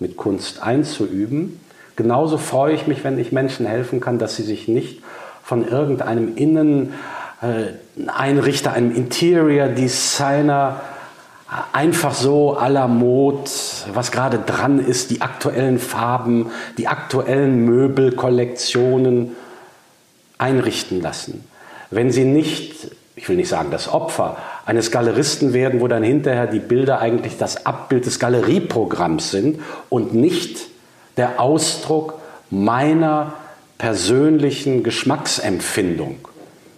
mit 0.00 0.16
Kunst 0.16 0.62
einzuüben. 0.62 1.60
Genauso 1.94 2.38
freue 2.38 2.74
ich 2.74 2.88
mich, 2.88 3.04
wenn 3.04 3.16
ich 3.18 3.30
Menschen 3.30 3.66
helfen 3.66 4.00
kann, 4.00 4.18
dass 4.18 4.34
sie 4.34 4.42
sich 4.42 4.66
nicht 4.66 5.00
von 5.44 5.68
irgendeinem 5.68 6.36
Inneneinrichter, 6.36 8.70
äh, 8.70 8.74
einem 8.74 8.92
Interior 8.92 9.68
Designer 9.68 10.80
einfach 11.72 12.14
so 12.14 12.58
à 12.58 12.68
la 12.68 12.88
Mode, 12.88 13.50
was 13.92 14.10
gerade 14.10 14.38
dran 14.38 14.78
ist, 14.78 15.10
die 15.10 15.20
aktuellen 15.20 15.78
Farben, 15.78 16.50
die 16.78 16.88
aktuellen 16.88 17.64
Möbelkollektionen 17.64 19.36
einrichten 20.38 21.00
lassen. 21.00 21.44
Wenn 21.90 22.10
sie 22.10 22.24
nicht, 22.24 22.90
ich 23.14 23.28
will 23.28 23.36
nicht 23.36 23.48
sagen 23.48 23.70
das 23.70 23.92
Opfer, 23.92 24.36
eines 24.64 24.90
Galeristen 24.90 25.52
werden, 25.52 25.80
wo 25.80 25.88
dann 25.88 26.02
hinterher 26.02 26.46
die 26.46 26.58
Bilder 26.58 27.00
eigentlich 27.00 27.36
das 27.36 27.66
Abbild 27.66 28.06
des 28.06 28.18
Galerieprogramms 28.18 29.30
sind 29.30 29.60
und 29.90 30.14
nicht 30.14 30.68
der 31.16 31.40
Ausdruck 31.40 32.14
meiner 32.50 33.34
persönlichen 33.78 34.82
Geschmacksempfindung. 34.82 36.16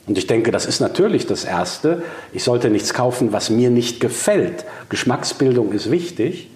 Und 0.07 0.19
ich 0.19 0.27
denke, 0.27 0.51
das 0.51 0.67
ist 0.67 0.81
natürlich 0.81 1.27
das 1.27 1.45
Erste. 1.45 2.03
Ich 2.33 2.45
sollte 2.45 2.71
nichts 2.71 2.95
kaufen, 2.95 3.33
was 3.33 3.51
mir 3.51 3.71
nicht 3.71 4.01
gefällt. 4.01 4.65
Geschmacksbildung 4.89 5.73
ist 5.73 5.91
wichtig. 5.91 6.49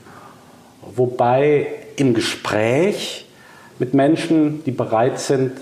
Wobei 0.95 1.67
im 1.97 2.15
Gespräch 2.15 3.27
mit 3.79 3.93
Menschen, 3.95 4.63
die 4.65 4.71
bereit 4.71 5.19
sind, 5.19 5.53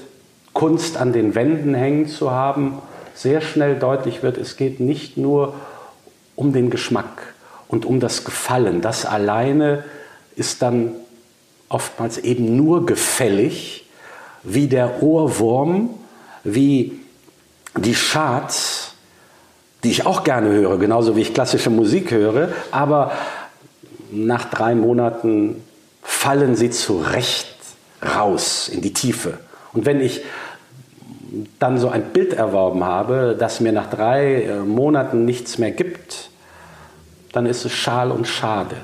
Kunst 0.53 0.97
an 0.97 1.13
den 1.13 1.35
Wänden 1.35 1.75
hängen 1.75 2.09
zu 2.09 2.31
haben, 2.31 2.79
sehr 3.19 3.41
schnell 3.41 3.77
deutlich 3.77 4.23
wird, 4.23 4.39
es 4.39 4.57
geht 4.57 4.79
nicht 4.79 5.17
nur 5.17 5.55
um 6.37 6.53
den 6.53 6.71
Geschmack 6.71 7.35
und 7.67 7.85
um 7.85 7.99
das 7.99 8.25
Gefallen. 8.25 8.81
Das 8.81 9.05
alleine 9.05 9.83
ist 10.37 10.63
dann 10.63 10.93
oftmals 11.69 12.19
eben 12.19 12.57
nur 12.57 12.87
gefällig, 12.87 13.85
wie 14.45 14.69
der 14.69 15.03
Ohrwurm, 15.03 15.91
wie 16.45 17.01
die 17.77 17.93
Charts, 17.93 18.95
die 19.83 19.91
ich 19.91 20.07
auch 20.07 20.23
gerne 20.23 20.51
höre, 20.51 20.79
genauso 20.79 21.17
wie 21.17 21.23
ich 21.23 21.35
klassische 21.35 21.71
Musik 21.71 22.13
höre, 22.13 22.51
aber 22.71 23.13
nach 24.13 24.45
drei 24.45 24.77
Monaten 24.77 25.63
fallen 26.03 26.55
sie 26.55 26.71
zurecht 26.71 27.49
raus 28.01 28.69
in 28.69 28.81
die 28.81 28.93
Tiefe. 28.93 29.39
Und 29.73 29.87
wenn 29.87 30.01
ich 30.01 30.23
dann 31.59 31.79
so 31.79 31.89
ein 31.89 32.05
Bild 32.13 32.33
erworben 32.33 32.85
habe, 32.85 33.37
das 33.39 33.61
mir 33.61 33.73
nach 33.73 33.91
drei 33.91 34.43
äh, 34.43 34.61
Monaten 34.61 35.25
nichts 35.25 35.59
mehr 35.59 35.71
gibt, 35.71 36.31
dann 37.33 37.47
ist 37.47 37.65
es 37.65 37.73
schal 37.73 38.11
und 38.11 38.27
schade. 38.27 38.77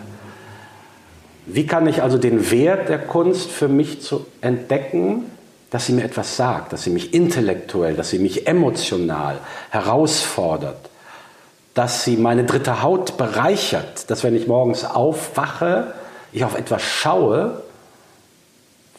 Wie 1.47 1.66
kann 1.66 1.86
ich 1.86 2.03
also 2.03 2.18
den 2.18 2.51
Wert 2.51 2.88
der 2.88 2.99
Kunst 2.99 3.51
für 3.51 3.68
mich 3.68 4.03
zu 4.03 4.26
entdecken, 4.40 5.30
dass 5.70 5.86
sie 5.86 5.92
mir 5.92 6.05
etwas 6.05 6.36
sagt, 6.36 6.72
dass 6.72 6.84
sie 6.84 6.90
mich 6.90 7.12
intellektuell, 7.12 7.95
dass 7.95 8.11
sie 8.11 8.18
mich 8.18 8.47
emotional 8.47 9.38
herausfordert, 9.70 10.88
dass 11.74 12.05
sie 12.05 12.16
meine 12.16 12.45
dritte 12.45 12.82
Haut 12.82 13.16
bereichert, 13.16 14.09
dass 14.11 14.22
wenn 14.22 14.36
ich 14.36 14.47
morgens 14.47 14.84
aufwache, 14.84 15.92
ich 16.32 16.45
auf 16.45 16.57
etwas 16.57 16.82
schaue, 16.82 17.62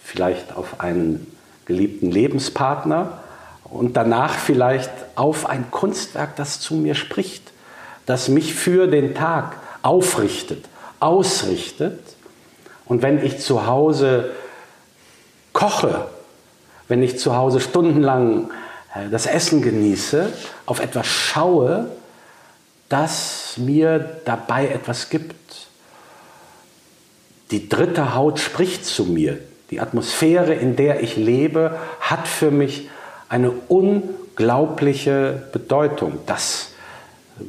vielleicht 0.03 0.55
auf 0.55 0.79
einen 0.81 1.27
geliebten 1.65 2.11
Lebenspartner 2.11 3.19
und 3.75 3.97
danach 3.97 4.33
vielleicht 4.33 4.89
auf 5.15 5.47
ein 5.47 5.69
Kunstwerk, 5.71 6.35
das 6.35 6.59
zu 6.59 6.75
mir 6.75 6.95
spricht, 6.95 7.51
das 8.05 8.29
mich 8.29 8.53
für 8.53 8.87
den 8.87 9.13
Tag 9.13 9.57
aufrichtet, 9.81 10.65
ausrichtet. 10.99 11.99
Und 12.85 13.01
wenn 13.01 13.23
ich 13.23 13.39
zu 13.39 13.67
Hause 13.67 14.31
koche, 15.53 16.07
wenn 16.87 17.01
ich 17.01 17.19
zu 17.19 17.35
Hause 17.35 17.59
stundenlang 17.59 18.51
äh, 18.93 19.09
das 19.09 19.25
Essen 19.25 19.61
genieße, 19.61 20.31
auf 20.65 20.79
etwas 20.79 21.07
schaue, 21.07 21.89
das 22.89 23.55
mir 23.57 24.21
dabei 24.25 24.67
etwas 24.67 25.09
gibt. 25.09 25.35
Die 27.51 27.67
dritte 27.67 28.13
Haut 28.15 28.39
spricht 28.39 28.85
zu 28.85 29.05
mir. 29.05 29.39
Die 29.71 29.79
Atmosphäre, 29.79 30.53
in 30.53 30.75
der 30.75 31.01
ich 31.01 31.17
lebe, 31.17 31.79
hat 31.99 32.27
für 32.27 32.51
mich 32.51 32.89
eine 33.29 33.51
unglaubliche 33.67 35.43
Bedeutung. 35.51 36.19
Das 36.25 36.71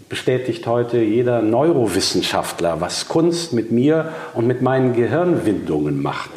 bestätigt 0.08 0.66
heute 0.66 0.98
jeder 0.98 1.42
Neurowissenschaftler, 1.42 2.80
was 2.80 3.08
Kunst 3.08 3.52
mit 3.52 3.70
mir 3.70 4.12
und 4.34 4.46
mit 4.46 4.62
meinen 4.62 4.94
Gehirnwindungen 4.94 6.02
macht. 6.02 6.30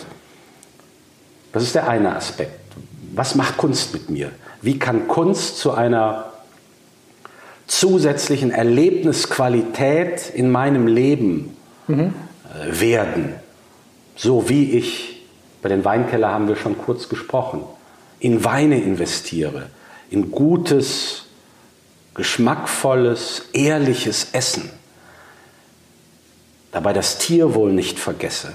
Das 1.51 1.63
ist 1.63 1.75
der 1.75 1.87
eine 1.89 2.15
Aspekt. 2.15 2.59
Was 3.15 3.35
macht 3.35 3.57
Kunst 3.57 3.93
mit 3.93 4.09
mir? 4.09 4.31
Wie 4.61 4.77
kann 4.77 5.07
Kunst 5.07 5.57
zu 5.57 5.71
einer 5.71 6.25
zusätzlichen 7.65 8.51
Erlebnisqualität 8.51 10.29
in 10.33 10.51
meinem 10.51 10.85
Leben 10.85 11.55
mhm. 11.87 12.13
werden? 12.69 13.33
So 14.15 14.49
wie 14.49 14.71
ich, 14.71 15.25
bei 15.61 15.69
den 15.69 15.83
Weinkeller 15.85 16.29
haben 16.29 16.47
wir 16.47 16.55
schon 16.55 16.77
kurz 16.77 17.09
gesprochen, 17.09 17.63
in 18.20 18.43
Weine 18.43 18.82
investiere, 18.82 19.70
in 20.09 20.32
gutes, 20.32 21.24
geschmackvolles, 22.15 23.43
ehrliches 23.53 24.28
Essen, 24.34 24.70
dabei 26.72 26.93
das 26.93 27.17
Tierwohl 27.17 27.72
nicht 27.74 27.99
vergesse, 27.99 28.53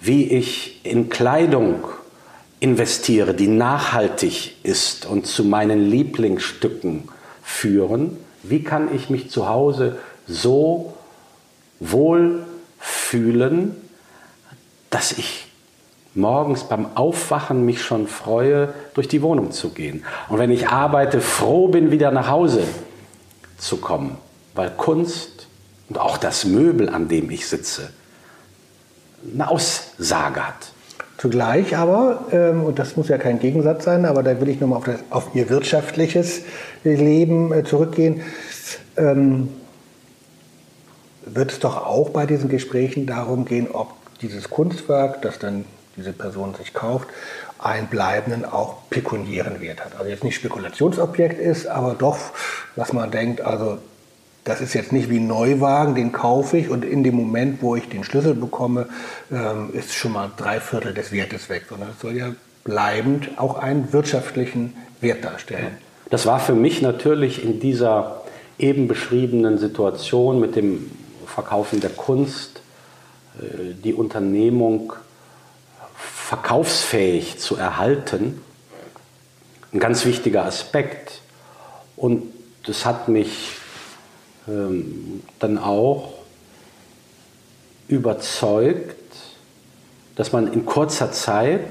wie 0.00 0.28
ich 0.28 0.80
in 0.84 1.08
Kleidung 1.08 1.84
investiere, 2.60 3.34
die 3.34 3.48
nachhaltig 3.48 4.56
ist 4.62 5.06
und 5.06 5.26
zu 5.26 5.44
meinen 5.44 5.90
Lieblingsstücken 5.90 7.08
führen, 7.42 8.16
wie 8.42 8.62
kann 8.62 8.94
ich 8.94 9.10
mich 9.10 9.30
zu 9.30 9.48
Hause 9.48 9.98
so 10.26 10.94
wohl 11.80 12.44
fühlen, 12.78 13.76
dass 14.90 15.12
ich 15.12 15.41
morgens 16.14 16.64
beim 16.64 16.96
Aufwachen 16.96 17.64
mich 17.64 17.82
schon 17.82 18.06
freue, 18.06 18.74
durch 18.94 19.08
die 19.08 19.22
Wohnung 19.22 19.50
zu 19.50 19.70
gehen. 19.70 20.04
Und 20.28 20.38
wenn 20.38 20.50
ich 20.50 20.68
arbeite, 20.68 21.20
froh 21.20 21.68
bin, 21.68 21.90
wieder 21.90 22.10
nach 22.10 22.28
Hause 22.28 22.64
zu 23.58 23.78
kommen, 23.78 24.18
weil 24.54 24.70
Kunst 24.70 25.46
und 25.88 25.98
auch 25.98 26.18
das 26.18 26.44
Möbel, 26.44 26.88
an 26.88 27.08
dem 27.08 27.30
ich 27.30 27.46
sitze, 27.46 27.90
eine 29.32 29.48
Aussage 29.48 30.46
hat. 30.46 30.72
Zugleich 31.16 31.76
aber, 31.76 32.24
ähm, 32.32 32.64
und 32.64 32.78
das 32.78 32.96
muss 32.96 33.08
ja 33.08 33.16
kein 33.16 33.38
Gegensatz 33.38 33.84
sein, 33.84 34.04
aber 34.04 34.22
da 34.24 34.40
will 34.40 34.48
ich 34.48 34.60
nochmal 34.60 34.78
auf, 34.78 34.88
auf 35.10 35.34
Ihr 35.34 35.48
wirtschaftliches 35.48 36.42
Leben 36.82 37.52
äh, 37.52 37.62
zurückgehen, 37.62 38.22
ähm, 38.96 39.48
wird 41.24 41.52
es 41.52 41.60
doch 41.60 41.86
auch 41.86 42.10
bei 42.10 42.26
diesen 42.26 42.48
Gesprächen 42.48 43.06
darum 43.06 43.44
gehen, 43.44 43.68
ob 43.72 43.92
dieses 44.20 44.50
Kunstwerk, 44.50 45.22
das 45.22 45.38
dann 45.38 45.64
diese 45.96 46.12
Person 46.12 46.54
sich 46.54 46.72
kauft, 46.74 47.08
einen 47.58 47.86
bleibenden 47.86 48.44
auch 48.44 48.88
pekuniären 48.90 49.60
Wert 49.60 49.84
hat. 49.84 49.96
Also 49.96 50.10
jetzt 50.10 50.24
nicht 50.24 50.36
Spekulationsobjekt 50.36 51.38
ist, 51.38 51.66
aber 51.66 51.94
doch, 51.94 52.18
was 52.76 52.92
man 52.92 53.10
denkt, 53.10 53.40
also 53.40 53.78
das 54.44 54.60
ist 54.60 54.74
jetzt 54.74 54.92
nicht 54.92 55.08
wie 55.08 55.20
ein 55.20 55.28
Neuwagen, 55.28 55.94
den 55.94 56.10
kaufe 56.10 56.58
ich 56.58 56.68
und 56.68 56.84
in 56.84 57.04
dem 57.04 57.14
Moment, 57.14 57.62
wo 57.62 57.76
ich 57.76 57.88
den 57.88 58.02
Schlüssel 58.02 58.34
bekomme, 58.34 58.88
ähm, 59.30 59.70
ist 59.72 59.94
schon 59.94 60.12
mal 60.12 60.30
drei 60.36 60.58
Viertel 60.58 60.94
des 60.94 61.12
Wertes 61.12 61.48
weg, 61.48 61.64
sondern 61.68 61.90
es 61.90 62.00
soll 62.00 62.16
ja 62.16 62.34
bleibend 62.64 63.38
auch 63.38 63.58
einen 63.58 63.92
wirtschaftlichen 63.92 64.74
Wert 65.00 65.24
darstellen. 65.24 65.78
Das 66.10 66.26
war 66.26 66.40
für 66.40 66.54
mich 66.54 66.82
natürlich 66.82 67.44
in 67.44 67.60
dieser 67.60 68.22
eben 68.58 68.88
beschriebenen 68.88 69.58
Situation 69.58 70.40
mit 70.40 70.56
dem 70.56 70.90
Verkaufen 71.26 71.80
der 71.80 71.90
Kunst, 71.90 72.62
äh, 73.38 73.74
die 73.82 73.94
Unternehmung 73.94 74.92
verkaufsfähig 76.32 77.38
zu 77.38 77.56
erhalten, 77.56 78.40
ein 79.70 79.78
ganz 79.78 80.06
wichtiger 80.06 80.46
Aspekt. 80.46 81.20
Und 81.94 82.22
das 82.66 82.86
hat 82.86 83.08
mich 83.08 83.56
ähm, 84.48 85.22
dann 85.40 85.58
auch 85.58 86.14
überzeugt, 87.86 88.96
dass 90.16 90.32
man 90.32 90.50
in 90.50 90.64
kurzer 90.64 91.12
Zeit 91.12 91.66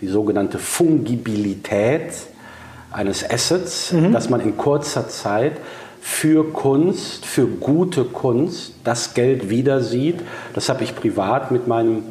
die 0.00 0.06
sogenannte 0.06 0.60
Fungibilität 0.60 2.12
eines 2.92 3.28
Assets, 3.28 3.90
mhm. 3.90 4.12
dass 4.12 4.30
man 4.30 4.40
in 4.40 4.56
kurzer 4.56 5.08
Zeit 5.08 5.56
für 6.00 6.52
Kunst, 6.52 7.26
für 7.26 7.48
gute 7.48 8.04
Kunst 8.04 8.74
das 8.84 9.14
Geld 9.14 9.50
wieder 9.50 9.80
sieht. 9.80 10.20
Das 10.54 10.68
habe 10.68 10.84
ich 10.84 10.94
privat 10.94 11.50
mit 11.50 11.66
meinem 11.66 12.04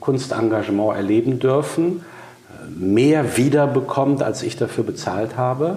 Kunstengagement 0.00 0.96
erleben 0.96 1.38
dürfen, 1.38 2.02
mehr 2.76 3.36
wiederbekommt, 3.36 4.22
als 4.22 4.42
ich 4.42 4.56
dafür 4.56 4.84
bezahlt 4.84 5.36
habe. 5.36 5.76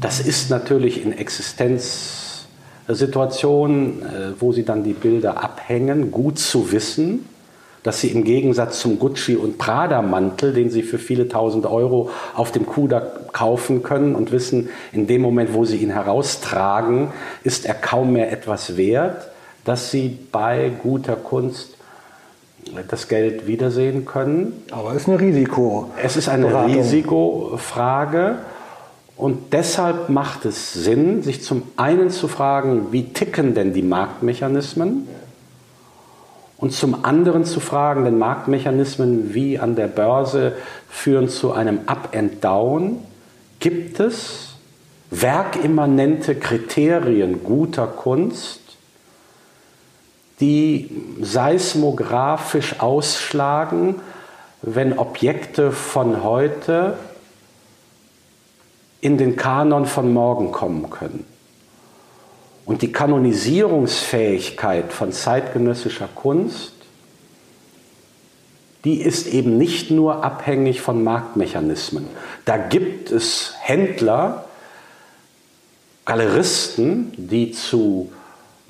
Das 0.00 0.20
ist 0.20 0.50
natürlich 0.50 1.04
in 1.04 1.12
Existenzsituationen, 1.12 4.02
äh, 4.02 4.32
wo 4.38 4.52
sie 4.52 4.64
dann 4.64 4.82
die 4.82 4.94
Bilder 4.94 5.42
abhängen, 5.42 6.10
gut 6.10 6.38
zu 6.38 6.72
wissen, 6.72 7.26
dass 7.82 8.00
sie 8.00 8.08
im 8.08 8.24
Gegensatz 8.24 8.80
zum 8.80 8.98
Gucci- 8.98 9.36
und 9.36 9.58
Prada-Mantel, 9.58 10.52
den 10.52 10.70
sie 10.70 10.82
für 10.82 10.98
viele 10.98 11.28
tausend 11.28 11.66
Euro 11.66 12.10
auf 12.34 12.52
dem 12.52 12.66
Kuda 12.66 13.00
kaufen 13.32 13.82
können 13.82 14.14
und 14.14 14.32
wissen, 14.32 14.68
in 14.92 15.06
dem 15.06 15.22
Moment, 15.22 15.54
wo 15.54 15.64
sie 15.64 15.78
ihn 15.78 15.90
heraustragen, 15.90 17.08
ist 17.42 17.64
er 17.64 17.74
kaum 17.74 18.12
mehr 18.12 18.32
etwas 18.32 18.76
wert, 18.76 19.28
dass 19.64 19.90
sie 19.90 20.18
bei 20.30 20.70
guter 20.82 21.16
Kunst 21.16 21.76
das 22.88 23.08
Geld 23.08 23.46
wiedersehen 23.46 24.04
können. 24.04 24.64
Aber 24.70 24.90
es 24.90 25.02
ist 25.02 25.08
ein 25.08 25.16
Risiko. 25.16 25.90
Es 26.02 26.16
ist 26.16 26.28
eine 26.28 26.66
Risikofrage. 26.66 28.38
Und 29.16 29.52
deshalb 29.52 30.08
macht 30.08 30.46
es 30.46 30.72
Sinn, 30.72 31.22
sich 31.22 31.42
zum 31.42 31.62
einen 31.76 32.10
zu 32.10 32.26
fragen, 32.26 32.86
wie 32.90 33.12
ticken 33.12 33.54
denn 33.54 33.74
die 33.74 33.82
Marktmechanismen? 33.82 35.08
Und 36.56 36.72
zum 36.72 37.04
anderen 37.04 37.44
zu 37.44 37.60
fragen, 37.60 38.04
denn 38.04 38.18
Marktmechanismen 38.18 39.34
wie 39.34 39.58
an 39.58 39.76
der 39.76 39.88
Börse 39.88 40.52
führen 40.88 41.28
zu 41.28 41.52
einem 41.52 41.80
Up 41.86 42.14
and 42.14 42.42
Down. 42.44 42.98
Gibt 43.58 44.00
es 44.00 44.54
werkimmanente 45.10 46.34
Kriterien 46.34 47.42
guter 47.42 47.86
Kunst, 47.86 48.69
die 50.40 50.90
seismografisch 51.20 52.80
ausschlagen, 52.80 54.00
wenn 54.62 54.98
Objekte 54.98 55.72
von 55.72 56.24
heute 56.24 56.96
in 59.00 59.18
den 59.18 59.36
Kanon 59.36 59.86
von 59.86 60.12
morgen 60.12 60.52
kommen 60.52 60.90
können? 60.90 61.24
Und 62.66 62.82
die 62.82 62.92
Kanonisierungsfähigkeit 62.92 64.92
von 64.92 65.12
zeitgenössischer 65.12 66.08
Kunst, 66.14 66.74
die 68.84 69.00
ist 69.00 69.26
eben 69.26 69.58
nicht 69.58 69.90
nur 69.90 70.24
abhängig 70.24 70.80
von 70.80 71.04
Marktmechanismen. 71.04 72.06
Da 72.44 72.56
gibt 72.56 73.10
es 73.10 73.54
Händler, 73.60 74.44
Galeristen, 76.06 77.12
die 77.16 77.52
zu 77.52 78.10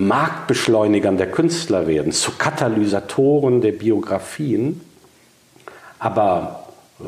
Marktbeschleunigern 0.00 1.18
der 1.18 1.30
Künstler 1.30 1.86
werden, 1.86 2.12
zu 2.12 2.32
Katalysatoren 2.32 3.60
der 3.60 3.72
Biografien. 3.72 4.80
Aber 5.98 6.64
äh, 7.00 7.04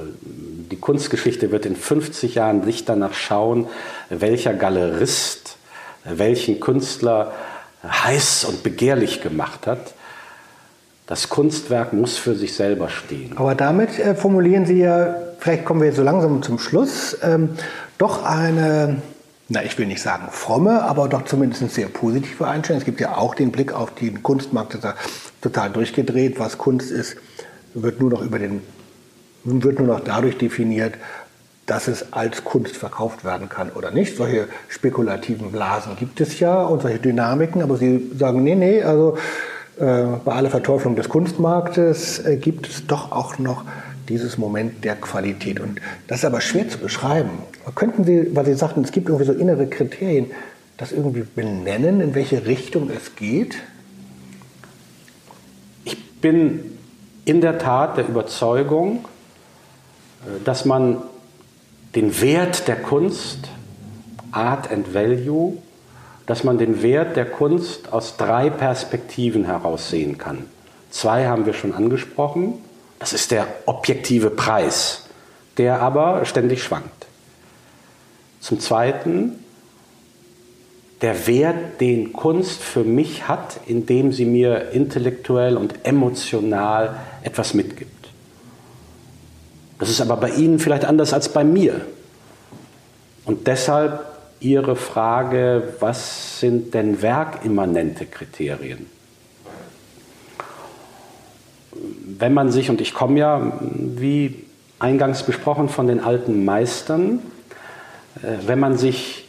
die 0.71 0.77
Kunstgeschichte 0.77 1.51
wird 1.51 1.65
in 1.65 1.75
50 1.75 2.35
Jahren 2.35 2.61
nicht 2.67 2.89
danach 2.89 3.15
schauen, 3.15 3.67
welcher 4.11 4.53
Galerist 4.53 5.57
welchen 6.05 6.61
Künstler 6.61 7.33
heiß 7.83 8.45
und 8.45 8.63
begehrlich 8.63 9.23
gemacht 9.23 9.67
hat. 9.67 9.95
Das 11.07 11.29
Kunstwerk 11.29 11.93
muss 11.93 12.17
für 12.19 12.35
sich 12.35 12.55
selber 12.55 12.89
stehen. 12.89 13.33
Aber 13.37 13.55
damit 13.55 13.99
äh, 13.99 14.15
formulieren 14.15 14.67
Sie 14.67 14.81
ja, 14.81 15.15
vielleicht 15.39 15.65
kommen 15.65 15.81
wir 15.81 15.93
so 15.93 16.03
langsam 16.03 16.43
zum 16.43 16.59
Schluss, 16.59 17.17
ähm, 17.23 17.51
doch 17.99 18.25
eine, 18.25 19.01
na 19.53 19.63
ich 19.63 19.79
will 19.79 19.87
nicht 19.87 20.01
sagen 20.01 20.29
fromme, 20.31 20.83
aber 20.83 21.09
doch 21.09 21.25
zumindest 21.25 21.69
sehr 21.71 21.89
positive 21.89 22.49
Einstellung. 22.49 22.81
Es 22.81 22.87
gibt 22.87 23.01
ja 23.01 23.17
auch 23.17 23.35
den 23.35 23.53
Blick 23.53 23.73
auf 23.73 23.95
den 23.95 24.23
Kunstmarkt, 24.23 24.75
ist 24.75 24.87
total 25.43 25.71
durchgedreht. 25.71 26.39
Was 26.39 26.57
Kunst 26.57 26.91
ist, 26.91 27.17
wird 27.75 28.01
nur 28.01 28.11
noch 28.11 28.23
über 28.23 28.39
den, 28.39 28.63
wird 29.45 29.79
nur 29.79 29.89
noch 29.89 30.01
dadurch 30.01 30.39
definiert, 30.39 30.95
dass 31.67 31.87
es 31.87 32.13
als 32.13 32.45
Kunst 32.45 32.77
verkauft 32.77 33.25
werden 33.25 33.49
kann 33.49 33.71
oder 33.71 33.91
nicht. 33.91 34.17
Solche 34.17 34.49
spekulativen 34.69 35.53
Blasen 35.53 35.97
gibt 35.97 36.21
es 36.21 36.41
ja 36.41 36.63
und 36.63 36.83
solche 36.83 36.99
Dynamiken, 36.99 37.63
aber 37.63 37.77
Sie 37.77 38.11
sagen, 38.19 38.43
nee, 38.43 38.55
nee, 38.55 38.83
also 38.83 39.19
äh, 39.79 40.05
bei 40.25 40.33
aller 40.33 40.51
Verteuflung 40.51 40.97
des 40.97 41.09
Kunstmarktes 41.09 42.25
äh, 42.25 42.37
gibt 42.37 42.69
es 42.69 42.87
doch 42.87 43.13
auch 43.13 43.39
noch 43.39 43.65
dieses 44.09 44.39
Moment 44.39 44.85
der 44.85 44.97
Qualität. 44.97 45.61
Und 45.61 45.81
das 46.07 46.19
ist 46.19 46.25
aber 46.25 46.41
schwer 46.41 46.69
zu 46.69 46.79
beschreiben. 46.79 47.31
Könnten 47.75 48.05
Sie, 48.05 48.35
weil 48.35 48.45
Sie 48.45 48.55
sagten, 48.55 48.83
es 48.83 48.93
gibt 48.93 49.09
irgendwie 49.09 49.27
so 49.27 49.33
innere 49.33 49.67
Kriterien, 49.67 50.31
das 50.77 50.93
irgendwie 50.93 51.23
benennen, 51.23 52.01
in 52.01 52.15
welche 52.15 52.47
Richtung 52.47 52.91
es 52.91 53.15
geht? 53.15 53.57
Ich 55.85 56.21
bin 56.21 56.79
in 57.25 57.41
der 57.41 57.59
Tat 57.59 57.97
der 57.97 58.09
Überzeugung, 58.09 59.05
äh, 60.27 60.45
dass 60.45 60.65
man 60.65 61.03
den 61.95 62.21
Wert 62.21 62.69
der 62.69 62.77
Kunst, 62.77 63.49
Art 64.33 64.71
and 64.71 64.95
Value, 64.95 65.59
dass 66.27 66.43
man 66.43 66.59
den 66.59 66.83
Wert 66.83 67.17
der 67.17 67.27
Kunst 67.27 67.93
aus 67.93 68.17
drei 68.17 68.49
Perspektiven 68.49 69.45
heraussehen 69.45 70.19
kann. 70.19 70.47
Zwei 70.91 71.27
haben 71.27 71.47
wir 71.47 71.53
schon 71.53 71.75
angesprochen. 71.75 72.55
Das 73.03 73.13
ist 73.13 73.33
der 73.33 73.49
objektive 73.67 74.31
Preis, 74.31 75.07
der 75.59 75.81
aber 75.81 76.25
ständig 76.25 76.63
schwankt. 76.63 77.09
Zum 78.39 78.61
Zweiten 78.61 79.41
der 81.01 81.27
Wert, 81.27 81.81
den 81.81 82.13
Kunst 82.13 82.63
für 82.63 82.85
mich 82.85 83.27
hat, 83.27 83.59
indem 83.67 84.13
sie 84.13 84.25
mir 84.25 84.71
intellektuell 84.71 85.57
und 85.57 85.85
emotional 85.85 87.01
etwas 87.25 87.55
mitgibt. 87.55 88.09
Das 89.81 89.91
ist 89.91 90.01
aber 90.01 90.17
bei 90.17 90.31
Ihnen 90.31 90.61
vielleicht 90.61 90.85
anders 90.85 91.13
als 91.13 91.29
bei 91.29 91.43
mir. 91.43 91.81
Und 93.25 93.49
deshalb 93.49 93.99
Ihre 94.39 94.77
Frage, 94.77 95.75
was 95.81 96.39
sind 96.39 96.73
denn 96.73 97.03
werkimmanente 97.03 98.07
Kriterien? 98.07 98.87
Wenn 102.23 102.35
man 102.35 102.53
sich, 102.53 102.71
und 102.71 102.81
ich 102.81 102.95
komme 102.95 103.19
ja, 103.19 103.53
wie 103.65 104.45
eingangs 104.79 105.25
besprochen, 105.25 105.69
von 105.69 105.89
den 105.89 105.99
alten 105.99 106.45
Meistern, 106.45 107.19
äh, 108.23 108.47
wenn 108.47 108.61
man 108.61 108.79
sich 108.79 109.27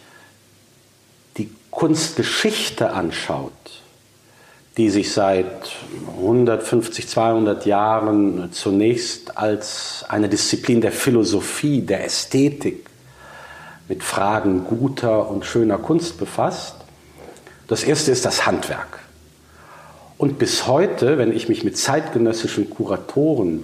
die 1.37 1.49
Kunstgeschichte 1.71 2.91
anschaut, 2.91 3.51
die 4.77 4.91
sich 4.91 5.11
seit 5.11 5.71
150, 6.17 7.07
200 7.07 7.65
Jahren 7.65 8.51
zunächst 8.51 9.39
als 9.39 10.05
eine 10.07 10.29
Disziplin 10.29 10.79
der 10.79 10.91
Philosophie, 10.91 11.81
der 11.81 12.05
Ästhetik 12.05 12.85
mit 13.87 14.03
Fragen 14.03 14.65
guter 14.65 15.31
und 15.31 15.45
schöner 15.45 15.79
Kunst 15.79 16.19
befasst. 16.19 16.75
Das 17.67 17.83
erste 17.83 18.11
ist 18.11 18.23
das 18.23 18.45
Handwerk. 18.45 19.02
Und 20.17 20.39
bis 20.39 20.67
heute, 20.67 21.17
wenn 21.17 21.35
ich 21.35 21.49
mich 21.49 21.63
mit 21.63 21.77
zeitgenössischen 21.77 22.69
Kuratoren 22.69 23.63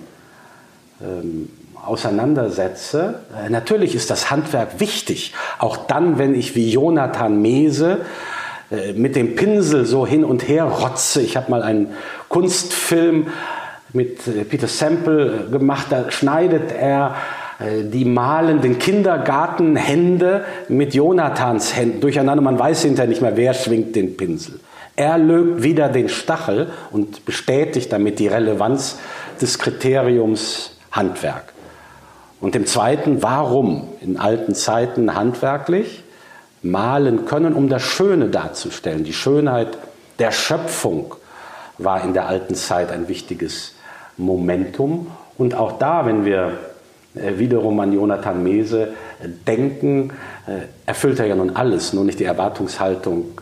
ähm, 1.01 1.49
auseinandersetze, 1.85 3.21
äh, 3.45 3.49
natürlich 3.49 3.95
ist 3.95 4.09
das 4.09 4.31
Handwerk 4.31 4.79
wichtig. 4.79 5.33
Auch 5.59 5.77
dann, 5.77 6.17
wenn 6.17 6.35
ich 6.35 6.55
wie 6.55 6.71
Jonathan 6.71 7.41
Mese 7.41 7.99
äh, 8.71 8.93
mit 8.93 9.15
dem 9.15 9.35
Pinsel 9.35 9.85
so 9.85 10.05
hin 10.05 10.23
und 10.23 10.47
her 10.47 10.65
rotze. 10.65 11.21
Ich 11.21 11.35
habe 11.37 11.49
mal 11.49 11.63
einen 11.63 11.87
Kunstfilm 12.27 13.27
mit 13.93 14.27
äh, 14.27 14.43
Peter 14.43 14.67
Sample 14.67 15.47
äh, 15.47 15.51
gemacht, 15.51 15.87
da 15.89 16.11
schneidet 16.11 16.71
er 16.71 17.15
die 17.61 18.05
malenden 18.05 18.79
Kindergartenhände 18.79 20.45
mit 20.69 20.93
Jonathans 20.93 21.75
Händen 21.75 21.99
durcheinander. 21.99 22.41
Man 22.41 22.57
weiß 22.57 22.83
hinterher 22.83 23.09
nicht 23.09 23.21
mehr, 23.21 23.35
wer 23.35 23.53
schwingt 23.53 23.97
den 23.97 24.15
Pinsel. 24.15 24.61
Er 24.99 25.17
lögt 25.17 25.63
wieder 25.63 25.87
den 25.87 26.09
Stachel 26.09 26.71
und 26.91 27.25
bestätigt 27.25 27.91
damit 27.93 28.19
die 28.19 28.27
Relevanz 28.27 28.99
des 29.41 29.57
Kriteriums 29.57 30.77
Handwerk. 30.91 31.53
Und 32.41 32.55
im 32.55 32.65
zweiten, 32.65 33.23
warum 33.23 33.87
in 34.01 34.17
alten 34.17 34.53
Zeiten 34.53 35.15
handwerklich? 35.15 36.03
malen 36.61 37.25
können, 37.25 37.53
um 37.53 37.69
das 37.69 37.81
Schöne 37.83 38.27
darzustellen. 38.27 39.03
Die 39.03 39.13
Schönheit 39.13 39.77
der 40.19 40.31
Schöpfung 40.31 41.15
war 41.77 42.03
in 42.03 42.13
der 42.13 42.27
alten 42.27 42.55
Zeit 42.55 42.91
ein 42.91 43.07
wichtiges 43.07 43.75
Momentum. 44.17 45.07
Und 45.37 45.55
auch 45.55 45.79
da, 45.79 46.05
wenn 46.05 46.25
wir 46.25 46.57
äh, 47.15 47.37
wiederum 47.37 47.79
an 47.79 47.93
Jonathan 47.93 48.43
Mese 48.43 48.89
äh, 49.23 49.29
denken, 49.47 50.11
äh, 50.47 50.65
erfüllt 50.85 51.19
er 51.19 51.27
ja 51.27 51.35
nun 51.35 51.55
alles, 51.55 51.93
nur 51.93 52.03
nicht 52.03 52.19
die 52.19 52.25
Erwartungshaltung 52.25 53.39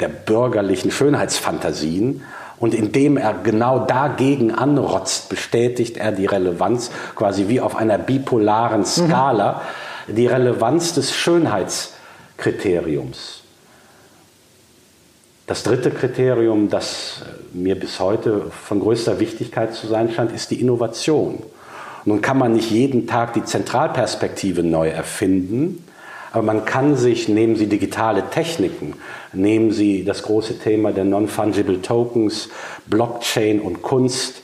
der 0.00 0.08
bürgerlichen 0.08 0.90
Schönheitsfantasien. 0.90 2.22
Und 2.58 2.74
indem 2.74 3.16
er 3.16 3.34
genau 3.34 3.78
dagegen 3.80 4.52
anrotzt, 4.52 5.28
bestätigt 5.28 5.96
er 5.96 6.10
die 6.10 6.26
Relevanz 6.26 6.90
quasi 7.14 7.48
wie 7.48 7.60
auf 7.60 7.76
einer 7.76 7.98
bipolaren 7.98 8.84
Skala, 8.84 9.62
mhm. 10.08 10.14
die 10.16 10.26
Relevanz 10.26 10.92
des 10.94 11.14
Schönheits 11.14 11.94
Kriteriums. 12.36 13.42
Das 15.46 15.62
dritte 15.62 15.90
Kriterium, 15.90 16.68
das 16.68 17.22
mir 17.52 17.78
bis 17.78 18.00
heute 18.00 18.50
von 18.50 18.80
größter 18.80 19.18
Wichtigkeit 19.18 19.74
zu 19.74 19.86
sein 19.86 20.10
scheint, 20.10 20.32
ist 20.32 20.50
die 20.50 20.60
Innovation. 20.60 21.42
Nun 22.04 22.20
kann 22.20 22.38
man 22.38 22.52
nicht 22.52 22.70
jeden 22.70 23.06
Tag 23.06 23.32
die 23.32 23.44
Zentralperspektive 23.44 24.62
neu 24.62 24.88
erfinden, 24.88 25.84
aber 26.32 26.42
man 26.42 26.64
kann 26.64 26.96
sich, 26.96 27.28
nehmen 27.28 27.56
Sie 27.56 27.66
digitale 27.66 28.28
Techniken, 28.30 28.94
nehmen 29.32 29.72
Sie 29.72 30.04
das 30.04 30.22
große 30.22 30.58
Thema 30.58 30.92
der 30.92 31.04
Non-Fungible 31.04 31.82
Tokens, 31.82 32.48
Blockchain 32.86 33.60
und 33.60 33.82
Kunst, 33.82 34.42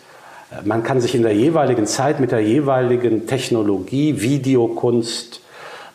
man 0.62 0.84
kann 0.84 1.00
sich 1.00 1.14
in 1.14 1.22
der 1.22 1.34
jeweiligen 1.34 1.86
Zeit 1.86 2.20
mit 2.20 2.30
der 2.30 2.40
jeweiligen 2.40 3.26
Technologie, 3.26 4.20
Videokunst, 4.20 5.40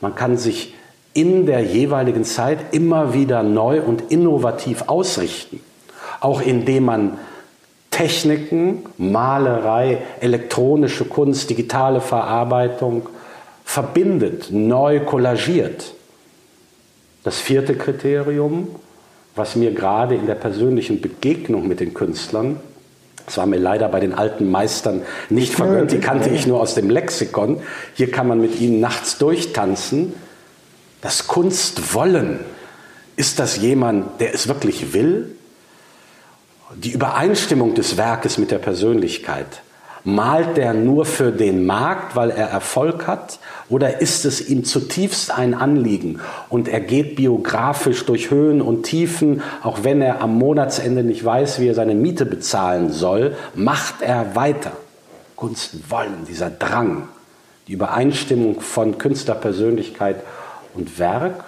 man 0.01 0.15
kann 0.15 0.37
sich 0.37 0.73
in 1.13 1.45
der 1.45 1.61
jeweiligen 1.61 2.23
Zeit 2.23 2.59
immer 2.71 3.13
wieder 3.13 3.43
neu 3.43 3.81
und 3.81 4.11
innovativ 4.11 4.83
ausrichten. 4.87 5.61
Auch 6.19 6.41
indem 6.41 6.85
man 6.85 7.17
Techniken, 7.89 8.83
Malerei, 8.97 9.99
elektronische 10.19 11.05
Kunst, 11.05 11.49
digitale 11.49 12.01
Verarbeitung, 12.01 13.07
verbindet, 13.63 14.49
neu 14.51 14.99
kollagiert. 15.01 15.93
Das 17.23 17.39
vierte 17.39 17.75
Kriterium, 17.75 18.67
was 19.35 19.55
mir 19.55 19.71
gerade 19.71 20.15
in 20.15 20.25
der 20.25 20.35
persönlichen 20.35 21.01
Begegnung 21.01 21.67
mit 21.67 21.79
den 21.79 21.93
Künstlern, 21.93 22.59
das 23.25 23.37
war 23.37 23.45
mir 23.45 23.59
leider 23.59 23.87
bei 23.89 23.99
den 23.99 24.13
alten 24.13 24.49
Meistern 24.49 25.03
nicht 25.29 25.53
vergönnt, 25.53 25.91
die 25.91 25.99
kannte 25.99 26.29
ich 26.29 26.47
nur 26.47 26.59
aus 26.59 26.73
dem 26.73 26.89
Lexikon, 26.89 27.61
hier 27.93 28.09
kann 28.09 28.27
man 28.27 28.41
mit 28.41 28.59
ihnen 28.59 28.79
nachts 28.79 29.19
durchtanzen, 29.19 30.13
das 31.01 31.27
Kunstwollen. 31.27 32.39
Ist 33.15 33.37
das 33.37 33.57
jemand, 33.57 34.19
der 34.19 34.33
es 34.33 34.47
wirklich 34.47 34.93
will? 34.93 35.35
Die 36.75 36.91
Übereinstimmung 36.91 37.75
des 37.75 37.97
Werkes 37.97 38.37
mit 38.37 38.49
der 38.51 38.59
Persönlichkeit. 38.59 39.61
Malt 40.15 40.57
der 40.57 40.73
nur 40.73 41.05
für 41.05 41.31
den 41.31 41.65
Markt, 41.65 42.15
weil 42.15 42.29
er 42.29 42.47
Erfolg 42.47 43.07
hat? 43.07 43.39
Oder 43.69 44.01
ist 44.01 44.25
es 44.25 44.49
ihm 44.49 44.63
zutiefst 44.65 45.31
ein 45.31 45.53
Anliegen 45.53 46.19
und 46.49 46.67
er 46.67 46.79
geht 46.79 47.15
biografisch 47.15 48.05
durch 48.05 48.31
Höhen 48.31 48.61
und 48.61 48.83
Tiefen, 48.83 49.41
auch 49.61 49.83
wenn 49.83 50.01
er 50.01 50.21
am 50.21 50.37
Monatsende 50.37 51.03
nicht 51.03 51.23
weiß, 51.23 51.59
wie 51.59 51.67
er 51.67 51.75
seine 51.75 51.95
Miete 51.95 52.25
bezahlen 52.25 52.91
soll, 52.91 53.35
macht 53.55 54.01
er 54.01 54.35
weiter? 54.35 54.71
Kunst 55.35 55.89
wollen, 55.89 56.25
dieser 56.27 56.49
Drang, 56.49 57.07
die 57.67 57.73
Übereinstimmung 57.73 58.59
von 58.59 58.97
Künstlerpersönlichkeit 58.97 60.17
und 60.73 60.99
Werk. 60.99 61.45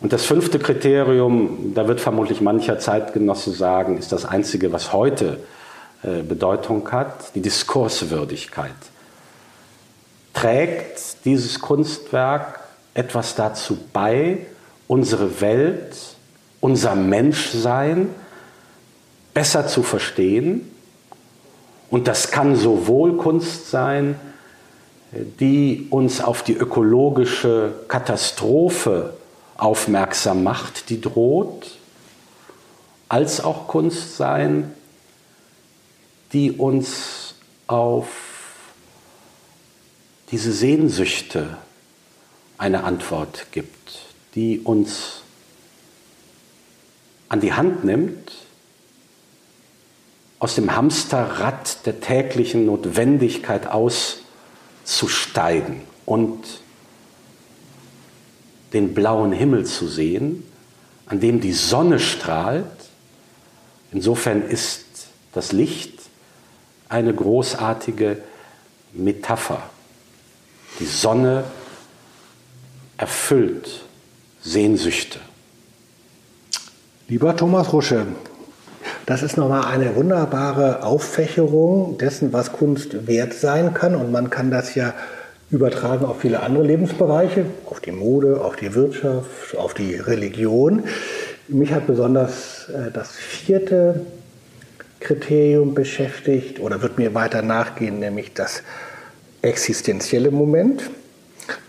Und 0.00 0.12
das 0.12 0.24
fünfte 0.24 0.58
Kriterium, 0.58 1.72
da 1.74 1.86
wird 1.86 2.00
vermutlich 2.00 2.40
mancher 2.40 2.78
Zeitgenosse 2.78 3.52
sagen, 3.52 3.96
ist 3.96 4.10
das 4.10 4.24
einzige, 4.24 4.72
was 4.72 4.92
heute 4.92 5.38
Bedeutung 6.04 6.90
hat, 6.92 7.34
die 7.34 7.40
Diskurswürdigkeit. 7.40 8.74
Trägt 10.34 11.24
dieses 11.24 11.60
Kunstwerk 11.60 12.60
etwas 12.92 13.34
dazu 13.34 13.78
bei, 13.92 14.46
unsere 14.86 15.40
Welt, 15.40 15.96
unser 16.60 16.94
Menschsein 16.94 18.08
besser 19.32 19.66
zu 19.66 19.82
verstehen? 19.82 20.70
Und 21.90 22.08
das 22.08 22.30
kann 22.30 22.56
sowohl 22.56 23.16
Kunst 23.16 23.70
sein, 23.70 24.16
die 25.40 25.86
uns 25.90 26.20
auf 26.20 26.42
die 26.42 26.54
ökologische 26.54 27.72
Katastrophe 27.88 29.14
aufmerksam 29.56 30.42
macht, 30.42 30.90
die 30.90 31.00
droht, 31.00 31.78
als 33.08 33.42
auch 33.42 33.68
Kunst 33.68 34.16
sein, 34.16 34.72
die 36.34 36.52
uns 36.52 37.34
auf 37.68 38.08
diese 40.30 40.52
Sehnsüchte 40.52 41.56
eine 42.58 42.84
Antwort 42.84 43.46
gibt, 43.52 44.00
die 44.34 44.58
uns 44.58 45.22
an 47.28 47.40
die 47.40 47.52
Hand 47.52 47.84
nimmt, 47.84 48.32
aus 50.40 50.56
dem 50.56 50.74
Hamsterrad 50.74 51.86
der 51.86 52.00
täglichen 52.00 52.66
Notwendigkeit 52.66 53.68
auszusteigen 53.68 55.82
und 56.04 56.42
den 58.72 58.92
blauen 58.92 59.30
Himmel 59.30 59.66
zu 59.66 59.86
sehen, 59.86 60.42
an 61.06 61.20
dem 61.20 61.40
die 61.40 61.52
Sonne 61.52 62.00
strahlt. 62.00 62.66
Insofern 63.92 64.42
ist 64.42 64.84
das 65.32 65.52
Licht 65.52 66.03
eine 66.94 67.12
großartige 67.12 68.18
Metapher. 68.92 69.64
Die 70.78 70.86
Sonne 70.86 71.42
erfüllt 72.96 73.84
Sehnsüchte. 74.40 75.18
Lieber 77.08 77.36
Thomas 77.36 77.72
Rusche, 77.72 78.06
das 79.06 79.24
ist 79.24 79.36
nochmal 79.36 79.64
eine 79.64 79.96
wunderbare 79.96 80.84
Auffächerung 80.84 81.98
dessen, 81.98 82.32
was 82.32 82.52
Kunst 82.52 83.08
wert 83.08 83.34
sein 83.34 83.74
kann. 83.74 83.96
Und 83.96 84.12
man 84.12 84.30
kann 84.30 84.52
das 84.52 84.76
ja 84.76 84.94
übertragen 85.50 86.04
auf 86.04 86.20
viele 86.20 86.44
andere 86.44 86.62
Lebensbereiche, 86.62 87.46
auf 87.66 87.80
die 87.80 87.92
Mode, 87.92 88.40
auf 88.40 88.54
die 88.54 88.72
Wirtschaft, 88.72 89.56
auf 89.56 89.74
die 89.74 89.96
Religion. 89.96 90.84
Mich 91.48 91.72
hat 91.72 91.88
besonders 91.88 92.68
äh, 92.68 92.92
das 92.92 93.10
vierte 93.10 94.06
Kriterium 95.04 95.74
beschäftigt 95.74 96.58
oder 96.58 96.82
wird 96.82 96.98
mir 96.98 97.14
weiter 97.14 97.42
nachgehen, 97.42 98.00
nämlich 98.00 98.34
das 98.34 98.62
existenzielle 99.42 100.30
Moment. 100.30 100.90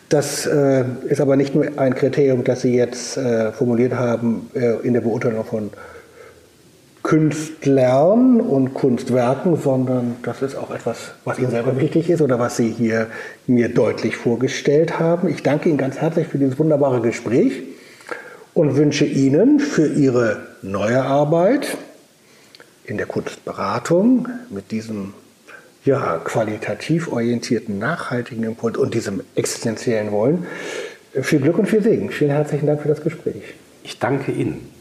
Das 0.09 0.45
äh, 0.45 0.85
ist 1.09 1.19
aber 1.19 1.35
nicht 1.35 1.53
nur 1.53 1.65
ein 1.77 1.93
Kriterium, 1.95 2.43
das 2.43 2.61
Sie 2.61 2.75
jetzt 2.75 3.17
äh, 3.17 3.51
formuliert 3.51 3.93
haben 3.93 4.49
äh, 4.53 4.75
in 4.87 4.93
der 4.93 5.01
Beurteilung 5.01 5.43
von 5.43 5.71
Künstlern 7.03 8.39
und 8.39 8.73
Kunstwerken, 8.73 9.57
sondern 9.57 10.15
das 10.23 10.41
ist 10.41 10.55
auch 10.55 10.73
etwas, 10.73 11.11
was 11.23 11.37
Ihnen 11.37 11.51
selber 11.51 11.79
wichtig 11.79 12.09
ist 12.09 12.21
oder 12.21 12.39
was 12.39 12.57
Sie 12.57 12.69
hier 12.69 13.07
mir 13.45 13.69
deutlich 13.69 14.15
vorgestellt 14.15 14.97
haben. 14.97 15.27
Ich 15.27 15.43
danke 15.43 15.69
Ihnen 15.69 15.77
ganz 15.77 15.97
herzlich 15.97 16.27
für 16.27 16.37
dieses 16.37 16.57
wunderbare 16.57 17.01
Gespräch 17.01 17.63
und 18.53 18.75
wünsche 18.75 19.05
Ihnen 19.05 19.59
für 19.59 19.87
Ihre 19.87 20.43
neue 20.61 21.03
Arbeit 21.03 21.77
in 22.87 22.97
der 22.97 23.05
Kunstberatung 23.05 24.27
mit 24.49 24.71
diesem 24.71 25.13
ja, 25.83 26.19
qualitativ 26.23 27.11
orientierten, 27.11 27.77
nachhaltigen 27.77 28.43
Impuls 28.43 28.77
und 28.77 28.93
diesem 28.93 29.21
existenziellen 29.35 30.11
Wollen 30.11 30.45
viel 31.21 31.39
Glück 31.39 31.57
und 31.57 31.67
viel 31.67 31.81
Segen. 31.81 32.09
Vielen 32.09 32.31
herzlichen 32.31 32.67
Dank 32.67 32.81
für 32.81 32.87
das 32.87 33.01
Gespräch. 33.01 33.53
Ich 33.83 33.99
danke 33.99 34.31
Ihnen. 34.31 34.74